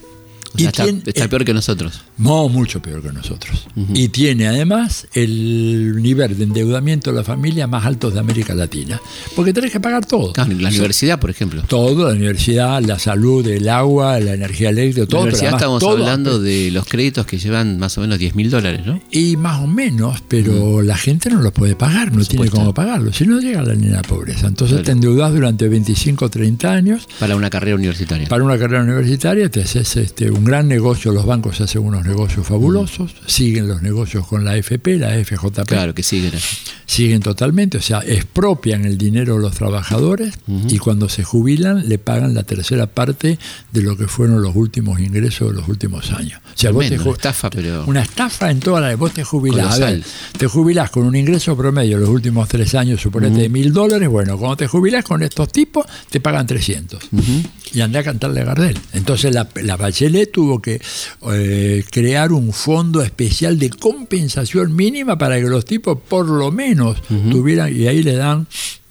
está, 0.56 0.86
eh, 0.86 1.28
peor 1.28 1.44
que 1.44 1.54
nosotros. 1.54 2.00
No, 2.16 2.48
mucho 2.48 2.80
peor 2.80 3.02
que 3.02 3.12
nosotros. 3.12 3.66
Y 3.94 4.08
tiene 4.08 4.48
además 4.48 5.06
el 5.12 6.02
nivel 6.02 6.36
de 6.36 6.44
endeudamiento 6.44 7.10
de 7.10 7.16
la 7.18 7.24
familia 7.24 7.66
más 7.66 7.84
alto 7.84 8.10
de 8.10 8.18
América 8.18 8.54
Latina. 8.54 9.00
Porque 9.36 9.52
tenés 9.52 9.72
que 9.72 9.80
pagar 9.80 10.06
todo. 10.06 10.32
la 10.36 10.44
universidad, 10.44 11.18
por 11.18 11.30
ejemplo. 11.30 11.62
Todo, 11.66 12.08
la 12.08 12.14
universidad, 12.14 12.82
la 12.82 12.98
salud, 12.98 13.46
el 13.46 13.68
agua, 13.68 14.18
la 14.20 14.34
energía 14.34 14.70
eléctrica, 14.70 15.06
todo. 15.06 15.20
La 15.20 15.22
universidad 15.24 15.54
estamos 15.54 15.82
hablando 15.82 16.40
de 16.40 16.70
los 16.70 16.86
créditos 16.86 17.26
que 17.26 17.38
llevan 17.38 17.78
más 17.78 17.96
o 17.98 18.00
menos 18.00 18.18
10 18.18 18.34
mil 18.34 18.50
dólares, 18.50 18.86
¿no? 18.86 19.00
Y 19.10 19.36
más 19.36 19.60
o 19.60 19.66
menos, 19.66 20.22
pero 20.26 20.82
la 20.82 20.96
gente 20.96 21.30
no 21.30 21.40
los 21.40 21.52
puede 21.52 21.76
pagar, 21.76 22.12
no 22.14 22.24
tiene 22.24 22.48
cómo 22.48 22.74
pagarlo. 22.74 23.12
Si 23.12 23.26
no 23.26 23.40
llega 23.40 23.60
a 23.60 23.64
la 23.64 23.74
línea 23.74 23.98
de 23.98 24.08
pobreza. 24.08 24.46
Entonces 24.46 24.82
te 24.82 24.92
endeudas 24.92 25.32
durante 25.32 25.68
25 25.68 26.24
o 26.24 26.30
30 26.30 26.70
años. 26.70 27.08
Para 27.18 27.36
una 27.36 27.50
carrera 27.50 27.76
universitaria. 27.76 28.28
Para 28.28 28.44
una 28.44 28.58
carrera 28.58 28.82
universitaria 28.82 29.50
te 29.50 29.62
haces 29.62 29.96
este, 29.96 30.30
un 30.38 30.44
gran 30.44 30.68
negocio, 30.68 31.12
los 31.12 31.26
bancos 31.26 31.60
hacen 31.60 31.82
unos 31.82 32.06
negocios 32.06 32.46
fabulosos, 32.46 33.14
siguen 33.26 33.66
los 33.66 33.82
negocios 33.82 34.26
con 34.26 34.44
la 34.44 34.56
FP, 34.56 34.96
la 34.96 35.10
FJP. 35.24 35.66
Claro 35.66 35.94
que 35.94 36.02
siguen. 36.02 36.32
Siguen 36.86 37.20
totalmente, 37.20 37.78
o 37.78 37.82
sea, 37.82 38.00
expropian 38.06 38.84
el 38.84 38.96
dinero 38.96 39.34
de 39.36 39.42
los 39.42 39.54
trabajadores 39.54 40.34
y 40.68 40.78
cuando 40.78 41.08
se 41.08 41.24
jubilan 41.24 41.88
le 41.88 41.98
pagan 41.98 42.34
la 42.34 42.44
tercera 42.44 42.86
parte 42.86 43.38
de 43.72 43.82
lo 43.82 43.96
que 43.96 44.06
fueron 44.06 44.40
los 44.40 44.56
últimos 44.56 45.00
ingresos 45.00 45.50
de 45.50 45.56
los 45.56 45.68
últimos 45.68 46.10
años. 46.12 46.40
O 46.40 46.58
sea, 46.58 46.72
una 46.72 46.86
estafa, 46.86 47.50
pero... 47.50 47.84
Una 47.86 48.02
estafa 48.02 48.50
en 48.50 48.60
toda 48.60 48.80
la... 48.80 48.96
Vos 48.96 49.12
te 49.12 49.24
jubilás, 49.24 49.80
te 50.38 50.46
jubilás 50.46 50.90
con 50.90 51.04
un 51.04 51.14
ingreso 51.14 51.56
promedio 51.56 51.98
los 51.98 52.08
últimos 52.08 52.48
tres 52.48 52.74
años, 52.74 53.00
suponete 53.00 53.40
de 53.40 53.48
mil 53.48 53.72
dólares, 53.72 54.08
bueno, 54.08 54.38
cuando 54.38 54.56
te 54.56 54.66
jubilás 54.66 55.04
con 55.04 55.22
estos 55.22 55.52
tipos, 55.52 55.84
te 56.08 56.20
pagan 56.20 56.46
300. 56.46 57.00
Y 57.74 57.80
andé 57.80 57.98
a 57.98 58.02
cantarle 58.02 58.40
a 58.40 58.44
Gardel. 58.44 58.78
Entonces 58.92 59.34
la, 59.34 59.46
la 59.62 59.76
Bachelet 59.76 60.27
tuvo 60.30 60.60
que 60.60 60.80
eh, 61.32 61.84
crear 61.90 62.32
un 62.32 62.52
fondo 62.52 63.02
especial 63.02 63.58
de 63.58 63.70
compensación 63.70 64.74
mínima 64.74 65.18
para 65.18 65.36
que 65.36 65.46
los 65.46 65.64
tipos 65.64 65.98
por 66.08 66.26
lo 66.26 66.50
menos 66.50 67.02
tuvieran, 67.30 67.74
y 67.74 67.86
ahí 67.86 68.02
le 68.02 68.14
dan 68.14 68.46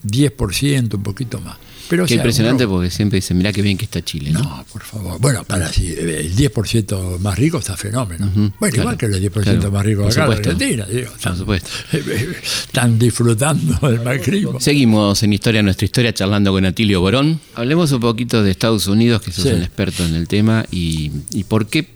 10%, 0.06 0.96
un 0.96 1.04
poquito 1.04 1.40
más. 1.40 1.58
Pero, 1.90 2.06
Qué 2.06 2.16
impresionante 2.16 2.68
porque 2.68 2.92
siempre 2.92 3.18
dicen, 3.18 3.38
mirá 3.38 3.54
qué 3.54 3.62
bien 3.62 3.78
que 3.78 3.86
está 3.86 4.04
Chile. 4.04 4.32
No, 4.32 4.66
por 4.72 4.84
favor. 4.84 5.20
Bueno, 5.20 5.44
para 5.44 5.72
si 5.72 5.88
el 5.92 6.36
10% 6.36 7.20
más 7.20 7.38
rico 7.38 7.60
está 7.60 7.78
fenómeno. 7.78 8.30
bueno, 8.60 8.78
igual 8.78 8.98
que 8.98 9.06
el 9.06 9.32
10% 9.32 9.72
más 9.72 9.86
rico 9.86 10.06
acá 10.08 10.26
en 10.26 10.32
Argentina. 10.32 10.86
Digo, 10.86 11.12
están, 11.16 11.34
por 11.34 11.40
supuesto. 11.40 11.70
están 12.44 13.00
disfrutando 13.00 13.78
del 13.90 14.02
macrismo. 14.02 14.60
Seguimos 14.60 15.24
en 15.24 15.34
Historia 15.34 15.64
Nuestra 15.64 15.86
Historia 15.86 16.14
charlando 16.14 16.52
con 16.52 16.66
Atilio 16.66 17.02
Borón. 17.02 17.40
Hablemos 17.56 17.92
un 17.92 18.00
poquito 18.00 18.44
de 18.44 18.52
Estados 18.52 18.88
Unidos, 18.88 19.22
que 19.22 19.32
sos 19.32 19.46
un 19.46 19.62
experto 19.64 20.06
en 20.06 20.16
el 20.16 20.28
tema, 20.28 20.66
y, 20.72 21.12
y 21.32 21.44
por 21.46 21.68
qué, 21.68 21.88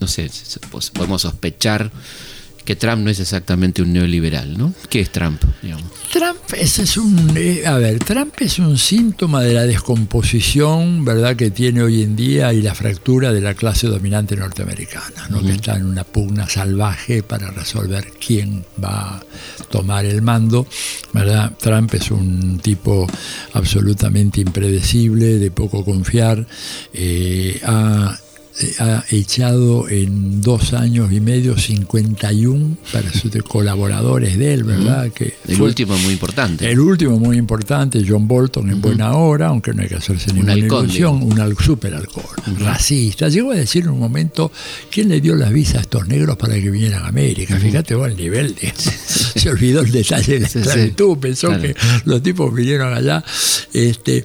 no 0.00 0.06
sé, 0.06 0.30
podemos 0.92 1.22
sospechar 1.22 1.90
que 2.64 2.76
Trump 2.76 3.02
no 3.02 3.10
es 3.10 3.18
exactamente 3.20 3.82
un 3.82 3.92
neoliberal, 3.92 4.56
¿no? 4.56 4.72
¿Qué 4.88 5.00
es 5.00 5.10
Trump? 5.10 5.42
Trump 6.12 6.38
es, 6.56 6.96
un, 6.96 7.32
eh, 7.36 7.66
a 7.66 7.76
ver, 7.78 7.98
Trump 7.98 8.34
es 8.40 8.58
un 8.58 8.78
síntoma 8.78 9.42
de 9.42 9.54
la 9.54 9.62
descomposición, 9.62 11.04
¿verdad?, 11.04 11.36
que 11.36 11.50
tiene 11.50 11.82
hoy 11.82 12.02
en 12.02 12.14
día 12.14 12.52
y 12.52 12.62
la 12.62 12.74
fractura 12.74 13.32
de 13.32 13.40
la 13.40 13.54
clase 13.54 13.88
dominante 13.88 14.36
norteamericana, 14.36 15.28
¿no? 15.30 15.42
Que 15.42 15.52
está 15.52 15.76
en 15.76 15.86
una 15.86 16.04
pugna 16.04 16.48
salvaje 16.48 17.22
para 17.22 17.50
resolver 17.50 18.12
quién 18.24 18.64
va 18.82 19.16
a 19.16 19.22
tomar 19.70 20.04
el 20.04 20.22
mando, 20.22 20.66
¿verdad? 21.12 21.52
Trump 21.58 21.94
es 21.94 22.10
un 22.10 22.58
tipo 22.58 23.06
absolutamente 23.54 24.40
impredecible, 24.40 25.38
de 25.38 25.50
poco 25.50 25.84
confiar, 25.84 26.46
eh, 26.92 27.60
ha 27.64 28.16
ha 28.78 29.04
echado 29.10 29.88
en 29.88 30.42
dos 30.42 30.74
años 30.74 31.10
y 31.12 31.20
medio 31.20 31.56
51 31.56 32.76
colaboradores 33.48 34.38
de 34.38 34.54
él, 34.54 34.64
¿verdad? 34.64 35.10
Que 35.10 35.34
el 35.48 35.60
último 35.60 35.96
muy 35.98 36.12
importante. 36.12 36.70
El 36.70 36.80
último 36.80 37.18
muy 37.18 37.38
importante, 37.38 38.04
John 38.06 38.28
Bolton 38.28 38.70
en 38.70 38.80
buena 38.80 39.14
hora, 39.14 39.48
aunque 39.48 39.72
no 39.72 39.82
hay 39.82 39.88
que 39.88 39.96
hacerse 39.96 40.32
ninguna 40.32 40.56
ilusión, 40.56 41.22
un 41.22 41.56
super 41.56 41.94
alcohol, 41.94 42.36
racista. 42.58 43.28
Llegó 43.28 43.52
a 43.52 43.56
decir 43.56 43.84
en 43.84 43.90
un 43.90 43.98
momento, 43.98 44.52
¿quién 44.90 45.08
le 45.08 45.20
dio 45.20 45.34
las 45.34 45.52
visas 45.52 45.76
a 45.76 45.80
estos 45.80 46.06
negros 46.06 46.36
para 46.36 46.54
que 46.54 46.70
vinieran 46.70 47.04
a 47.04 47.08
América? 47.08 47.58
Fíjate 47.58 47.94
vos 47.94 48.08
el 48.08 48.16
nivel 48.16 48.54
de... 48.54 48.72
se 49.42 49.50
olvidó 49.50 49.80
el 49.80 49.90
detalle 49.90 50.34
de 50.34 50.40
la 50.40 50.46
esclavitud, 50.46 51.18
pensó 51.18 51.58
que 51.58 51.74
los 52.04 52.22
tipos 52.22 52.54
vinieron 52.54 52.92
allá. 52.92 53.24
Este, 53.72 54.24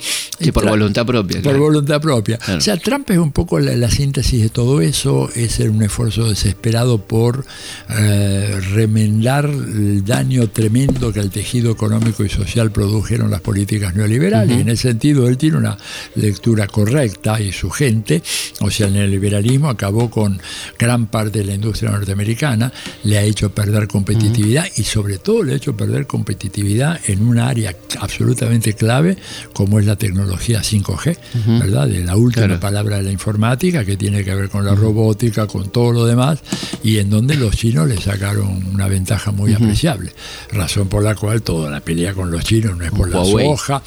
por 0.54 0.68
voluntad 0.68 1.06
propia. 1.06 1.42
Por 1.42 1.58
voluntad 1.58 2.02
propia. 2.02 2.40
O 2.58 2.62
sea, 2.62 2.78
Trump 2.78 3.10
es 3.10 3.18
un 3.18 3.32
poco 3.32 3.60
la, 3.60 3.76
la 3.76 3.90
de 4.17 4.49
todo 4.49 4.82
eso 4.82 5.30
es 5.36 5.60
un 5.60 5.84
esfuerzo 5.84 6.27
desesperado 6.27 6.97
por 6.97 7.45
eh, 7.89 8.60
remendar 8.73 9.45
el 9.45 10.03
daño 10.03 10.49
tremendo 10.49 11.13
que 11.13 11.19
el 11.19 11.30
tejido 11.30 11.71
económico 11.71 12.25
y 12.25 12.30
social 12.30 12.71
produjeron 12.71 13.30
las 13.30 13.41
políticas 13.41 13.95
neoliberales. 13.95 14.58
Y 14.58 14.62
en 14.62 14.69
ese 14.69 14.89
sentido, 14.89 15.27
él 15.27 15.38
tiene 15.38 15.58
una 15.58 15.77
lectura 16.15 16.65
correcta 16.65 17.39
y 17.39 17.51
su 17.51 17.69
gente, 17.69 18.23
o 18.62 18.71
sea, 18.71 18.88
el 18.88 18.93
neoliberalismo 18.93 19.69
acabó 19.69 20.10
con 20.10 20.41
gran 20.80 21.06
parte 21.08 21.39
de 21.39 21.45
la 21.45 21.53
industria 21.53 21.91
norteamericana, 21.91 22.73
le 23.03 23.19
ha 23.19 23.21
hecho 23.21 23.51
perder 23.53 23.88
competitividad 23.88 24.65
y 24.77 24.84
sobre 24.84 25.19
todo 25.19 25.43
le 25.43 25.53
ha 25.53 25.56
hecho 25.58 25.77
perder 25.77 26.08
competitividad 26.08 26.99
en 27.06 27.21
un 27.21 27.38
área 27.38 27.75
absolutamente 27.99 28.73
clave 28.73 29.15
como 29.53 29.80
es 29.80 29.86
la 29.86 29.95
tecnología 29.95 30.62
5G, 30.62 31.17
¿verdad? 31.60 31.88
De 31.88 32.03
la 32.03 32.17
última 32.17 32.60
palabra 32.60 32.97
de 32.97 33.03
la 33.03 33.12
informática 33.12 33.86
que 33.86 33.95
tiene 33.95 34.07
tiene 34.10 34.24
que 34.24 34.34
ver 34.34 34.48
con 34.48 34.63
la 34.63 34.74
robótica, 34.74 35.48
con 35.48 35.70
todo 35.70 35.91
lo 35.91 36.06
demás, 36.06 36.39
y 36.82 37.00
en 37.00 37.10
donde 37.10 37.36
los 37.36 37.58
chinos 37.58 37.89
le 37.89 38.00
sacaron 38.00 38.65
una 38.74 38.88
ventaja 38.88 39.32
muy 39.32 39.54
apreciable. 39.54 40.13
Razón 40.54 40.88
por 40.88 41.04
la 41.04 41.13
cual 41.13 41.41
toda 41.41 41.70
la 41.70 41.82
pelea 41.82 42.13
con 42.13 42.32
los 42.32 42.46
chinos 42.46 42.78
no 42.78 42.86
es 42.86 42.91
por 42.91 43.10
la 43.10 43.26
soja, 43.26 43.84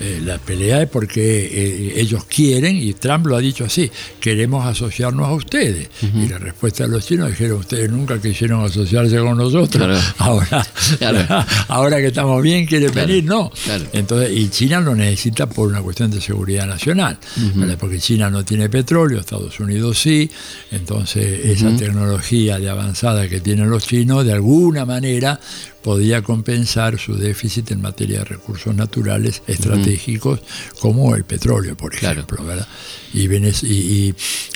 eh, 0.00 0.20
la 0.22 0.36
pelea 0.36 0.82
es 0.82 0.88
porque 0.90 1.46
eh, 1.46 1.94
ellos 1.96 2.26
quieren, 2.26 2.76
y 2.76 2.92
Trump 2.92 3.24
lo 3.24 3.36
ha 3.36 3.40
dicho 3.40 3.64
así, 3.64 3.90
queremos 4.20 4.66
asociarnos 4.66 5.26
a 5.26 5.32
ustedes. 5.32 5.88
Y 6.02 6.28
la 6.28 6.36
respuesta 6.36 6.84
de 6.84 6.90
los 6.90 7.06
chinos 7.06 7.30
dijeron, 7.30 7.60
ustedes 7.60 7.90
nunca 7.90 8.20
quisieron 8.20 8.62
asociarse 8.66 9.16
con 9.16 9.38
nosotros, 9.38 10.14
ahora, 10.18 10.66
ahora 11.68 11.96
que 11.96 12.08
estamos 12.08 12.42
bien, 12.42 12.66
quieren 12.66 12.92
venir, 12.92 13.24
no. 13.24 13.50
Entonces, 13.94 14.30
y 14.36 14.50
China 14.50 14.80
lo 14.80 14.94
necesita 14.94 15.48
por 15.48 15.68
una 15.68 15.80
cuestión 15.80 16.10
de 16.10 16.20
seguridad 16.20 16.66
nacional, 16.66 17.18
porque 17.80 17.98
China 17.98 18.28
no 18.28 18.44
tiene 18.44 18.68
petróleo, 18.68 19.21
Estados 19.22 19.58
Unidos 19.58 19.98
sí, 19.98 20.30
entonces 20.70 21.46
esa 21.46 21.74
tecnología 21.76 22.58
de 22.58 22.68
avanzada 22.68 23.28
que 23.28 23.40
tienen 23.40 23.70
los 23.70 23.86
chinos 23.86 24.24
de 24.24 24.32
alguna 24.32 24.84
manera 24.84 25.40
podía 25.82 26.22
compensar 26.22 26.98
su 26.98 27.14
déficit 27.14 27.70
en 27.72 27.82
materia 27.82 28.20
de 28.20 28.24
recursos 28.24 28.74
naturales 28.74 29.42
estratégicos 29.46 30.40
como 30.80 31.14
el 31.14 31.24
petróleo, 31.24 31.76
por 31.76 31.94
ejemplo. 31.94 32.44
¿verdad? 32.44 32.66
Y, 33.12 33.26
y, 33.26 34.14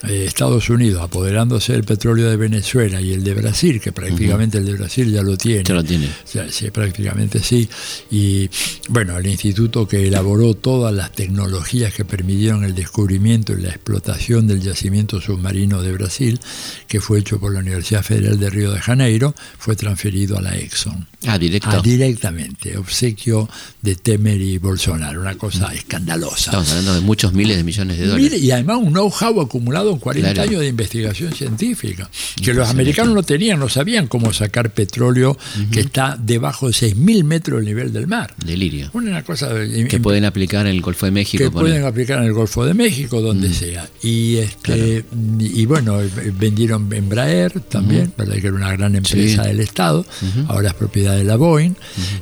eh, 0.08 0.24
Estados 0.24 0.70
Unidos 0.70 1.02
apoderándose 1.02 1.72
del 1.72 1.84
petróleo 1.84 2.30
de 2.30 2.36
Venezuela 2.36 3.00
y 3.00 3.12
el 3.12 3.22
de 3.22 3.34
Brasil, 3.34 3.80
que 3.80 3.92
prácticamente 3.92 4.58
el 4.58 4.64
de 4.64 4.72
Brasil 4.74 5.12
ya 5.12 5.22
lo 5.22 5.36
tiene. 5.36 5.64
Ya 5.64 5.74
lo 5.74 5.84
tiene. 5.84 6.08
sí, 6.50 6.70
prácticamente 6.70 7.42
sí. 7.42 7.68
Y 8.10 8.48
bueno, 8.88 9.18
el 9.18 9.26
instituto 9.26 9.86
que 9.86 10.06
elaboró 10.06 10.54
todas 10.54 10.94
las 10.94 11.12
tecnologías 11.12 11.92
que 11.92 12.04
permitieron 12.04 12.64
el 12.64 12.74
descubrimiento 12.74 13.52
y 13.52 13.62
la 13.62 13.70
explotación 13.70 14.46
del 14.46 14.60
yacimiento 14.60 15.20
submarino 15.20 15.82
de 15.82 15.92
Brasil, 15.92 16.40
que 16.88 17.00
fue 17.00 17.18
hecho 17.18 17.38
por 17.38 17.52
la 17.52 17.60
Universidad 17.60 18.02
Federal 18.02 18.38
de 18.38 18.50
Río 18.50 18.72
de 18.72 18.80
Janeiro, 18.80 19.34
fue 19.58 19.76
transferido 19.76 20.38
a 20.38 20.42
la 20.42 20.56
Exxon. 20.56 21.06
Ah, 21.26 21.38
directo. 21.38 21.70
Ah, 21.70 21.80
directamente, 21.82 22.76
obsequio 22.76 23.48
de 23.80 23.96
Temer 23.96 24.40
y 24.40 24.58
Bolsonaro, 24.58 25.20
una 25.20 25.36
cosa 25.36 25.72
escandalosa. 25.74 26.50
Estamos 26.50 26.68
hablando 26.70 26.94
de 26.94 27.00
muchos 27.00 27.32
miles 27.32 27.56
de 27.56 27.64
millones 27.64 27.98
de 27.98 28.06
dólares. 28.06 28.40
y 28.40 28.50
además 28.50 28.78
un 28.78 28.92
know-how 28.92 29.40
acumulado 29.40 29.90
en 29.92 29.98
40 29.98 30.42
años 30.42 30.60
de 30.60 30.68
investigación 30.68 31.32
científica, 31.32 32.08
que 32.42 32.52
los 32.52 32.68
americanos 32.68 33.14
no 33.14 33.22
tenían, 33.22 33.58
no 33.58 33.68
sabían 33.68 34.08
cómo 34.08 34.32
sacar 34.32 34.72
petróleo 34.72 35.36
que 35.70 35.80
está 35.80 36.16
debajo 36.20 36.68
de 36.68 36.74
6.000 36.74 37.24
metros 37.24 37.58
del 37.60 37.66
nivel 37.66 37.92
del 37.92 38.06
mar. 38.06 38.34
Delirio. 38.44 38.90
Una 38.92 39.22
cosa 39.24 39.48
que 39.88 40.00
pueden 40.00 40.24
aplicar 40.24 40.66
en 40.66 40.72
el 40.72 40.82
Golfo 40.82 41.06
de 41.06 41.12
México. 41.12 41.42
Que 41.42 41.50
pueden 41.50 41.84
aplicar 41.84 42.18
en 42.18 42.24
el 42.24 42.32
Golfo 42.32 42.64
de 42.64 42.74
México, 42.74 43.20
donde 43.20 43.52
sea. 43.52 43.88
Y 44.02 44.36
este 44.36 45.04
y 45.38 45.66
bueno, 45.66 45.98
vendieron 46.38 46.92
Embraer 46.92 47.60
también, 47.60 48.12
que 48.16 48.46
era 48.46 48.52
una 48.52 48.72
gran 48.72 48.94
empresa 48.94 49.44
del 49.44 49.60
Estado, 49.60 50.04
ahora 50.48 50.68
es 50.68 50.74
propiedad 50.74 51.05
de 51.12 51.24
la 51.24 51.36
Boeing. 51.36 51.74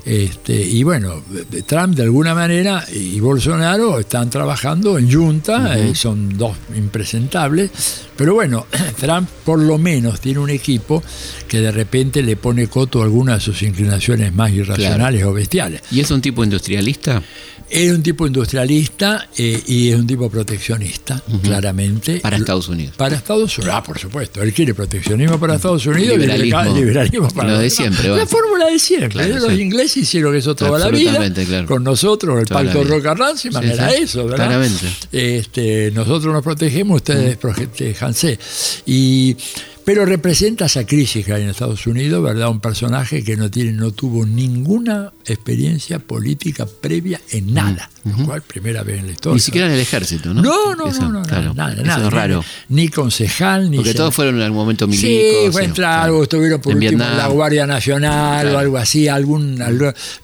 este, 0.04 0.54
y 0.54 0.82
bueno, 0.82 1.22
Trump 1.66 1.94
de 1.94 2.02
alguna 2.02 2.34
manera 2.34 2.84
y 2.92 3.18
Bolsonaro 3.20 3.98
están 3.98 4.30
trabajando 4.30 4.98
en 4.98 5.10
junta, 5.12 5.78
eh, 5.78 5.94
son 5.94 6.36
dos 6.36 6.56
impresentables, 6.76 7.70
pero 8.16 8.34
bueno, 8.34 8.66
Trump 9.00 9.28
por 9.44 9.58
lo 9.58 9.78
menos 9.78 10.20
tiene 10.20 10.40
un 10.40 10.50
equipo 10.50 11.02
que 11.48 11.60
de 11.60 11.70
repente 11.70 12.22
le 12.22 12.36
pone 12.36 12.68
coto 12.68 13.00
a 13.00 13.04
algunas 13.04 13.38
de 13.38 13.44
sus 13.44 13.62
inclinaciones 13.62 14.32
más 14.34 14.52
irracionales 14.52 15.24
o 15.24 15.32
bestiales. 15.32 15.82
¿Y 15.90 16.00
es 16.00 16.10
un 16.10 16.20
tipo 16.20 16.42
industrialista? 16.44 17.22
Es 17.70 17.90
un 17.90 18.02
tipo 18.02 18.26
industrialista 18.26 19.28
eh, 19.36 19.60
y 19.66 19.90
es 19.90 19.96
un 19.96 20.06
tipo 20.06 20.28
proteccionista, 20.28 21.22
claramente. 21.42 22.20
Para 22.20 22.36
Estados 22.36 22.68
Unidos. 22.68 22.94
Para 22.96 23.16
Estados 23.16 23.56
Unidos, 23.58 23.74
ah, 23.76 23.82
por 23.82 23.98
supuesto. 23.98 24.42
Él 24.42 24.52
quiere 24.52 24.74
proteccionismo 24.74 25.40
para 25.40 25.56
Estados 25.56 25.84
Unidos 25.86 26.18
liberalismo, 26.18 26.64
y 26.66 26.74
liberalismo 26.74 27.28
para 27.30 27.52
Lo 27.52 27.58
de 27.58 27.70
siempre. 27.70 28.08
La 28.10 28.26
fórmula 28.26 28.68
siempre. 28.78 29.28
los 29.28 29.52
ingleses 29.52 29.98
hicieron 29.98 30.34
eso 30.34 30.54
toda 30.54 30.78
la 30.78 30.88
vida. 30.88 31.20
Con 31.66 31.84
nosotros, 31.84 32.40
el 32.40 32.46
pacto 32.46 32.84
Roca-Ranciman 32.84 33.64
era 33.64 33.90
eso, 33.90 34.24
¿verdad? 34.24 34.36
Claramente. 34.36 34.86
Este, 35.12 35.90
nosotros 35.92 36.32
nos 36.32 36.42
protegemos, 36.42 36.96
ustedes 36.96 37.36
protejanse. 37.36 38.38
Y 38.86 39.36
pero 39.84 40.06
representa 40.06 40.66
esa 40.66 40.86
crisis 40.86 41.24
que 41.26 41.32
hay 41.32 41.42
en 41.42 41.50
Estados 41.50 41.86
Unidos, 41.86 42.22
¿verdad? 42.22 42.48
Un 42.48 42.60
personaje 42.60 43.22
que 43.22 43.36
no 43.36 43.50
tiene, 43.50 43.72
no 43.72 43.90
tuvo 43.90 44.24
ninguna 44.24 45.12
experiencia 45.26 45.98
política 45.98 46.66
previa 46.66 47.20
en 47.30 47.52
nada, 47.52 47.90
lo 48.04 48.24
cual 48.24 48.42
primera 48.42 48.82
vez 48.82 49.00
en 49.00 49.06
la 49.06 49.12
historia. 49.12 49.34
Ni 49.34 49.40
siquiera 49.40 49.66
en 49.66 49.74
el 49.74 49.80
ejército, 49.80 50.32
¿no? 50.32 50.42
No, 50.42 50.74
no, 50.74 50.90
no, 50.90 51.08
no, 51.10 51.22
nada, 51.24 51.52
nada. 51.54 52.06
es 52.06 52.12
raro. 52.12 52.44
Ni, 52.70 52.88
concejal, 52.88 53.70
ni. 53.70 53.76
Porque 53.76 53.94
todos 53.94 54.14
fueron 54.14 54.36
en 54.36 54.42
algún 54.42 54.58
momento 54.58 54.86
milicos. 54.86 55.08
Sí, 55.08 55.52
fue 55.52 55.64
entrar 55.64 56.04
algo, 56.04 56.22
estuvieron 56.22 56.60
por 56.60 56.74
último 56.74 57.04
en 57.04 57.16
la 57.16 57.28
Guardia 57.28 57.66
Nacional 57.66 58.54
o 58.54 58.58
algo 58.58 58.78
así, 58.78 59.08
algún, 59.08 59.62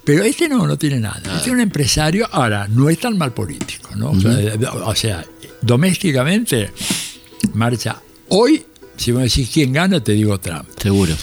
pero 0.05 0.25
este 0.25 0.49
no, 0.49 0.67
no 0.67 0.79
tiene 0.79 1.01
nada. 1.01 1.21
Este 1.37 1.49
es 1.49 1.55
un 1.55 1.61
empresario, 1.61 2.29
ahora, 2.33 2.67
no 2.69 2.89
es 2.89 2.99
tan 2.99 3.19
mal 3.19 3.33
político, 3.33 3.95
¿no? 3.97 4.11
o 4.11 4.95
sea 4.95 5.25
domésticamente 5.63 6.73
marcha 7.55 8.01
hoy 8.29 8.65
si 9.01 9.15
me 9.15 9.23
decís 9.23 9.49
quién 9.51 9.73
gana, 9.73 10.05
te 10.05 10.13
digo 10.13 10.39
Trump. 10.39 10.69
Seguro. 10.77 11.15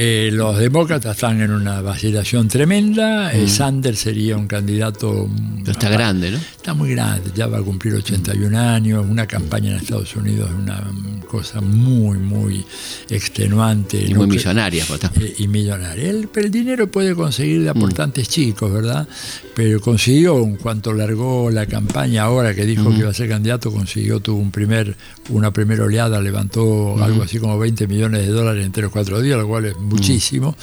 Eh, 0.00 0.30
los 0.32 0.56
demócratas 0.56 1.16
están 1.16 1.40
en 1.40 1.50
una 1.50 1.80
vacilación 1.80 2.46
tremenda. 2.46 3.32
Eh, 3.32 3.46
mm. 3.46 3.48
Sanders 3.48 3.98
sería 3.98 4.36
un 4.36 4.46
candidato. 4.46 5.28
está 5.66 5.88
grande, 5.88 6.30
¿no? 6.30 6.36
Está 6.36 6.72
muy 6.72 6.90
grande, 6.90 7.32
ya 7.34 7.48
va 7.48 7.58
a 7.58 7.62
cumplir 7.62 7.94
81 7.94 8.56
años. 8.56 9.04
Una 9.04 9.26
campaña 9.26 9.72
en 9.72 9.78
Estados 9.78 10.14
Unidos 10.14 10.50
es 10.50 10.56
una 10.56 10.84
cosa 11.28 11.60
muy, 11.60 12.16
muy 12.16 12.64
extenuante. 13.10 14.00
Y 14.00 14.14
muy 14.14 14.28
millonaria, 14.28 14.84
pues, 14.86 15.00
eh, 15.02 15.34
Y 15.38 15.48
millonaria. 15.48 16.10
El, 16.10 16.28
el, 16.32 16.50
dinero 16.52 16.88
puede 16.88 17.16
conseguir 17.16 17.64
de 17.64 17.70
aportantes 17.70 18.28
mm. 18.28 18.30
chicos, 18.30 18.72
¿verdad? 18.72 19.08
Pero 19.56 19.80
consiguió, 19.80 20.38
en 20.44 20.58
cuanto 20.58 20.92
largó 20.92 21.50
la 21.50 21.66
campaña, 21.66 22.22
ahora 22.22 22.54
que 22.54 22.64
dijo 22.64 22.90
que 22.90 22.98
iba 22.98 23.10
a 23.10 23.14
ser 23.14 23.28
candidato, 23.28 23.72
consiguió, 23.72 24.20
tuvo 24.20 24.38
un 24.38 24.52
primer, 24.52 24.96
una 25.30 25.52
primera 25.52 25.82
oleada, 25.82 26.20
levantó 26.20 27.02
algo 27.02 27.24
así 27.24 27.40
como 27.40 27.58
20 27.58 27.88
millones 27.88 28.26
de 28.26 28.32
dólares 28.32 28.64
en 28.64 28.70
3 28.70 28.86
o 28.86 28.90
4 28.92 29.20
días, 29.20 29.36
lo 29.36 29.48
cual 29.48 29.64
es 29.64 29.74
muchísimo. 29.88 30.56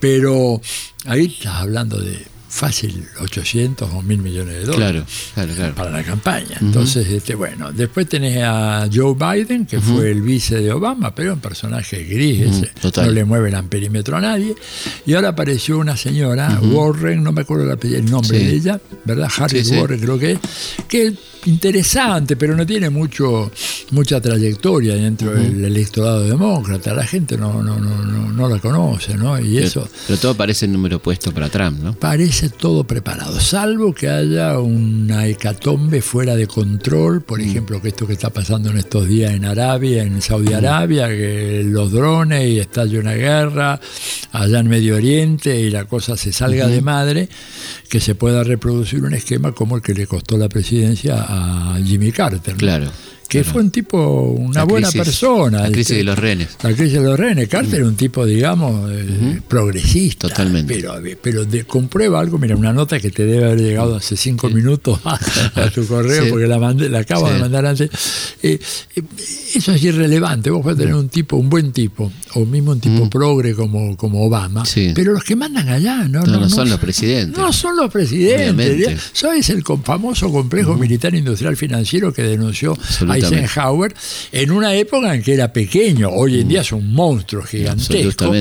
Pero 0.00 0.60
ahí 1.06 1.26
estás 1.26 1.54
hablando 1.56 1.98
de 1.98 2.26
fácil 2.48 3.04
800 3.20 3.90
o 3.92 4.02
1000 4.02 4.18
millones 4.18 4.54
de 4.54 4.64
dólares 4.64 5.04
para 5.76 5.90
la 5.90 6.02
campaña. 6.02 6.56
Entonces, 6.60 7.06
este, 7.06 7.34
bueno, 7.34 7.72
después 7.72 8.08
tenés 8.08 8.42
a 8.42 8.88
Joe 8.92 9.14
Biden, 9.14 9.66
que 9.66 9.80
fue 9.80 10.10
el 10.10 10.22
vice 10.22 10.56
de 10.56 10.72
Obama, 10.72 11.14
pero 11.14 11.34
un 11.34 11.40
personaje 11.40 12.04
gris, 12.04 12.62
no 12.96 13.10
le 13.10 13.24
mueve 13.24 13.50
el 13.50 13.54
amperímetro 13.54 14.16
a 14.16 14.20
nadie. 14.20 14.54
Y 15.06 15.14
ahora 15.14 15.28
apareció 15.28 15.78
una 15.78 15.96
señora, 15.96 16.58
Warren, 16.60 17.22
no 17.22 17.32
me 17.32 17.42
acuerdo 17.42 17.70
el, 17.70 18.10
nombre 18.10 18.38
de 18.38 18.54
ella, 18.54 18.80
¿verdad? 19.04 19.30
Harris 19.36 19.70
Warren 19.70 20.00
creo 20.00 20.18
que 20.18 20.32
es, 20.32 20.38
que 20.88 21.14
interesante, 21.48 22.36
pero 22.36 22.54
no 22.54 22.66
tiene 22.66 22.90
mucho 22.90 23.50
mucha 23.90 24.20
trayectoria 24.20 24.94
dentro 24.94 25.32
del 25.32 25.64
electorado 25.64 26.22
demócrata. 26.24 26.94
La 26.94 27.04
gente 27.04 27.36
no, 27.36 27.62
no, 27.62 27.78
no, 27.78 28.32
no, 28.32 28.48
la 28.48 28.58
conoce, 28.58 29.16
¿no? 29.16 29.38
Y 29.38 29.54
pero, 29.54 29.66
eso. 29.66 29.88
Pero 30.06 30.18
todo 30.18 30.34
parece 30.34 30.66
el 30.66 30.72
número 30.72 31.00
puesto 31.00 31.32
para 31.32 31.48
Trump, 31.48 31.80
¿no? 31.82 31.94
Parece 31.94 32.50
todo 32.50 32.84
preparado, 32.84 33.40
salvo 33.40 33.94
que 33.94 34.08
haya 34.08 34.58
una 34.58 35.26
hecatombe 35.26 36.02
fuera 36.02 36.36
de 36.36 36.46
control, 36.46 37.22
por 37.22 37.40
ejemplo, 37.40 37.80
que 37.80 37.88
esto 37.88 38.06
que 38.06 38.12
está 38.12 38.30
pasando 38.30 38.70
en 38.70 38.78
estos 38.78 39.08
días 39.08 39.32
en 39.32 39.44
Arabia, 39.44 40.02
en 40.02 40.20
Saudi 40.22 40.52
Arabia, 40.52 41.08
que 41.08 41.62
los 41.64 41.92
drones 41.92 42.48
y 42.48 42.58
estalla 42.58 43.00
una 43.00 43.14
guerra 43.14 43.80
allá 44.32 44.60
en 44.60 44.68
Medio 44.68 44.96
Oriente 44.96 45.58
y 45.60 45.70
la 45.70 45.84
cosa 45.86 46.16
se 46.16 46.32
salga 46.32 46.66
de 46.66 46.80
madre, 46.82 47.28
que 47.88 48.00
se 48.00 48.14
pueda 48.14 48.44
reproducir 48.44 49.02
un 49.02 49.14
esquema 49.14 49.52
como 49.52 49.76
el 49.76 49.82
que 49.82 49.94
le 49.94 50.06
costó 50.06 50.36
la 50.36 50.48
presidencia 50.48 51.22
a 51.22 51.37
Jimmy 51.82 52.12
Carter. 52.12 52.54
Claro 52.56 52.90
que 53.28 53.44
fue 53.44 53.60
un 53.60 53.70
tipo, 53.70 54.22
una 54.22 54.64
buena 54.64 54.90
persona. 54.90 55.62
La 55.62 55.70
crisis 55.70 55.98
de 55.98 56.04
los 56.04 56.18
rehenes. 56.18 56.56
La 56.62 56.72
crisis 56.72 56.94
de 56.94 57.02
los 57.02 57.18
rehenes. 57.18 57.48
Carter 57.48 57.80
era 57.80 57.86
un 57.86 57.94
tipo, 57.94 58.24
digamos, 58.24 58.90
eh, 58.90 59.40
progresista. 59.46 60.28
Totalmente. 60.28 60.74
Pero, 60.74 60.94
pero 61.20 61.66
comprueba 61.66 62.20
algo, 62.20 62.38
mira, 62.38 62.56
una 62.56 62.72
nota 62.72 62.98
que 62.98 63.10
te 63.10 63.26
debe 63.26 63.44
haber 63.44 63.60
llegado 63.60 63.96
hace 63.96 64.16
cinco 64.16 64.48
minutos 64.48 65.00
a, 65.04 65.70
tu 65.70 65.86
correo, 65.86 66.26
porque 66.30 66.46
la, 66.46 66.58
mandé, 66.58 66.88
la 66.88 67.00
acabo 67.00 67.28
de 67.28 67.38
mandar 67.38 67.66
antes. 67.66 67.90
Eh, 68.42 68.58
eh, 68.96 69.02
eso 69.54 69.72
es 69.72 69.82
irrelevante. 69.82 70.48
Vos 70.48 70.62
podés 70.62 70.78
tener 70.78 70.94
un 70.94 71.10
tipo, 71.10 71.36
un 71.36 71.50
buen 71.50 71.70
tipo, 71.72 72.10
o 72.34 72.46
mismo 72.46 72.72
un 72.72 72.80
tipo 72.80 73.10
progre 73.10 73.54
como, 73.54 73.94
como 73.96 74.24
Obama, 74.24 74.62
pero 74.94 75.12
los 75.12 75.24
que 75.24 75.36
mandan 75.36 75.68
allá 75.68 76.08
no, 76.08 76.22
no, 76.22 76.40
no, 76.40 76.48
son 76.48 76.70
los 76.70 76.80
presidentes. 76.80 77.36
No 77.36 77.52
son 77.52 77.76
los 77.76 77.90
presidentes. 77.90 79.10
¿Sabes 79.12 79.50
el 79.50 79.62
famoso 79.84 80.32
complejo 80.32 80.76
militar 80.76 81.14
industrial 81.14 81.56
financiero 81.56 82.12
que 82.12 82.22
denunció 82.22 82.76
Eisenhower 83.18 83.94
en 84.32 84.50
una 84.50 84.74
época 84.74 85.14
en 85.14 85.22
que 85.22 85.34
era 85.34 85.52
pequeño, 85.52 86.10
hoy 86.10 86.40
en 86.40 86.48
día 86.48 86.60
es 86.62 86.72
un 86.72 86.92
monstruo 86.92 87.42
gigantesco. 87.42 88.32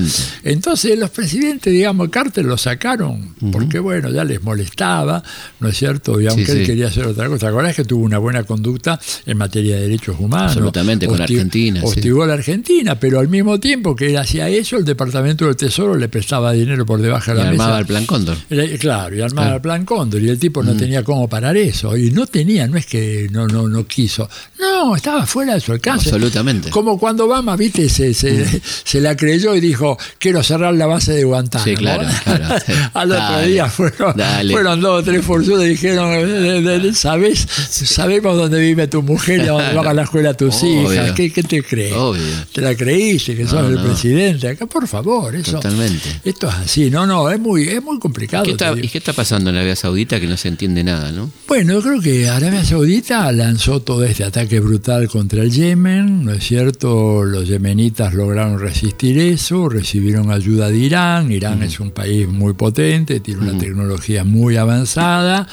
Entonces 0.43 0.97
los 0.97 1.09
presidentes, 1.09 1.71
digamos, 1.71 2.09
Carter 2.09 2.45
lo 2.45 2.57
sacaron 2.57 3.35
porque 3.51 3.79
bueno, 3.79 4.09
ya 4.09 4.23
les 4.23 4.41
molestaba, 4.41 5.23
¿no 5.59 5.69
es 5.69 5.77
cierto? 5.77 6.19
Y 6.19 6.27
aunque 6.27 6.51
él 6.51 6.65
quería 6.65 6.87
hacer 6.87 7.05
otra 7.05 7.27
cosa, 7.27 7.51
¿te 7.51 7.69
es 7.69 7.75
que 7.75 7.83
tuvo 7.83 8.03
una 8.05 8.17
buena 8.17 8.43
conducta 8.43 8.99
en 9.25 9.37
materia 9.37 9.75
de 9.75 9.81
derechos 9.83 10.15
humanos? 10.19 10.51
Absolutamente, 10.51 11.07
con 11.07 11.21
Argentina. 11.21 11.81
Hostigó 11.83 12.23
a 12.23 12.27
la 12.27 12.33
Argentina, 12.33 12.99
pero 12.99 13.19
al 13.19 13.27
mismo 13.27 13.59
tiempo 13.59 13.95
que 13.95 14.07
él 14.07 14.17
hacía 14.17 14.49
eso, 14.49 14.77
el 14.77 14.85
Departamento 14.85 15.45
del 15.45 15.55
Tesoro 15.55 15.95
le 15.95 16.07
prestaba 16.09 16.51
dinero 16.53 16.85
por 16.85 17.01
debajo 17.01 17.31
de 17.31 17.37
la 17.37 17.47
y 17.47 17.51
mesa. 17.51 17.63
armaba 17.63 17.79
el 17.79 17.85
plan 17.85 18.05
Cóndor. 18.05 18.37
Claro, 18.79 19.15
y 19.15 19.21
armaba 19.21 19.55
el 19.55 19.61
plan 19.61 19.85
Cóndor. 19.85 20.21
Y 20.21 20.29
el 20.29 20.39
tipo 20.39 20.63
no 20.63 20.75
tenía 20.75 21.03
cómo 21.03 21.27
parar 21.27 21.57
eso. 21.57 21.95
Y 21.97 22.11
no 22.11 22.25
tenía, 22.27 22.67
no 22.67 22.77
es 22.77 22.85
que 22.85 23.27
no, 23.31 23.47
no, 23.47 23.67
no 23.67 23.85
quiso. 23.85 24.29
No 24.59 24.66
no, 24.71 24.95
estaba 24.95 25.25
fuera 25.25 25.53
de 25.53 25.59
su 25.59 25.71
alcance. 25.71 26.09
Absolutamente. 26.09 26.69
Como 26.69 26.97
cuando 26.99 27.25
Obama, 27.25 27.55
viste, 27.55 27.89
se, 27.89 28.13
se, 28.13 29.01
la 29.01 29.15
creyó 29.15 29.55
y 29.55 29.59
dijo, 29.59 29.97
quiero 30.19 30.43
cerrar 30.43 30.73
la 30.73 30.85
base 30.85 31.13
de 31.13 31.23
Guantánamo. 31.23 31.69
Sí, 31.69 31.75
claro, 31.75 32.07
claro. 32.23 32.55
Al 32.93 33.11
otro 33.11 33.41
día 33.41 33.69
fueron, 33.69 34.15
fueron, 34.51 34.81
dos 34.81 35.01
o 35.01 35.03
tres 35.03 35.23
forzudos 35.23 35.65
y 35.65 35.69
dijeron, 35.69 36.95
¿sabes? 36.95 37.47
Sabemos 37.69 38.37
dónde 38.37 38.59
vive 38.59 38.87
tu 38.87 39.01
mujer 39.01 39.41
y 39.41 39.45
dónde 39.45 39.73
van 39.73 39.87
a 39.87 39.93
la 39.93 40.03
escuela 40.03 40.33
tus 40.33 40.63
hijas. 40.63 41.11
¿Qué, 41.13 41.29
te 41.29 41.63
crees? 41.63 41.93
Obvio. 41.93 42.21
¿Te 42.51 42.61
la 42.61 42.75
creíste 42.75 43.35
que 43.35 43.47
sos 43.47 43.69
el 43.69 43.79
presidente? 43.79 44.49
Acá, 44.49 44.65
por 44.65 44.87
favor, 44.87 45.35
eso. 45.35 45.53
Totalmente. 45.53 46.21
Esto 46.23 46.47
es 46.47 46.55
así. 46.55 46.89
No, 46.89 47.05
no, 47.05 47.29
es 47.29 47.39
muy, 47.39 47.67
es 47.67 47.83
muy 47.83 47.99
complicado. 47.99 48.45
¿Y 48.45 48.87
qué 48.87 48.97
está 48.97 49.13
pasando 49.13 49.49
en 49.49 49.57
Arabia 49.57 49.75
Saudita 49.75 50.19
que 50.19 50.27
no 50.27 50.37
se 50.37 50.47
entiende 50.47 50.83
nada, 50.83 51.11
no? 51.11 51.31
Bueno, 51.47 51.73
yo 51.73 51.81
creo 51.81 52.01
que 52.01 52.29
Arabia 52.29 52.63
Saudita 52.63 53.31
lanzó 53.31 53.81
todo 53.81 54.03
este 54.03 54.23
ataque 54.23 54.56
brutal 54.59 55.07
contra 55.07 55.43
el 55.43 55.51
Yemen, 55.51 56.25
¿no 56.25 56.33
es 56.33 56.43
cierto? 56.43 57.23
Los 57.23 57.47
yemenitas 57.47 58.13
lograron 58.13 58.59
resistir 58.59 59.17
eso, 59.19 59.69
recibieron 59.69 60.31
ayuda 60.31 60.69
de 60.69 60.77
Irán. 60.77 61.31
Irán 61.31 61.63
es 61.63 61.79
un 61.79 61.91
país 61.91 62.27
muy 62.27 62.53
potente, 62.53 63.19
tiene 63.19 63.41
una 63.41 63.57
tecnología 63.57 64.23
muy 64.23 64.57
avanzada. 64.57 65.47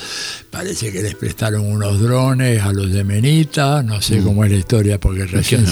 Parece 0.50 0.92
que 0.92 1.02
les 1.02 1.14
prestaron 1.14 1.66
unos 1.66 2.00
drones 2.00 2.62
a 2.62 2.72
los 2.72 2.90
yemenitas, 2.90 3.84
no 3.84 4.00
sé 4.00 4.20
cómo 4.20 4.44
es 4.44 4.50
la 4.52 4.56
historia 4.56 5.00
porque 5.00 5.26
recién 5.26 5.64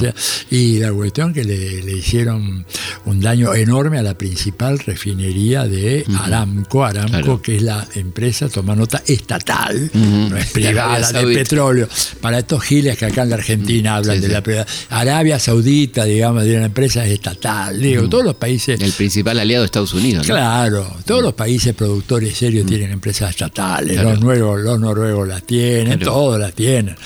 Y 0.50 0.78
la 0.78 0.92
cuestión 0.92 1.32
que 1.32 1.44
le, 1.44 1.92
hicieron 1.92 2.66
un 3.04 3.20
daño 3.20 3.54
enorme 3.54 3.98
a 3.98 4.02
la 4.02 4.14
principal 4.14 4.78
refinería 4.78 5.66
de 5.66 6.04
Aramco, 6.18 6.84
Aramco 6.84 7.40
que 7.40 7.56
es 7.56 7.62
la 7.62 7.86
empresa, 7.94 8.48
toma 8.48 8.74
nota, 8.74 9.02
estatal, 9.06 9.90
no 9.94 10.36
es 10.36 10.50
privada 10.50 11.12
de 11.12 11.34
petróleo. 11.34 11.88
Para 12.20 12.40
estos 12.40 12.62
giles 12.62 12.96
que 12.98 13.06
acá 13.06 13.21
en 13.22 13.30
la 13.30 13.36
Argentina 13.36 13.96
hablan 13.96 14.20
de 14.20 14.28
la 14.28 14.66
Arabia 14.90 15.38
Saudita, 15.38 16.04
digamos, 16.04 16.44
de 16.44 16.56
una 16.56 16.66
empresa 16.66 17.04
estatal. 17.06 17.80
Digo, 17.80 18.08
todos 18.08 18.24
los 18.24 18.36
países. 18.36 18.80
El 18.80 18.92
principal 18.92 19.38
aliado 19.38 19.62
de 19.62 19.66
Estados 19.66 19.94
Unidos. 19.94 20.26
Claro, 20.26 20.96
todos 21.04 21.22
los 21.22 21.34
países 21.34 21.74
productores 21.74 22.36
serios 22.36 22.66
tienen 22.66 22.90
empresas 22.90 23.30
estatales. 23.30 24.02
Los, 24.02 24.20
nuevos, 24.20 24.60
los 24.60 24.78
noruegos 24.78 25.26
las 25.28 25.42
tienen, 25.44 25.98
todos 25.98 26.38
las 26.38 26.54
tienen. 26.54 26.96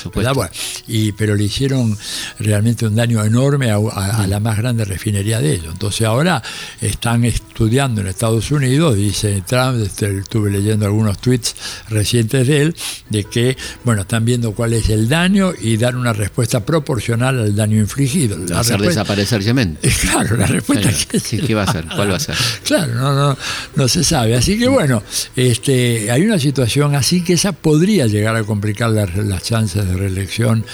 y, 0.86 1.12
pero 1.12 1.34
le 1.34 1.44
hicieron 1.44 1.96
realmente 2.38 2.86
un 2.86 2.94
daño 2.94 3.24
enorme 3.24 3.70
a, 3.70 4.26
la 4.26 4.40
más 4.40 4.58
grande 4.58 4.84
refinería 4.84 5.40
de 5.40 5.54
ellos. 5.54 5.72
Entonces 5.72 6.06
ahora 6.06 6.42
están 6.80 7.24
estudiando 7.24 8.00
en 8.00 8.08
Estados 8.08 8.50
Unidos, 8.50 8.96
dice 8.96 9.42
Trump, 9.46 9.82
este, 9.84 10.18
estuve 10.18 10.50
leyendo 10.50 10.86
algunos 10.86 11.18
tweets 11.18 11.54
recientes 11.88 12.46
de 12.46 12.62
él, 12.62 12.76
de 13.10 13.24
que, 13.24 13.56
bueno, 13.84 14.02
están 14.02 14.24
viendo 14.24 14.52
cuál 14.52 14.72
es 14.72 14.88
el 14.90 15.08
daño 15.08 15.52
y 15.58 15.76
dar 15.76 15.96
una 15.96 16.05
respuesta 16.12 16.64
proporcional 16.64 17.40
al 17.40 17.54
daño 17.54 17.78
infligido. 17.78 18.36
hacer 18.56 18.80
desaparecer 18.80 19.42
Yemen. 19.42 19.78
Claro, 20.06 20.36
la 20.36 20.46
respuesta 20.46 20.90
¿Qué 21.10 21.54
va 21.54 21.62
a 21.62 21.64
hacer? 21.64 21.86
¿Cuál 21.94 22.12
va 22.12 22.16
a 22.16 22.20
ser? 22.20 22.34
Claro, 22.64 22.94
no, 22.94 23.14
no, 23.14 23.38
no 23.74 23.88
se 23.88 24.04
sabe. 24.04 24.36
Así 24.36 24.58
que 24.58 24.68
bueno, 24.68 25.02
este, 25.34 26.10
hay 26.10 26.22
una 26.22 26.38
situación 26.38 26.94
así 26.94 27.22
que 27.22 27.34
esa 27.34 27.52
podría 27.52 28.06
llegar 28.06 28.36
a 28.36 28.44
complicar 28.44 28.90
las, 28.90 29.42
chances 29.42 29.86
de 29.86 29.96
reelección 29.96 30.64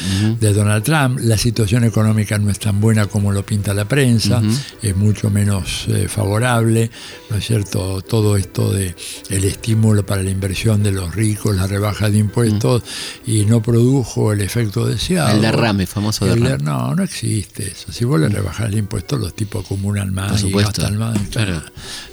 de 0.40 0.52
Donald 0.52 0.82
Trump. 0.82 1.18
La 1.20 1.36
situación 1.36 1.84
económica 1.84 2.38
no 2.38 2.50
es 2.50 2.58
tan 2.58 2.80
buena 2.80 3.06
como 3.06 3.32
lo 3.32 3.44
pinta 3.44 3.74
la 3.74 3.84
prensa, 3.84 4.42
es 4.82 4.96
mucho 4.96 5.30
menos 5.30 5.86
eh, 5.88 6.08
favorable, 6.08 6.90
¿no 7.30 7.36
es 7.36 7.46
cierto? 7.46 8.00
Todo 8.02 8.36
esto 8.36 8.72
de 8.72 8.94
el 9.30 9.44
estímulo 9.44 10.04
para 10.04 10.22
la 10.22 10.30
inversión 10.30 10.82
de 10.82 10.92
los 10.92 11.14
ricos, 11.14 11.56
la 11.56 11.66
rebaja 11.66 12.10
de 12.10 12.18
impuestos, 12.18 12.82
y 13.26 13.44
no 13.44 13.62
produjo 13.62 14.32
el 14.32 14.40
efecto 14.40 14.86
deseado. 14.86 15.11
El 15.16 15.40
derrame, 15.40 15.86
famoso 15.86 16.26
derrame. 16.26 16.62
no, 16.62 16.94
no 16.94 17.02
existe 17.02 17.68
eso. 17.68 17.92
Si 17.92 18.04
vos 18.04 18.20
le 18.20 18.28
rebajas 18.28 18.68
el 18.68 18.78
impuesto, 18.78 19.16
los 19.16 19.34
tipos 19.34 19.64
acumulan 19.64 20.12
más 20.12 20.42
y 20.42 20.52
gastan 20.52 20.96
más. 20.98 21.18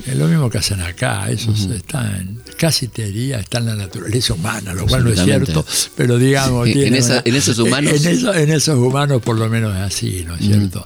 Es 0.05 0.15
lo 0.15 0.27
mismo 0.27 0.49
que 0.49 0.57
hacen 0.57 0.81
acá, 0.81 1.29
eso 1.29 1.51
está 1.51 2.17
en, 2.17 2.41
casi 2.57 2.87
te 2.87 3.05
diría, 3.05 3.39
está 3.39 3.59
en 3.59 3.67
la 3.67 3.75
naturaleza 3.75 4.33
humana, 4.33 4.73
lo 4.73 4.85
cual 4.85 5.03
no 5.03 5.11
es 5.11 5.23
cierto, 5.23 5.65
pero 5.95 6.17
digamos... 6.17 6.67
en, 6.67 6.95
esos 6.95 7.59
humanos... 7.59 8.05
En, 8.05 8.49
esos 8.51 8.77
humanos 8.77 9.21
por 9.21 9.37
lo 9.37 9.49
menos 9.49 9.75
es 9.75 9.81
así, 9.81 10.23
¿no 10.27 10.35
es 10.35 10.41
cierto? 10.41 10.85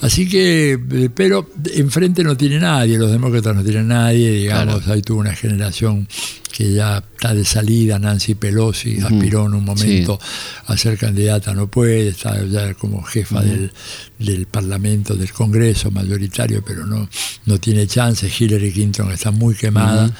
Así 0.00 0.28
que, 0.28 0.78
eh, 0.90 1.10
pero 1.14 1.50
enfrente 1.74 2.22
no 2.22 2.36
tiene 2.36 2.58
nadie, 2.58 2.98
los 2.98 3.10
demócratas 3.10 3.54
no 3.54 3.62
tienen 3.62 3.88
nadie, 3.88 4.30
digamos, 4.30 4.86
ahí 4.88 5.02
tuvo 5.02 5.20
una 5.20 5.34
generación 5.34 6.08
que 6.48 6.72
ya 6.72 6.98
está 6.98 7.34
de 7.34 7.44
salida, 7.44 7.98
Nancy 7.98 8.34
Pelosi 8.34 8.98
aspiró 9.00 9.46
en 9.46 9.54
un 9.54 9.64
momento 9.64 10.18
a 10.66 10.76
ser 10.76 10.98
candidata, 10.98 11.54
no 11.54 11.68
puede, 11.68 12.08
está 12.08 12.44
ya 12.44 12.74
como 12.74 13.02
jefa 13.02 13.42
del, 13.42 13.72
del, 14.18 14.46
Parlamento, 14.46 15.14
del 15.14 15.32
Congreso 15.32 15.90
mayoritario, 15.90 16.62
pero 16.64 16.86
no, 16.86 17.08
no 17.46 17.58
tiene 17.58 17.86
chance, 17.86 18.30
Hillary 18.38 18.72
Clinton 18.72 19.10
está 19.12 19.30
muy 19.30 19.54
quemada 19.54 20.10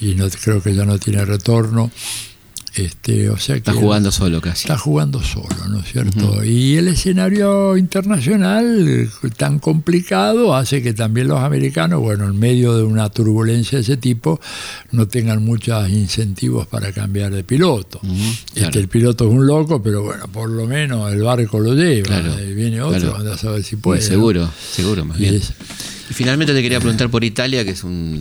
y 0.00 0.14
no 0.14 0.28
creo 0.28 0.62
que 0.62 0.74
ya 0.74 0.84
no 0.84 0.98
tiene 0.98 1.24
retorno. 1.24 1.90
Este, 2.74 3.28
o 3.28 3.36
sea 3.36 3.56
está 3.56 3.72
jugando 3.72 4.12
solo 4.12 4.40
casi. 4.40 4.62
Está 4.62 4.78
jugando 4.78 5.20
solo, 5.22 5.48
¿no 5.68 5.80
es 5.80 5.90
cierto? 5.90 6.44
Y 6.44 6.76
el 6.76 6.88
escenario 6.88 7.76
internacional 7.76 9.10
tan 9.36 9.58
complicado 9.58 10.54
hace 10.54 10.80
que 10.80 10.92
también 10.92 11.28
los 11.28 11.40
americanos, 11.40 12.00
bueno, 12.00 12.26
en 12.26 12.38
medio 12.38 12.76
de 12.76 12.84
una 12.84 13.08
turbulencia 13.10 13.78
de 13.78 13.82
ese 13.82 13.96
tipo, 13.96 14.40
no 14.92 15.08
tengan 15.08 15.44
muchos 15.44 15.88
incentivos 15.90 16.66
para 16.68 16.92
cambiar 16.92 17.34
de 17.34 17.42
piloto. 17.42 18.00
este, 18.54 18.78
el 18.78 18.88
piloto 18.88 19.26
es 19.26 19.32
un 19.32 19.46
loco, 19.46 19.82
pero 19.82 20.04
bueno, 20.04 20.28
por 20.28 20.48
lo 20.48 20.66
menos 20.66 21.12
el 21.12 21.22
barco 21.22 21.58
lo 21.58 21.74
lleva. 21.74 22.20
y 22.40 22.54
viene 22.54 22.80
otro, 22.82 23.16
a 23.16 23.36
saber 23.36 23.64
si 23.64 23.76
puede. 23.76 24.00
Seguro, 24.00 24.48
seguro, 24.72 25.04
más 25.04 25.18
bien. 25.18 25.40
Y 26.10 26.14
finalmente 26.14 26.52
te 26.52 26.60
quería 26.60 26.80
preguntar 26.80 27.08
por 27.08 27.22
Italia, 27.22 27.64
que 27.64 27.70
es 27.70 27.84
un 27.84 28.20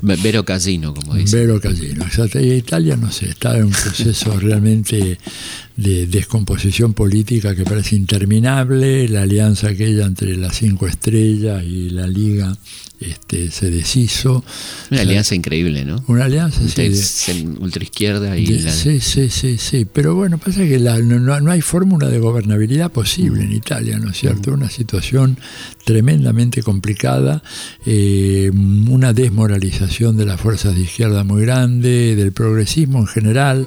vero 0.00 0.42
casino, 0.44 0.94
como 0.94 1.14
dice. 1.14 1.36
Vero 1.36 1.60
casino, 1.60 2.04
exacto. 2.04 2.40
Y 2.40 2.52
Italia, 2.52 2.96
no 2.96 3.12
sé, 3.12 3.28
está 3.28 3.58
en 3.58 3.64
un 3.64 3.72
proceso 3.72 4.40
realmente 4.40 5.18
de 5.76 6.06
descomposición 6.06 6.94
política 6.94 7.54
que 7.54 7.64
parece 7.64 7.96
interminable. 7.96 9.06
La 9.08 9.22
alianza 9.22 9.68
aquella 9.68 10.06
entre 10.06 10.34
las 10.36 10.56
cinco 10.56 10.86
estrellas 10.86 11.62
y 11.62 11.90
la 11.90 12.06
Liga 12.06 12.56
este, 13.00 13.50
se 13.50 13.70
deshizo. 13.70 14.44
Una 14.90 15.00
alianza 15.00 15.34
increíble, 15.34 15.84
¿no? 15.86 16.04
Una 16.06 16.26
alianza, 16.26 16.60
sí. 16.68 17.46
ultraizquierda 17.58 18.36
y 18.36 18.46
la... 18.46 18.70
Sí, 18.70 19.00
sí, 19.00 19.30
sí, 19.30 19.56
sí. 19.56 19.86
Pero 19.90 20.14
bueno, 20.14 20.36
pasa 20.36 20.60
que 20.64 20.78
no, 20.78 21.50
hay 21.50 21.62
fórmula 21.62 22.08
de 22.08 22.18
gobernabilidad 22.18 22.92
posible 22.92 23.42
en 23.44 23.52
Italia, 23.52 23.98
¿no 23.98 24.10
es 24.10 24.18
cierto? 24.18 24.52
Una 24.52 24.68
situación 24.68 25.38
tremendamente 25.84 26.62
complicada, 26.62 27.42
eh, 27.86 28.50
una 28.52 29.12
desmoralización 29.14 30.18
de 30.18 30.26
las 30.26 30.40
fuerzas 30.40 30.74
de 30.74 30.82
izquierda 30.82 31.24
muy 31.24 31.42
grande, 31.42 32.14
del 32.16 32.32
progresismo 32.32 32.98
en 32.98 33.06
general, 33.06 33.66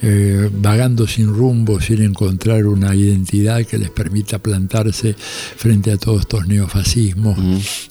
eh, 0.00 0.48
vagando 0.52 1.06
sin 1.06 1.28
rumbo, 1.28 1.80
sin 1.80 2.02
encontrar 2.02 2.66
una 2.66 2.94
identidad 2.94 3.64
que 3.66 3.78
les 3.78 3.90
permita 3.90 4.38
plantarse 4.38 5.14
frente 5.14 5.92
a 5.92 5.98
todos 5.98 6.22
estos 6.22 6.46
neofascismos, 6.46 7.38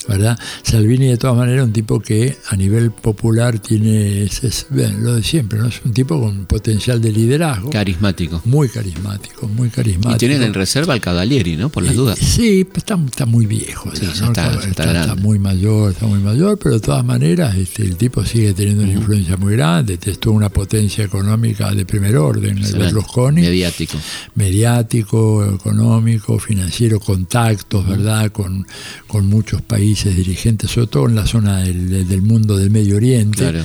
¿verdad? 0.07 0.37
Salvini 0.79 1.07
de 1.07 1.17
todas 1.17 1.35
maneras 1.35 1.65
un 1.65 1.73
tipo 1.73 1.99
que 1.99 2.37
a 2.47 2.55
nivel 2.55 2.91
popular 2.91 3.59
tiene, 3.59 4.23
es, 4.23 4.65
lo 4.69 5.15
de 5.15 5.23
siempre, 5.23 5.59
¿no? 5.59 5.67
es 5.67 5.81
un 5.83 5.91
tipo 5.91 6.17
con 6.21 6.45
potencial 6.45 7.01
de 7.01 7.11
liderazgo. 7.11 7.69
Carismático. 7.69 8.41
Muy 8.45 8.69
carismático, 8.69 9.49
muy 9.49 9.69
carismático. 9.69 10.15
Y 10.15 10.17
tienen 10.17 10.41
en 10.41 10.53
reserva 10.53 10.93
al 10.93 11.01
Cavalieri, 11.01 11.57
¿no? 11.57 11.67
Por 11.67 11.83
las 11.83 11.95
dudas. 11.95 12.17
Sí, 12.17 12.65
está, 12.73 12.97
está 13.05 13.25
muy 13.25 13.45
viejo. 13.45 13.91
está, 13.91 15.15
muy 15.15 15.37
mayor, 15.37 15.91
está 15.91 16.05
muy 16.05 16.19
mayor, 16.19 16.57
pero 16.57 16.75
de 16.75 16.81
todas 16.81 17.03
maneras 17.03 17.57
este, 17.57 17.83
el 17.83 17.97
tipo 17.97 18.23
sigue 18.23 18.53
teniendo 18.53 18.83
una 18.83 18.93
influencia 18.93 19.35
muy 19.35 19.57
grande, 19.57 19.97
testó 19.97 20.31
una 20.31 20.47
potencia 20.47 21.03
económica 21.03 21.73
de 21.73 21.85
primer 21.85 22.15
orden, 22.15 22.57
el 22.57 22.73
Berlusconi. 22.73 23.41
Mediático. 23.41 23.97
Mediático, 24.35 25.45
económico, 25.55 26.39
financiero, 26.39 27.01
contactos, 27.01 27.85
¿verdad? 27.85 28.31
Con, 28.31 28.65
con 29.07 29.25
muchos 29.25 29.61
países 29.61 30.15
dirigentes, 30.15 30.68
sobre 30.69 30.87
todo 30.87 31.07
en 31.07 31.15
la 31.15 31.25
zona 31.25 31.59
del, 31.63 32.21
mundo 32.21 32.57
del 32.57 32.69
Medio 32.69 32.95
Oriente. 32.97 33.63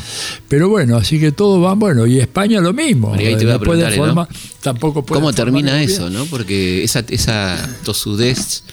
Pero 0.48 0.68
bueno, 0.68 0.96
así 0.96 1.20
que 1.20 1.32
todo 1.32 1.60
va 1.60 1.74
bueno. 1.74 2.06
Y 2.06 2.18
España 2.18 2.60
lo 2.60 2.72
mismo. 2.72 3.14
tampoco 4.60 5.04
¿Cómo 5.04 5.32
termina 5.32 5.82
eso, 5.82 6.10
no? 6.10 6.24
Porque 6.26 6.82
esa, 6.82 7.04
esa 7.08 7.56
tosudez 7.84 8.64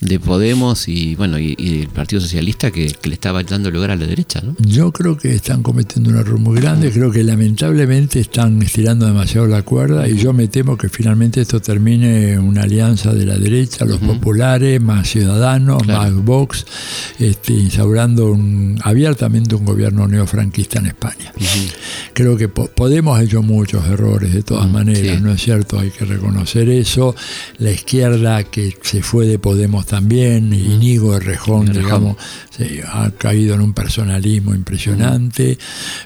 de 0.00 0.20
Podemos 0.20 0.88
y 0.88 1.16
bueno 1.16 1.38
y, 1.38 1.56
el 1.58 1.88
Partido 1.88 2.20
Socialista 2.20 2.70
que, 2.70 2.94
le 3.02 3.14
estaba 3.14 3.42
dando 3.42 3.70
lugar 3.70 3.90
a 3.90 3.96
la 3.96 4.06
derecha, 4.06 4.40
¿no? 4.40 4.54
Yo 4.58 4.92
creo 4.92 5.16
que 5.16 5.34
están 5.34 5.62
cometiendo 5.62 6.10
un 6.10 6.16
error 6.16 6.38
muy 6.38 6.60
grande, 6.60 6.90
creo 6.90 7.10
que 7.10 7.24
lamentablemente 7.24 8.20
están 8.20 8.62
estirando 8.62 9.06
demasiado 9.06 9.46
la 9.46 9.62
cuerda 9.62 10.08
y 10.08 10.16
yo 10.16 10.32
me 10.32 10.48
temo 10.48 10.76
que 10.76 10.88
finalmente 10.88 11.40
esto 11.40 11.60
termine 11.60 12.38
una 12.38 12.62
alianza 12.62 13.12
de 13.12 13.26
la 13.26 13.38
derecha, 13.38 13.84
los 13.84 13.98
populares, 13.98 14.80
más 14.80 15.08
ciudadanos, 15.08 15.86
más 15.86 16.12
Vox, 16.14 16.66
este, 17.18 17.54
instaurando 17.54 18.30
un, 18.30 18.78
abiertamente 18.82 19.54
un 19.54 19.64
gobierno 19.64 20.06
neofranquista 20.06 20.78
en 20.78 20.86
España. 20.86 21.32
Creo 22.12 22.36
que 22.36 22.48
Podemos 22.48 23.18
ha 23.18 23.22
hecho 23.22 23.42
muchos 23.42 23.86
errores 23.86 24.32
de 24.32 24.42
todas 24.42 24.68
maneras, 24.68 25.20
¿no 25.20 25.32
es 25.32 25.42
cierto? 25.42 25.78
Hay 25.78 25.90
que 25.90 26.04
reconocer 26.04 26.68
eso. 26.68 27.14
La 27.58 27.70
izquierda 27.70 28.44
que 28.44 28.76
se 28.82 29.02
fue 29.02 29.26
de 29.26 29.38
Podemos 29.38 29.86
también, 29.88 30.52
Inigo 30.52 31.16
Errejón, 31.16 31.72
digamos, 31.72 32.16
ha 32.86 33.10
caído 33.12 33.54
en 33.54 33.62
un 33.62 33.72
personalismo 33.72 34.54
impresionante, 34.54 35.58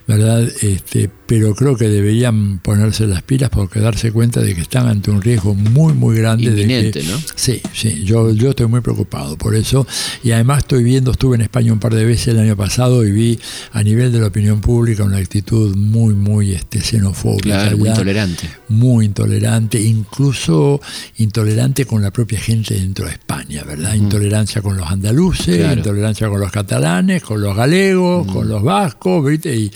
¿verdad? 0.06 0.48
Este, 0.60 1.10
pero 1.26 1.54
creo 1.54 1.76
que 1.76 1.88
deberían 1.88 2.58
ponerse 2.58 3.06
las 3.06 3.22
pilas 3.22 3.50
porque 3.50 3.80
darse 3.80 4.12
cuenta 4.12 4.40
de 4.40 4.54
que 4.54 4.60
están 4.60 4.86
ante 4.86 5.10
un 5.10 5.20
riesgo 5.20 5.54
muy, 5.54 5.94
muy 5.94 6.16
grande. 6.16 6.50
de 6.50 6.90
que, 6.90 7.02
¿no? 7.02 7.18
Sí, 7.34 7.60
sí, 7.74 8.04
yo, 8.04 8.32
yo 8.32 8.50
estoy 8.50 8.66
muy 8.66 8.82
preocupado 8.82 9.36
por 9.36 9.54
eso. 9.54 9.86
Y 10.22 10.30
además 10.30 10.58
estoy 10.58 10.84
viendo, 10.84 11.10
estuve 11.10 11.36
en 11.36 11.42
España 11.42 11.72
un 11.72 11.78
par 11.80 11.94
de 11.94 12.04
veces 12.04 12.28
el 12.28 12.38
año 12.38 12.56
pasado 12.56 13.04
y 13.04 13.10
vi 13.10 13.38
a 13.72 13.82
nivel 13.82 14.12
de 14.12 14.20
la 14.20 14.26
opinión 14.26 14.60
pública 14.60 15.04
una 15.04 15.16
actitud 15.16 15.74
muy, 15.74 16.14
muy 16.14 16.52
este, 16.52 16.80
xenofóbica. 16.80 17.74
muy 17.76 17.88
intolerante. 17.88 18.50
Muy 18.68 19.06
intolerante, 19.06 19.80
incluso 19.80 20.80
intolerante 21.16 21.84
con 21.84 22.02
la 22.02 22.10
propia 22.10 22.38
gente 22.38 22.74
dentro 22.74 23.06
de 23.06 23.12
España, 23.12 23.64
¿verdad? 23.64 23.71
Intolerancia 23.94 24.62
con 24.62 24.76
los 24.76 24.90
andaluces, 24.90 25.76
intolerancia 25.76 26.28
con 26.28 26.40
los 26.40 26.50
catalanes, 26.50 27.22
con 27.22 27.40
los 27.40 27.56
galegos, 27.56 28.26
con 28.26 28.48
los 28.48 28.62
vascos, 28.62 29.24
¿viste? 29.26 29.54
Y 29.54 29.70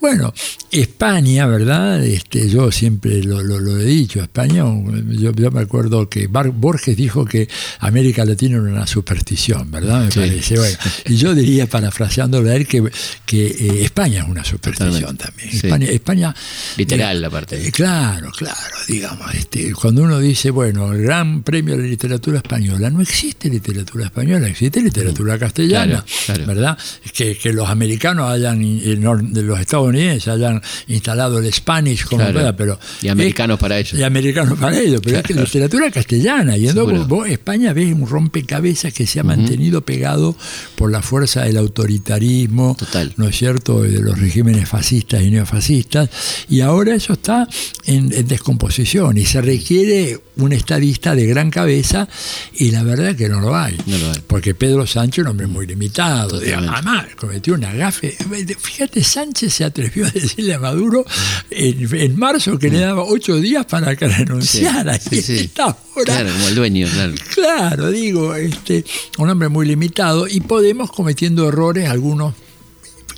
bueno, 0.00 0.32
España, 0.70 1.46
¿verdad? 1.46 2.04
Este, 2.04 2.48
yo 2.48 2.70
siempre 2.70 3.22
lo, 3.22 3.40
he 3.80 3.84
dicho, 3.84 4.20
España, 4.20 4.64
yo, 5.10 5.32
me 5.50 5.60
acuerdo 5.60 6.08
que 6.08 6.26
Borges 6.26 6.96
dijo 6.96 7.24
que 7.24 7.48
América 7.80 8.24
Latina 8.24 8.56
era 8.56 8.64
una 8.64 8.86
superstición, 8.86 9.70
¿verdad? 9.70 10.04
Me 10.04 10.10
parece. 10.10 10.56
Bueno, 10.56 10.78
y 11.06 11.16
yo 11.16 11.34
diría, 11.34 11.66
parafraseándolo 11.66 12.50
a 12.50 12.54
él, 12.54 12.66
que, 12.66 12.82
que 13.24 13.46
eh, 13.46 13.84
España 13.84 14.22
es 14.22 14.28
una 14.28 14.44
superstición 14.44 15.16
también. 15.16 15.48
España, 15.50 15.86
España 15.88 16.34
Literal 16.76 17.20
la 17.20 17.30
parte. 17.30 17.66
Eh, 17.66 17.72
claro, 17.72 18.30
claro, 18.30 18.76
digamos, 18.88 19.34
este, 19.34 19.72
cuando 19.72 20.02
uno 20.02 20.18
dice, 20.18 20.50
bueno, 20.50 20.92
el 20.92 21.02
gran 21.02 21.42
premio 21.42 21.76
de 21.76 21.82
la 21.82 21.88
literatura 21.88 22.38
española, 22.38 22.90
no 22.90 23.00
existe 23.00 23.35
literatura 23.44 24.06
española, 24.06 24.48
existe 24.48 24.80
literatura 24.80 25.38
castellana. 25.38 26.04
¿verdad? 26.46 26.76
Que, 27.12 27.36
que, 27.36 27.52
los 27.52 27.68
americanos 27.68 28.30
hayan, 28.30 28.60
de 28.60 29.42
los 29.42 29.60
estadounidenses 29.60 30.28
hayan 30.28 30.60
instalado 30.88 31.38
el 31.38 31.52
Spanish 31.52 32.04
como 32.04 32.24
pero... 32.56 32.78
Y 33.02 33.08
americanos 33.08 33.58
para 33.58 33.78
ellos. 33.78 33.94
Y 33.94 34.02
americanos 34.02 34.58
para 34.58 34.78
ellos, 34.78 35.00
pero 35.02 35.18
es 35.18 35.22
que 35.22 35.34
literatura 35.34 35.90
castellana, 35.90 36.56
y 36.56 36.68
entonces 36.68 37.06
vos, 37.06 37.28
España 37.28 37.72
ves 37.72 37.92
un 37.92 38.06
rompecabezas 38.06 38.92
que 38.92 39.06
se 39.06 39.20
ha 39.20 39.22
mantenido 39.22 39.82
pegado 39.82 40.36
por 40.74 40.90
la 40.90 41.02
fuerza 41.02 41.44
del 41.44 41.56
autoritarismo, 41.56 42.76
¿no 43.16 43.28
es 43.28 43.36
cierto?, 43.36 43.82
de 43.82 44.00
los 44.00 44.18
regímenes 44.18 44.68
fascistas 44.68 45.22
y 45.22 45.30
neofascistas, 45.30 46.10
y 46.48 46.60
ahora 46.60 46.94
eso 46.94 47.14
está 47.14 47.48
en, 47.84 48.08
descomposición, 48.26 49.16
y 49.18 49.24
se 49.24 49.40
requiere 49.40 50.18
un 50.36 50.52
estadista 50.52 51.14
de 51.14 51.26
gran 51.26 51.50
cabeza, 51.50 52.08
y 52.54 52.70
la 52.70 52.82
verdad 52.82 53.10
es 53.10 53.25
que 53.26 53.32
no 53.32 53.40
lo 53.40 53.56
hay, 53.56 53.76
no 53.86 53.98
lo 53.98 54.10
hay. 54.10 54.20
porque 54.26 54.54
Pedro 54.54 54.86
Sánchez 54.86 55.18
es 55.18 55.24
un 55.24 55.30
hombre 55.30 55.46
muy 55.46 55.66
limitado 55.66 56.36
Además, 56.36 57.06
cometió 57.16 57.54
una 57.54 57.72
gafe. 57.72 58.16
Fíjate, 58.60 59.02
Sánchez 59.02 59.52
se 59.52 59.64
atrevió 59.64 60.06
a 60.06 60.10
decirle 60.10 60.54
a 60.54 60.58
Maduro 60.60 61.04
en, 61.50 62.18
marzo 62.18 62.58
que 62.58 62.70
le 62.70 62.78
daba 62.78 63.02
ocho 63.02 63.36
días 63.36 63.66
para 63.66 63.96
que 63.96 64.06
renunciara. 64.06 64.98
claro, 66.04 66.32
como 66.32 66.48
el 66.48 66.54
dueño, 66.54 66.86
claro. 66.92 67.14
Claro, 67.34 67.90
digo, 67.90 68.34
este, 68.34 68.84
un 69.18 69.28
hombre 69.28 69.48
muy 69.48 69.66
limitado 69.66 70.26
y 70.28 70.40
Podemos 70.46 70.92
cometiendo 70.92 71.48
errores, 71.48 71.88
algunos 71.90 72.34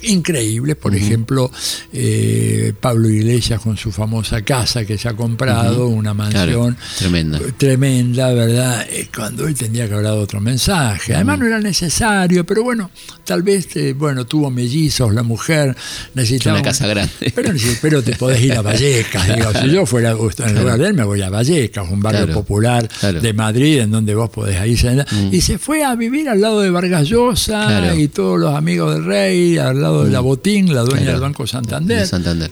increíbles. 0.03 0.77
Por 0.77 0.95
ejemplo, 0.95 1.51
eh, 1.93 2.73
Pablo 2.81 3.09
Iglesias 3.09 3.61
con 3.61 3.77
su 3.77 3.91
famosa 3.91 4.43
casa 4.43 4.85
que 4.85 4.99
se 4.99 5.09
ha 5.09 5.15
comprado, 5.15 5.89
una 5.89 6.15
mansión 6.15 6.77
tremenda. 6.99 7.41
tremenda, 7.57 8.33
¿verdad? 8.33 8.87
Eh, 8.91 9.09
cuando 9.15 9.47
él 9.47 9.55
tendría 9.55 9.87
que 9.87 9.95
haber 9.95 10.07
dado 10.07 10.21
otro 10.21 10.41
mensaje. 10.41 11.15
Además 11.15 11.39
no 11.39 11.47
era 11.47 11.61
necesario, 11.61 12.45
pero 12.45 12.63
bueno, 12.63 12.91
tal 13.25 13.43
vez, 13.43 13.75
eh, 13.77 13.95
bueno, 13.95 14.27
tuvo 14.27 14.51
mellizos, 14.51 15.13
la 15.15 15.23
mujer 15.23 15.77
necesitaba... 16.15 16.57
Una 16.57 16.65
casa 16.65 16.87
grande. 16.87 17.33
Pero, 17.35 17.53
pero 17.81 18.03
te 18.03 18.17
podés 18.17 18.43
ir 18.43 18.53
a 18.53 18.63
Vallecas, 18.63 19.27
digo, 19.37 19.53
si 19.53 19.71
yo 19.71 19.87
fuera 19.87 20.11
en 20.11 20.55
lugar 20.59 20.79
de 20.79 20.89
él 20.89 20.95
me 20.95 21.05
voy 21.05 21.23
a 21.23 21.31
Vallecas, 21.31 21.89
un 21.91 22.01
barrio 22.01 22.33
popular 22.33 22.89
de 22.89 23.33
Madrid 23.33 23.81
en 23.81 23.91
donde 23.91 24.15
vos 24.15 24.31
podés. 24.31 24.59
Mm. 24.59 25.33
Y 25.33 25.41
se 25.41 25.59
fue 25.59 25.85
a 25.85 25.95
vivir 25.95 26.29
al 26.29 26.41
lado 26.41 26.61
de 26.61 26.71
Vargas 26.71 27.09
Llosa 27.09 27.95
y 27.95 28.09
todos 28.09 28.39
los 28.39 28.55
amigos 28.55 28.95
del 28.95 29.05
rey, 29.05 29.59
al 29.59 29.81
lado 29.81 29.88
de 30.05 30.11
la 30.11 30.21
mm. 30.21 30.25
Botín, 30.25 30.75
la 30.75 30.83
dueña 30.83 31.13
del 31.13 31.21
Banco 31.21 31.47
Santander, 31.47 32.07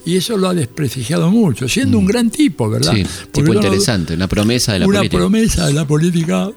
Y 0.05 0.17
eso 0.17 0.37
lo 0.37 0.49
ha 0.49 0.55
desprestigiado 0.55 1.31
mucho, 1.31 1.69
siendo 1.69 1.99
un 1.99 2.05
mm. 2.05 2.09
gran 2.09 2.31
tipo, 2.31 2.69
¿verdad? 2.69 2.93
Sí, 2.95 3.07
tipo 3.33 3.53
interesante, 3.53 4.15
una 4.15 4.29
promesa 4.29 4.73
de 4.73 4.81
la 4.81 4.87
política. 4.87 5.17
Una 5.17 5.25
promesa 5.25 5.67
de 5.67 5.73
la 5.73 5.87
política 5.87 6.51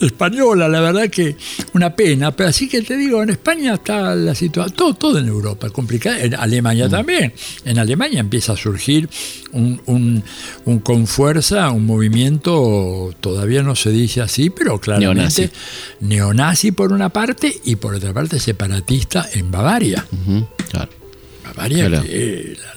española, 0.00 0.68
la 0.68 0.80
verdad 0.80 1.08
que 1.08 1.36
una 1.74 1.94
pena. 1.94 2.32
Pero 2.32 2.48
así 2.48 2.68
que 2.68 2.82
te 2.82 2.96
digo, 2.96 3.22
en 3.22 3.30
España 3.30 3.74
está 3.74 4.14
la 4.14 4.34
situación, 4.34 4.76
todo, 4.76 4.94
todo 4.94 5.18
en 5.18 5.28
Europa, 5.28 5.70
complicada, 5.70 6.20
en 6.20 6.34
Alemania 6.34 6.88
también. 6.88 7.32
En 7.64 7.78
Alemania 7.78 8.20
empieza 8.20 8.52
a 8.52 8.56
surgir 8.56 9.08
un, 9.52 10.22
con 10.82 11.06
fuerza 11.06 11.70
un 11.70 11.86
movimiento, 11.86 13.14
todavía 13.20 13.62
no 13.62 13.74
se 13.74 13.90
dice 13.90 14.20
así, 14.20 14.50
pero 14.50 14.78
claramente 14.80 15.50
neonazi, 16.00 16.72
por 16.72 16.92
una 16.92 17.08
parte 17.08 17.54
y 17.64 17.76
por 17.76 17.94
otra 17.94 18.12
parte 18.12 18.38
separatista 18.38 19.28
en 19.32 19.50
Bavaria. 19.50 20.06
Claro. 21.66 22.02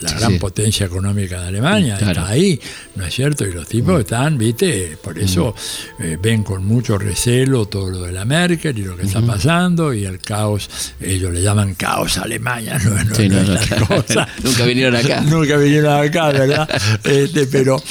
La, 0.01 0.13
gran 0.13 0.39
potencia 0.39 0.86
económica 0.86 1.41
de 1.41 1.47
Alemania, 1.47 1.97
está 1.99 2.27
ahí, 2.27 2.59
¿no 2.95 3.05
es 3.05 3.13
cierto? 3.13 3.45
Y 3.45 3.53
los 3.53 3.67
tipos 3.67 3.99
están, 3.99 4.38
viste, 4.38 4.97
por 5.01 5.17
eso 5.17 5.53
eh, 5.99 6.17
ven 6.21 6.43
con 6.43 6.65
mucho 6.65 6.97
recelo 6.97 7.65
todo 7.67 7.89
lo 7.89 8.01
de 8.03 8.11
la 8.11 8.25
Merkel 8.25 8.77
y 8.77 8.84
lo 8.84 8.95
que 8.95 9.03
está 9.03 9.21
pasando 9.21 9.93
y 9.93 10.05
el 10.05 10.19
caos, 10.19 10.69
ellos 10.99 11.34
le 11.34 11.41
llaman 11.41 11.75
caos 11.75 12.17
a 12.17 12.23
Alemania, 12.23 12.79
no, 12.79 12.91
Nunca 14.43 14.65
vinieron 14.65 14.95
acá. 14.95 15.21
Nunca 15.21 15.57
vinieron 15.57 16.05
acá, 16.05 16.32
¿verdad? 16.32 16.69
Este, 17.03 17.47
pero 17.47 17.82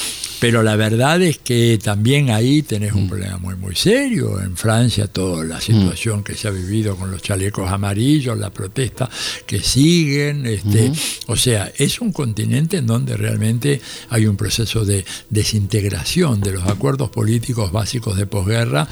pero 0.41 0.62
la 0.62 0.74
verdad 0.74 1.20
es 1.20 1.38
que 1.38 1.78
también 1.82 2.30
ahí 2.30 2.62
tenés 2.62 2.93
un 2.95 3.05
mm. 3.05 3.09
problema 3.09 3.38
muy, 3.38 3.57
muy 3.57 3.76
serio. 3.76 4.41
En 4.41 4.57
Francia, 4.57 5.07
toda 5.07 5.45
la 5.45 5.61
situación 5.61 6.24
que 6.24 6.34
se 6.34 6.49
ha 6.49 6.51
vivido 6.51 6.97
con 6.97 7.11
los 7.11 7.22
chalecos 7.22 7.70
amarillos, 7.70 8.38
la 8.38 8.49
protesta 8.49 9.09
que 9.47 9.61
siguen. 9.61 10.47
Este, 10.47 10.93
O 11.26 11.36
sea, 11.36 11.70
es 11.76 12.01
un 12.01 12.12
continente 12.12 12.78
en 12.78 12.86
donde 12.86 13.16
realmente 13.18 13.82
hay 14.09 14.26
un 14.26 14.36
proceso 14.36 14.84
de 14.86 15.05
desintegración 15.28 16.41
de 16.41 16.53
los 16.53 16.66
acuerdos 16.66 17.11
políticos 17.11 17.70
básicos 17.70 18.16
de 18.16 18.26
posguerra 18.26 18.88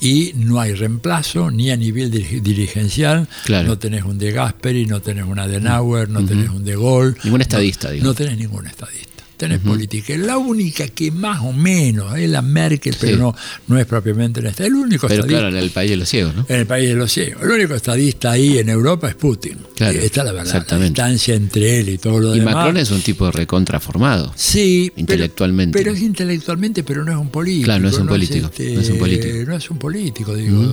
y 0.00 0.32
no 0.36 0.60
hay 0.60 0.72
reemplazo 0.74 1.50
ni 1.50 1.70
a 1.72 1.76
nivel 1.76 2.10
dirigencial. 2.10 3.28
No 3.48 3.76
tenés 3.76 4.04
un 4.04 4.18
de 4.18 4.30
Gasperi, 4.30 4.86
no 4.86 5.02
tenés 5.02 5.24
un 5.24 5.40
Adenauer, 5.40 6.08
no 6.08 6.24
tenés 6.24 6.50
un 6.50 6.64
de 6.64 6.76
Gaulle. 6.76 7.16
Ningún 7.24 7.40
estadista, 7.40 7.92
no, 7.92 8.04
No 8.04 8.14
tenés 8.14 8.38
ningún 8.38 8.66
estadista 8.68 9.11
tenés 9.42 9.58
política. 9.58 10.16
La 10.16 10.38
única 10.38 10.86
que 10.86 11.10
más 11.10 11.40
o 11.40 11.52
menos 11.52 12.16
es 12.16 12.30
la 12.30 12.42
Merkel, 12.42 12.94
pero 13.00 13.16
no, 13.16 13.36
no 13.66 13.78
es 13.78 13.86
propiamente 13.86 14.40
la 14.40 14.52
El 14.56 14.74
único 14.74 15.08
pero 15.08 15.26
claro, 15.26 15.48
en 15.48 15.56
el 15.56 15.70
país 15.70 15.90
de 15.90 15.96
los 15.96 16.08
ciegos, 16.08 16.36
¿no? 16.36 16.46
En 16.48 16.60
el 16.60 16.66
país 16.66 16.88
de 16.88 16.94
los 16.94 17.10
ciegos. 17.10 17.42
El 17.42 17.50
único 17.50 17.74
estadista 17.74 18.30
ahí 18.30 18.58
en 18.58 18.68
Europa 18.68 19.08
es 19.08 19.16
Putin. 19.16 19.58
Claro, 19.74 19.98
está 19.98 20.22
la 20.22 20.30
verdad. 20.30 20.64
La 20.68 20.78
distancia 20.78 21.34
entre 21.34 21.80
él 21.80 21.88
y 21.88 21.98
todo 21.98 22.20
lo 22.20 22.32
demás. 22.32 22.52
Y 22.52 22.54
Macron 22.54 22.76
es 22.76 22.90
un 22.92 23.00
tipo 23.00 23.32
recontraformado. 23.32 24.32
Sí. 24.36 24.92
Intelectualmente. 24.94 25.76
Pero, 25.76 25.92
es 25.92 26.02
intelectualmente, 26.02 26.84
pero 26.84 27.04
no 27.04 27.10
es 27.10 27.18
un 27.18 27.30
político. 27.30 27.64
Claro, 27.64 27.82
no 27.82 27.88
es 27.88 27.98
un 27.98 28.06
político. 28.06 28.48
no 28.56 28.80
es 28.80 28.90
un 28.90 28.98
político. 28.98 29.36
No 29.44 29.56
es 29.56 29.70
un 29.70 29.78
político, 29.78 30.36
digo. 30.36 30.72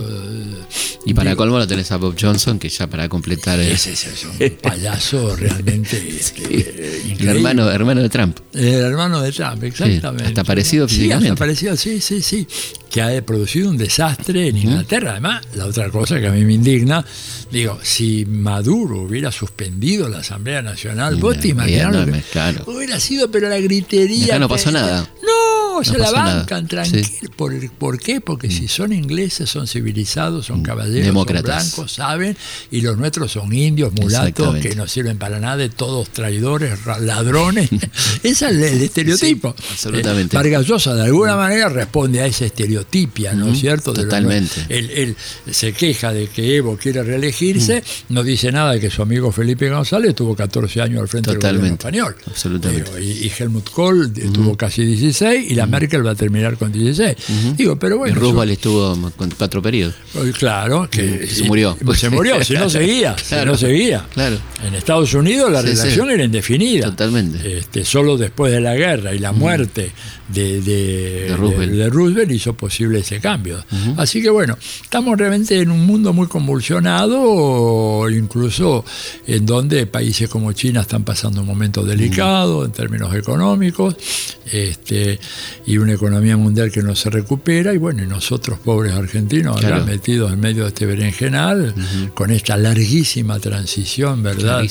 Y 1.06 1.14
para 1.14 1.34
colmo 1.34 1.58
lo 1.58 1.66
tenés 1.66 1.90
a 1.90 1.96
Bob 1.96 2.14
Johnson, 2.20 2.60
que 2.60 2.68
ya 2.68 2.86
para 2.86 3.08
completar. 3.08 3.58
Ese 3.58 3.92
es, 3.92 4.24
un 4.24 4.56
payaso 4.62 5.34
realmente. 5.34 5.90
Este, 6.20 7.14
el 7.18 7.28
hermano, 7.28 7.70
hermano 7.70 8.02
de 8.02 8.08
Trump. 8.10 8.38
El 8.60 8.74
hermano 8.74 9.22
de 9.22 9.32
Trump, 9.32 9.64
exactamente. 9.64 10.26
hasta 10.26 10.44
parecido 10.44 10.86
físicamente. 10.86 11.24
Sí, 11.24 11.30
hasta 11.30 11.38
parecido, 11.38 11.76
sí, 11.76 12.00
sí, 12.00 12.20
sí. 12.20 12.46
Que 12.90 13.00
ha 13.00 13.24
producido 13.24 13.70
un 13.70 13.78
desastre 13.78 14.48
en 14.48 14.56
Inglaterra. 14.58 15.12
Además, 15.12 15.46
la 15.54 15.64
otra 15.64 15.88
cosa 15.88 16.20
que 16.20 16.26
a 16.26 16.30
mí 16.30 16.44
me 16.44 16.52
indigna, 16.52 17.02
digo, 17.50 17.78
si 17.82 18.26
Maduro 18.26 19.00
hubiera 19.00 19.32
suspendido 19.32 20.10
la 20.10 20.18
Asamblea 20.18 20.60
Nacional, 20.60 21.16
vos 21.16 21.40
te 21.40 21.48
imaginás. 21.48 22.06
Claro. 22.32 22.64
Hubiera 22.66 23.00
sido, 23.00 23.30
pero 23.30 23.48
la 23.48 23.58
gritería. 23.58 24.26
Acá 24.26 24.38
no 24.40 24.48
pasó 24.48 24.70
nada. 24.70 25.08
No, 25.22 25.49
no, 25.88 25.92
se 25.92 25.98
la 25.98 26.10
bancan 26.10 26.66
tranquilo. 26.66 27.30
¿Por, 27.36 27.98
qué? 27.98 28.20
Porque 28.20 28.48
mm. 28.48 28.50
si 28.50 28.68
son 28.68 28.92
ingleses, 28.92 29.48
son 29.48 29.66
civilizados, 29.66 30.46
son 30.46 30.60
mm. 30.60 30.62
caballeros, 30.62 31.14
son 31.14 31.42
blancos, 31.42 31.92
saben, 31.92 32.36
y 32.70 32.80
los 32.80 32.96
nuestros 32.96 33.32
son 33.32 33.52
indios, 33.52 33.92
mulatos, 33.92 34.56
que 34.56 34.74
no 34.74 34.86
sirven 34.86 35.18
para 35.18 35.40
nada, 35.40 35.68
todos 35.68 36.10
traidores, 36.10 36.78
ladrones. 37.00 37.70
Ese 38.22 38.30
es 38.30 38.42
el, 38.42 38.62
estereotipo. 38.62 39.54
absolutamente. 39.70 40.36
Eh, 40.36 40.38
Vargas 40.38 40.66
Llosa 40.66 40.94
de 40.94 41.02
alguna 41.04 41.36
manera 41.36 41.68
responde 41.68 42.20
a 42.20 42.26
esa 42.26 42.44
estereotipia, 42.44 43.34
¿no 43.34 43.48
es 43.48 43.60
cierto? 43.60 43.92
Totalmente. 43.92 44.66
él, 44.68 45.16
se 45.50 45.72
queja 45.72 46.12
de 46.12 46.28
que 46.28 46.56
Evo 46.56 46.76
quiere 46.76 47.02
reelegirse, 47.02 47.82
no 48.08 48.22
dice 48.22 48.52
nada 48.52 48.72
de 48.72 48.80
que 48.80 48.90
su 48.90 49.02
amigo 49.02 49.32
Felipe 49.32 49.68
González 49.68 50.14
tuvo 50.14 50.34
14 50.34 50.80
años 50.80 51.00
al 51.00 51.08
frente 51.08 51.30
del 51.30 51.40
gobierno 51.40 51.66
español. 51.66 52.16
Absolutamente. 52.26 53.02
y, 53.02 53.30
Helmut 53.38 53.70
Kohl 53.70 54.12
tuvo 54.12 54.56
casi 54.56 54.84
16 54.84 55.50
y 55.50 55.54
la 55.54 55.66
Merkel 55.70 56.06
va 56.06 56.12
a 56.12 56.14
terminar 56.14 56.56
con 56.56 56.72
16. 56.72 57.16
Digo, 57.56 57.76
pero 57.76 57.98
bueno. 57.98 58.16
Y 58.16 58.18
Roosevelt 58.18 58.52
estuvo 58.52 59.10
con 59.16 59.30
cuatro 59.30 59.62
periodos. 59.62 59.94
Claro, 60.38 60.88
que 60.90 61.26
se 61.26 61.44
murió. 61.44 61.76
se 61.94 62.10
murió, 62.10 62.42
si 62.44 62.54
no 62.54 62.68
seguía. 62.70 63.16
si 63.18 63.36
no 63.44 63.56
seguía. 63.56 64.04
Claro. 64.12 64.38
En 64.66 64.74
Estados 64.74 65.14
Unidos 65.14 65.50
la 65.50 65.62
relación 65.62 66.10
era 66.10 66.24
indefinida. 66.24 66.86
Totalmente. 66.86 67.58
Este, 67.58 67.84
solo 67.84 68.16
después 68.16 68.52
de 68.52 68.60
la 68.60 68.74
guerra 68.74 69.14
y 69.14 69.18
la 69.18 69.32
muerte 69.32 69.92
de, 70.28 70.60
de, 70.60 71.36
Roosevelt. 71.90 72.30
hizo 72.30 72.54
posible 72.54 73.00
ese 73.00 73.20
cambio. 73.20 73.64
Así 73.96 74.22
que 74.22 74.30
bueno, 74.30 74.56
estamos 74.82 75.18
realmente 75.18 75.58
en 75.60 75.70
un 75.70 75.84
mundo 75.86 76.12
muy 76.12 76.26
convulsionado, 76.26 78.08
incluso 78.10 78.84
en 79.26 79.46
donde 79.46 79.86
países 79.86 80.28
como 80.28 80.52
China 80.52 80.82
están 80.82 81.04
pasando 81.04 81.40
un 81.40 81.46
momento 81.46 81.84
delicado 81.84 82.64
en 82.64 82.72
términos 82.72 83.14
económicos, 83.14 83.96
este, 84.46 85.18
y 85.66 85.78
una 85.78 85.92
economía 85.92 86.36
mundial 86.36 86.70
que 86.70 86.82
no 86.82 86.94
se 86.94 87.10
recupera, 87.10 87.72
y 87.72 87.78
bueno, 87.78 88.02
y 88.02 88.06
nosotros 88.06 88.58
pobres 88.58 88.92
argentinos 88.92 89.60
metidos 89.86 90.32
en 90.32 90.40
medio 90.40 90.62
de 90.62 90.68
este 90.68 90.86
berenjenal, 90.86 91.74
con 92.14 92.30
esta 92.30 92.56
larguísima 92.56 93.38
transición, 93.38 94.22
¿verdad? 94.22 94.64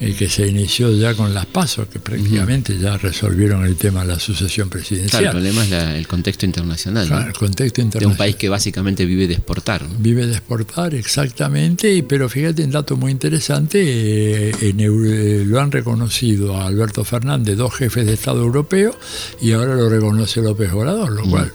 Eh, 0.00 0.14
que 0.14 0.28
se 0.28 0.46
inició 0.46 0.92
ya 0.92 1.14
con 1.14 1.34
las 1.34 1.46
pasos, 1.46 1.88
que 1.88 1.98
prácticamente 1.98 2.78
ya 2.78 2.96
resolvieron 2.96 3.64
el 3.64 3.76
tema 3.76 4.02
de 4.02 4.08
la 4.08 4.18
sucesión 4.18 4.68
presidencial. 4.68 5.24
el 5.24 5.30
problema 5.30 5.64
es 5.64 5.72
el 5.72 6.06
contexto 6.06 6.46
internacional. 6.46 7.06
el 7.26 7.32
contexto 7.32 7.80
internacional. 7.80 8.00
De 8.00 8.06
un 8.06 8.16
país 8.16 8.36
que 8.36 8.48
básicamente 8.48 9.04
vive 9.04 9.26
de 9.26 9.34
exportar. 9.34 9.84
Vive 9.98 10.26
de 10.26 10.32
exportar, 10.32 10.94
exactamente, 10.94 12.04
pero 12.08 12.28
fíjate 12.28 12.64
un 12.64 12.70
dato 12.70 12.96
muy 12.96 13.12
interesante, 13.12 13.80
eh, 13.82 14.52
eh, 14.60 15.44
lo 15.46 15.60
han 15.60 15.70
reconocido 15.70 16.56
a 16.56 16.66
Alberto 16.66 17.04
Fernández, 17.04 17.56
dos 17.56 17.74
jefes 17.74 18.06
de 18.06 18.14
Estado 18.14 18.42
europeos, 18.42 18.96
y 19.40 19.52
ahora 19.52 19.74
lo 19.74 19.88
reconoce 20.12 20.42
López 20.42 20.72
Obrador, 20.72 21.10
lo 21.12 21.22
cual 21.24 21.52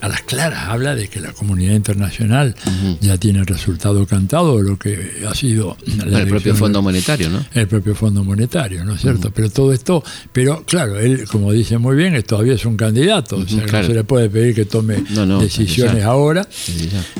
a 0.00 0.08
las 0.08 0.22
claras 0.22 0.68
habla 0.68 0.94
de 0.94 1.08
que 1.08 1.20
la 1.20 1.32
comunidad 1.32 1.74
internacional 1.74 2.54
ya 3.00 3.16
tiene 3.16 3.40
el 3.40 3.46
resultado 3.46 4.06
cantado 4.06 4.58
de 4.58 4.64
lo 4.64 4.78
que 4.78 5.24
ha 5.28 5.34
sido 5.34 5.76
el 5.86 6.28
propio 6.28 6.54
Fondo 6.54 6.82
Monetario, 6.82 7.30
¿no? 7.30 7.44
El 7.52 7.66
propio 7.66 7.94
Fondo 7.94 8.22
Monetario, 8.22 8.84
¿no 8.84 8.94
es 8.94 9.00
cierto? 9.00 9.30
Pero 9.34 9.50
todo 9.50 9.72
esto, 9.72 10.02
pero 10.32 10.64
claro, 10.64 10.98
él, 10.98 11.26
como 11.28 11.52
dice 11.52 11.78
muy 11.78 11.96
bien, 11.96 12.20
todavía 12.22 12.54
es 12.54 12.64
un 12.64 12.76
candidato, 12.76 13.36
o 13.36 13.46
sea, 13.46 13.66
no 13.66 13.84
se 13.84 13.94
le 13.94 14.04
puede 14.04 14.30
pedir 14.30 14.54
que 14.54 14.64
tome 14.64 15.02
decisiones 15.40 16.04
ahora. 16.04 16.46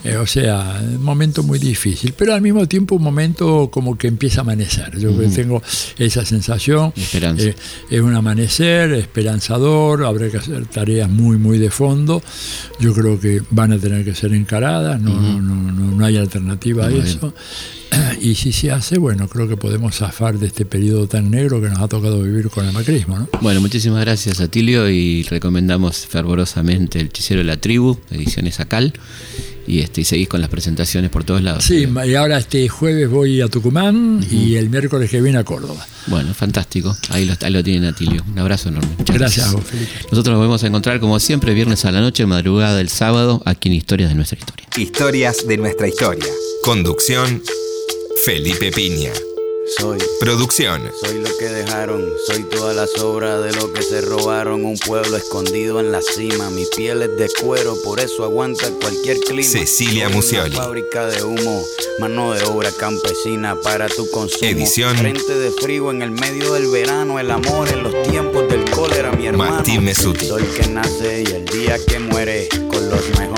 Eh, 0.04 0.16
o 0.16 0.26
sea, 0.26 0.80
un 0.82 1.02
momento 1.02 1.42
muy 1.42 1.58
difícil, 1.58 2.14
pero 2.16 2.34
al 2.34 2.42
mismo 2.42 2.66
tiempo 2.66 2.94
un 2.94 3.02
momento 3.02 3.68
como 3.70 3.96
que 3.96 4.08
empieza 4.08 4.40
a 4.40 4.42
amanecer. 4.42 4.98
Yo 4.98 5.12
tengo 5.34 5.62
esa 5.98 6.24
sensación. 6.24 6.92
Esperanza. 6.96 7.44
Eh, 7.44 7.56
es 7.90 8.00
un 8.00 8.14
amanecer 8.14 8.92
esperanzador, 8.92 10.04
habrá 10.04 10.30
que 10.30 10.38
hacer 10.38 10.66
tareas 10.66 11.08
muy, 11.08 11.36
muy 11.36 11.58
de 11.58 11.70
fondo 11.70 12.22
yo 12.78 12.92
creo 12.94 13.18
que 13.18 13.42
van 13.50 13.72
a 13.72 13.78
tener 13.78 14.04
que 14.04 14.14
ser 14.14 14.32
encaradas, 14.34 15.00
no, 15.00 15.20
no, 15.20 15.40
no, 15.40 15.72
no, 15.72 16.04
hay 16.04 16.16
alternativa 16.16 16.86
a 16.86 16.90
eso. 16.90 17.34
Y 18.20 18.34
si 18.34 18.52
se 18.52 18.70
hace, 18.70 18.98
bueno, 18.98 19.28
creo 19.28 19.48
que 19.48 19.56
podemos 19.56 19.96
zafar 19.96 20.38
de 20.38 20.46
este 20.48 20.64
periodo 20.64 21.08
tan 21.08 21.30
negro 21.30 21.60
que 21.60 21.68
nos 21.68 21.80
ha 21.80 21.88
tocado 21.88 22.22
vivir 22.22 22.48
con 22.48 22.66
el 22.66 22.72
macrismo. 22.72 23.18
¿no? 23.18 23.28
Bueno, 23.40 23.60
muchísimas 23.60 24.00
gracias, 24.04 24.40
Atilio, 24.40 24.88
y 24.88 25.22
recomendamos 25.24 26.06
fervorosamente 26.06 27.00
El 27.00 27.06
Hechicero 27.06 27.38
de 27.38 27.44
la 27.44 27.56
Tribu, 27.56 27.98
ediciones 28.10 28.60
Acal 28.60 28.92
y, 29.68 29.80
este, 29.80 30.00
y 30.00 30.04
seguís 30.04 30.28
con 30.28 30.40
las 30.40 30.48
presentaciones 30.50 31.10
por 31.10 31.24
todos 31.24 31.42
lados. 31.42 31.64
Sí, 31.64 31.86
y 32.06 32.14
ahora 32.14 32.38
este 32.38 32.68
jueves 32.68 33.08
voy 33.08 33.40
a 33.42 33.48
Tucumán 33.48 34.24
y 34.30 34.56
el 34.56 34.70
miércoles 34.70 35.10
que 35.10 35.20
viene 35.20 35.38
a 35.38 35.44
Córdoba. 35.44 35.86
Bueno, 36.06 36.32
fantástico. 36.32 36.96
Ahí 37.10 37.26
lo, 37.26 37.34
ahí 37.40 37.52
lo 37.52 37.62
tienen 37.62 37.84
Atilio. 37.84 38.24
Un 38.26 38.38
abrazo 38.38 38.70
enorme. 38.70 38.90
gracias, 39.06 39.48
a 39.48 39.52
vos, 39.52 39.64
Felipe. 39.64 39.90
Nosotros 40.10 40.34
nos 40.34 40.40
vamos 40.40 40.64
a 40.64 40.66
encontrar 40.66 41.00
como 41.00 41.20
siempre 41.20 41.52
viernes 41.52 41.84
a 41.84 41.92
la 41.92 42.00
noche, 42.00 42.24
madrugada 42.26 42.76
del 42.76 42.88
sábado, 42.88 43.42
aquí 43.44 43.68
en 43.68 43.74
Historias 43.74 44.08
de 44.08 44.14
nuestra 44.14 44.38
historia. 44.38 44.66
Historias 44.76 45.46
de 45.46 45.56
nuestra 45.58 45.86
historia. 45.86 46.24
Conducción 46.64 47.42
Felipe 48.24 48.72
Piña. 48.72 49.12
Soy 49.76 49.98
producción. 50.18 50.90
Soy 50.98 51.18
lo 51.20 51.36
que 51.36 51.46
dejaron, 51.46 52.10
soy 52.26 52.44
toda 52.44 52.72
la 52.72 52.86
sobra 52.86 53.38
de 53.40 53.52
lo 53.52 53.70
que 53.72 53.82
se 53.82 54.00
robaron. 54.00 54.64
Un 54.64 54.78
pueblo 54.78 55.16
escondido 55.16 55.78
en 55.80 55.92
la 55.92 56.00
cima. 56.00 56.48
Mi 56.50 56.64
piel 56.74 57.02
es 57.02 57.16
de 57.18 57.28
cuero, 57.40 57.76
por 57.82 58.00
eso 58.00 58.24
aguanta 58.24 58.70
cualquier 58.80 59.18
clima. 59.18 59.42
Cecilia 59.48 60.08
Musioli. 60.08 60.56
Fábrica 60.56 61.06
de 61.06 61.22
humo, 61.22 61.62
mano 62.00 62.32
de 62.32 62.44
obra 62.44 62.72
campesina 62.72 63.60
para 63.60 63.88
tu 63.88 64.08
consumo. 64.10 64.50
Edición. 64.50 64.96
Frente 64.96 65.34
de 65.34 65.50
frío 65.50 65.90
en 65.90 66.00
el 66.00 66.12
medio 66.12 66.54
del 66.54 66.68
verano, 66.68 67.18
el 67.18 67.30
amor 67.30 67.68
en 67.68 67.82
los 67.82 68.02
tiempos 68.04 68.48
del 68.48 68.64
cólera, 68.70 69.12
mi 69.12 69.26
hermano. 69.26 69.56
Martín 69.56 69.84
Mesuti. 69.84 70.26
Soy 70.26 70.44
el 70.44 70.54
que 70.54 70.68
nace 70.68 71.24
y 71.28 71.32
el 71.32 71.44
día 71.44 71.78
que 71.84 71.98
muere 71.98 72.48
con 72.70 72.88
los 72.88 73.06
mejores 73.18 73.37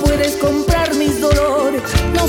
Puedes 0.00 0.36
comprar 0.36 0.94
mis 0.94 1.20
dolores. 1.20 1.82
No 2.14 2.26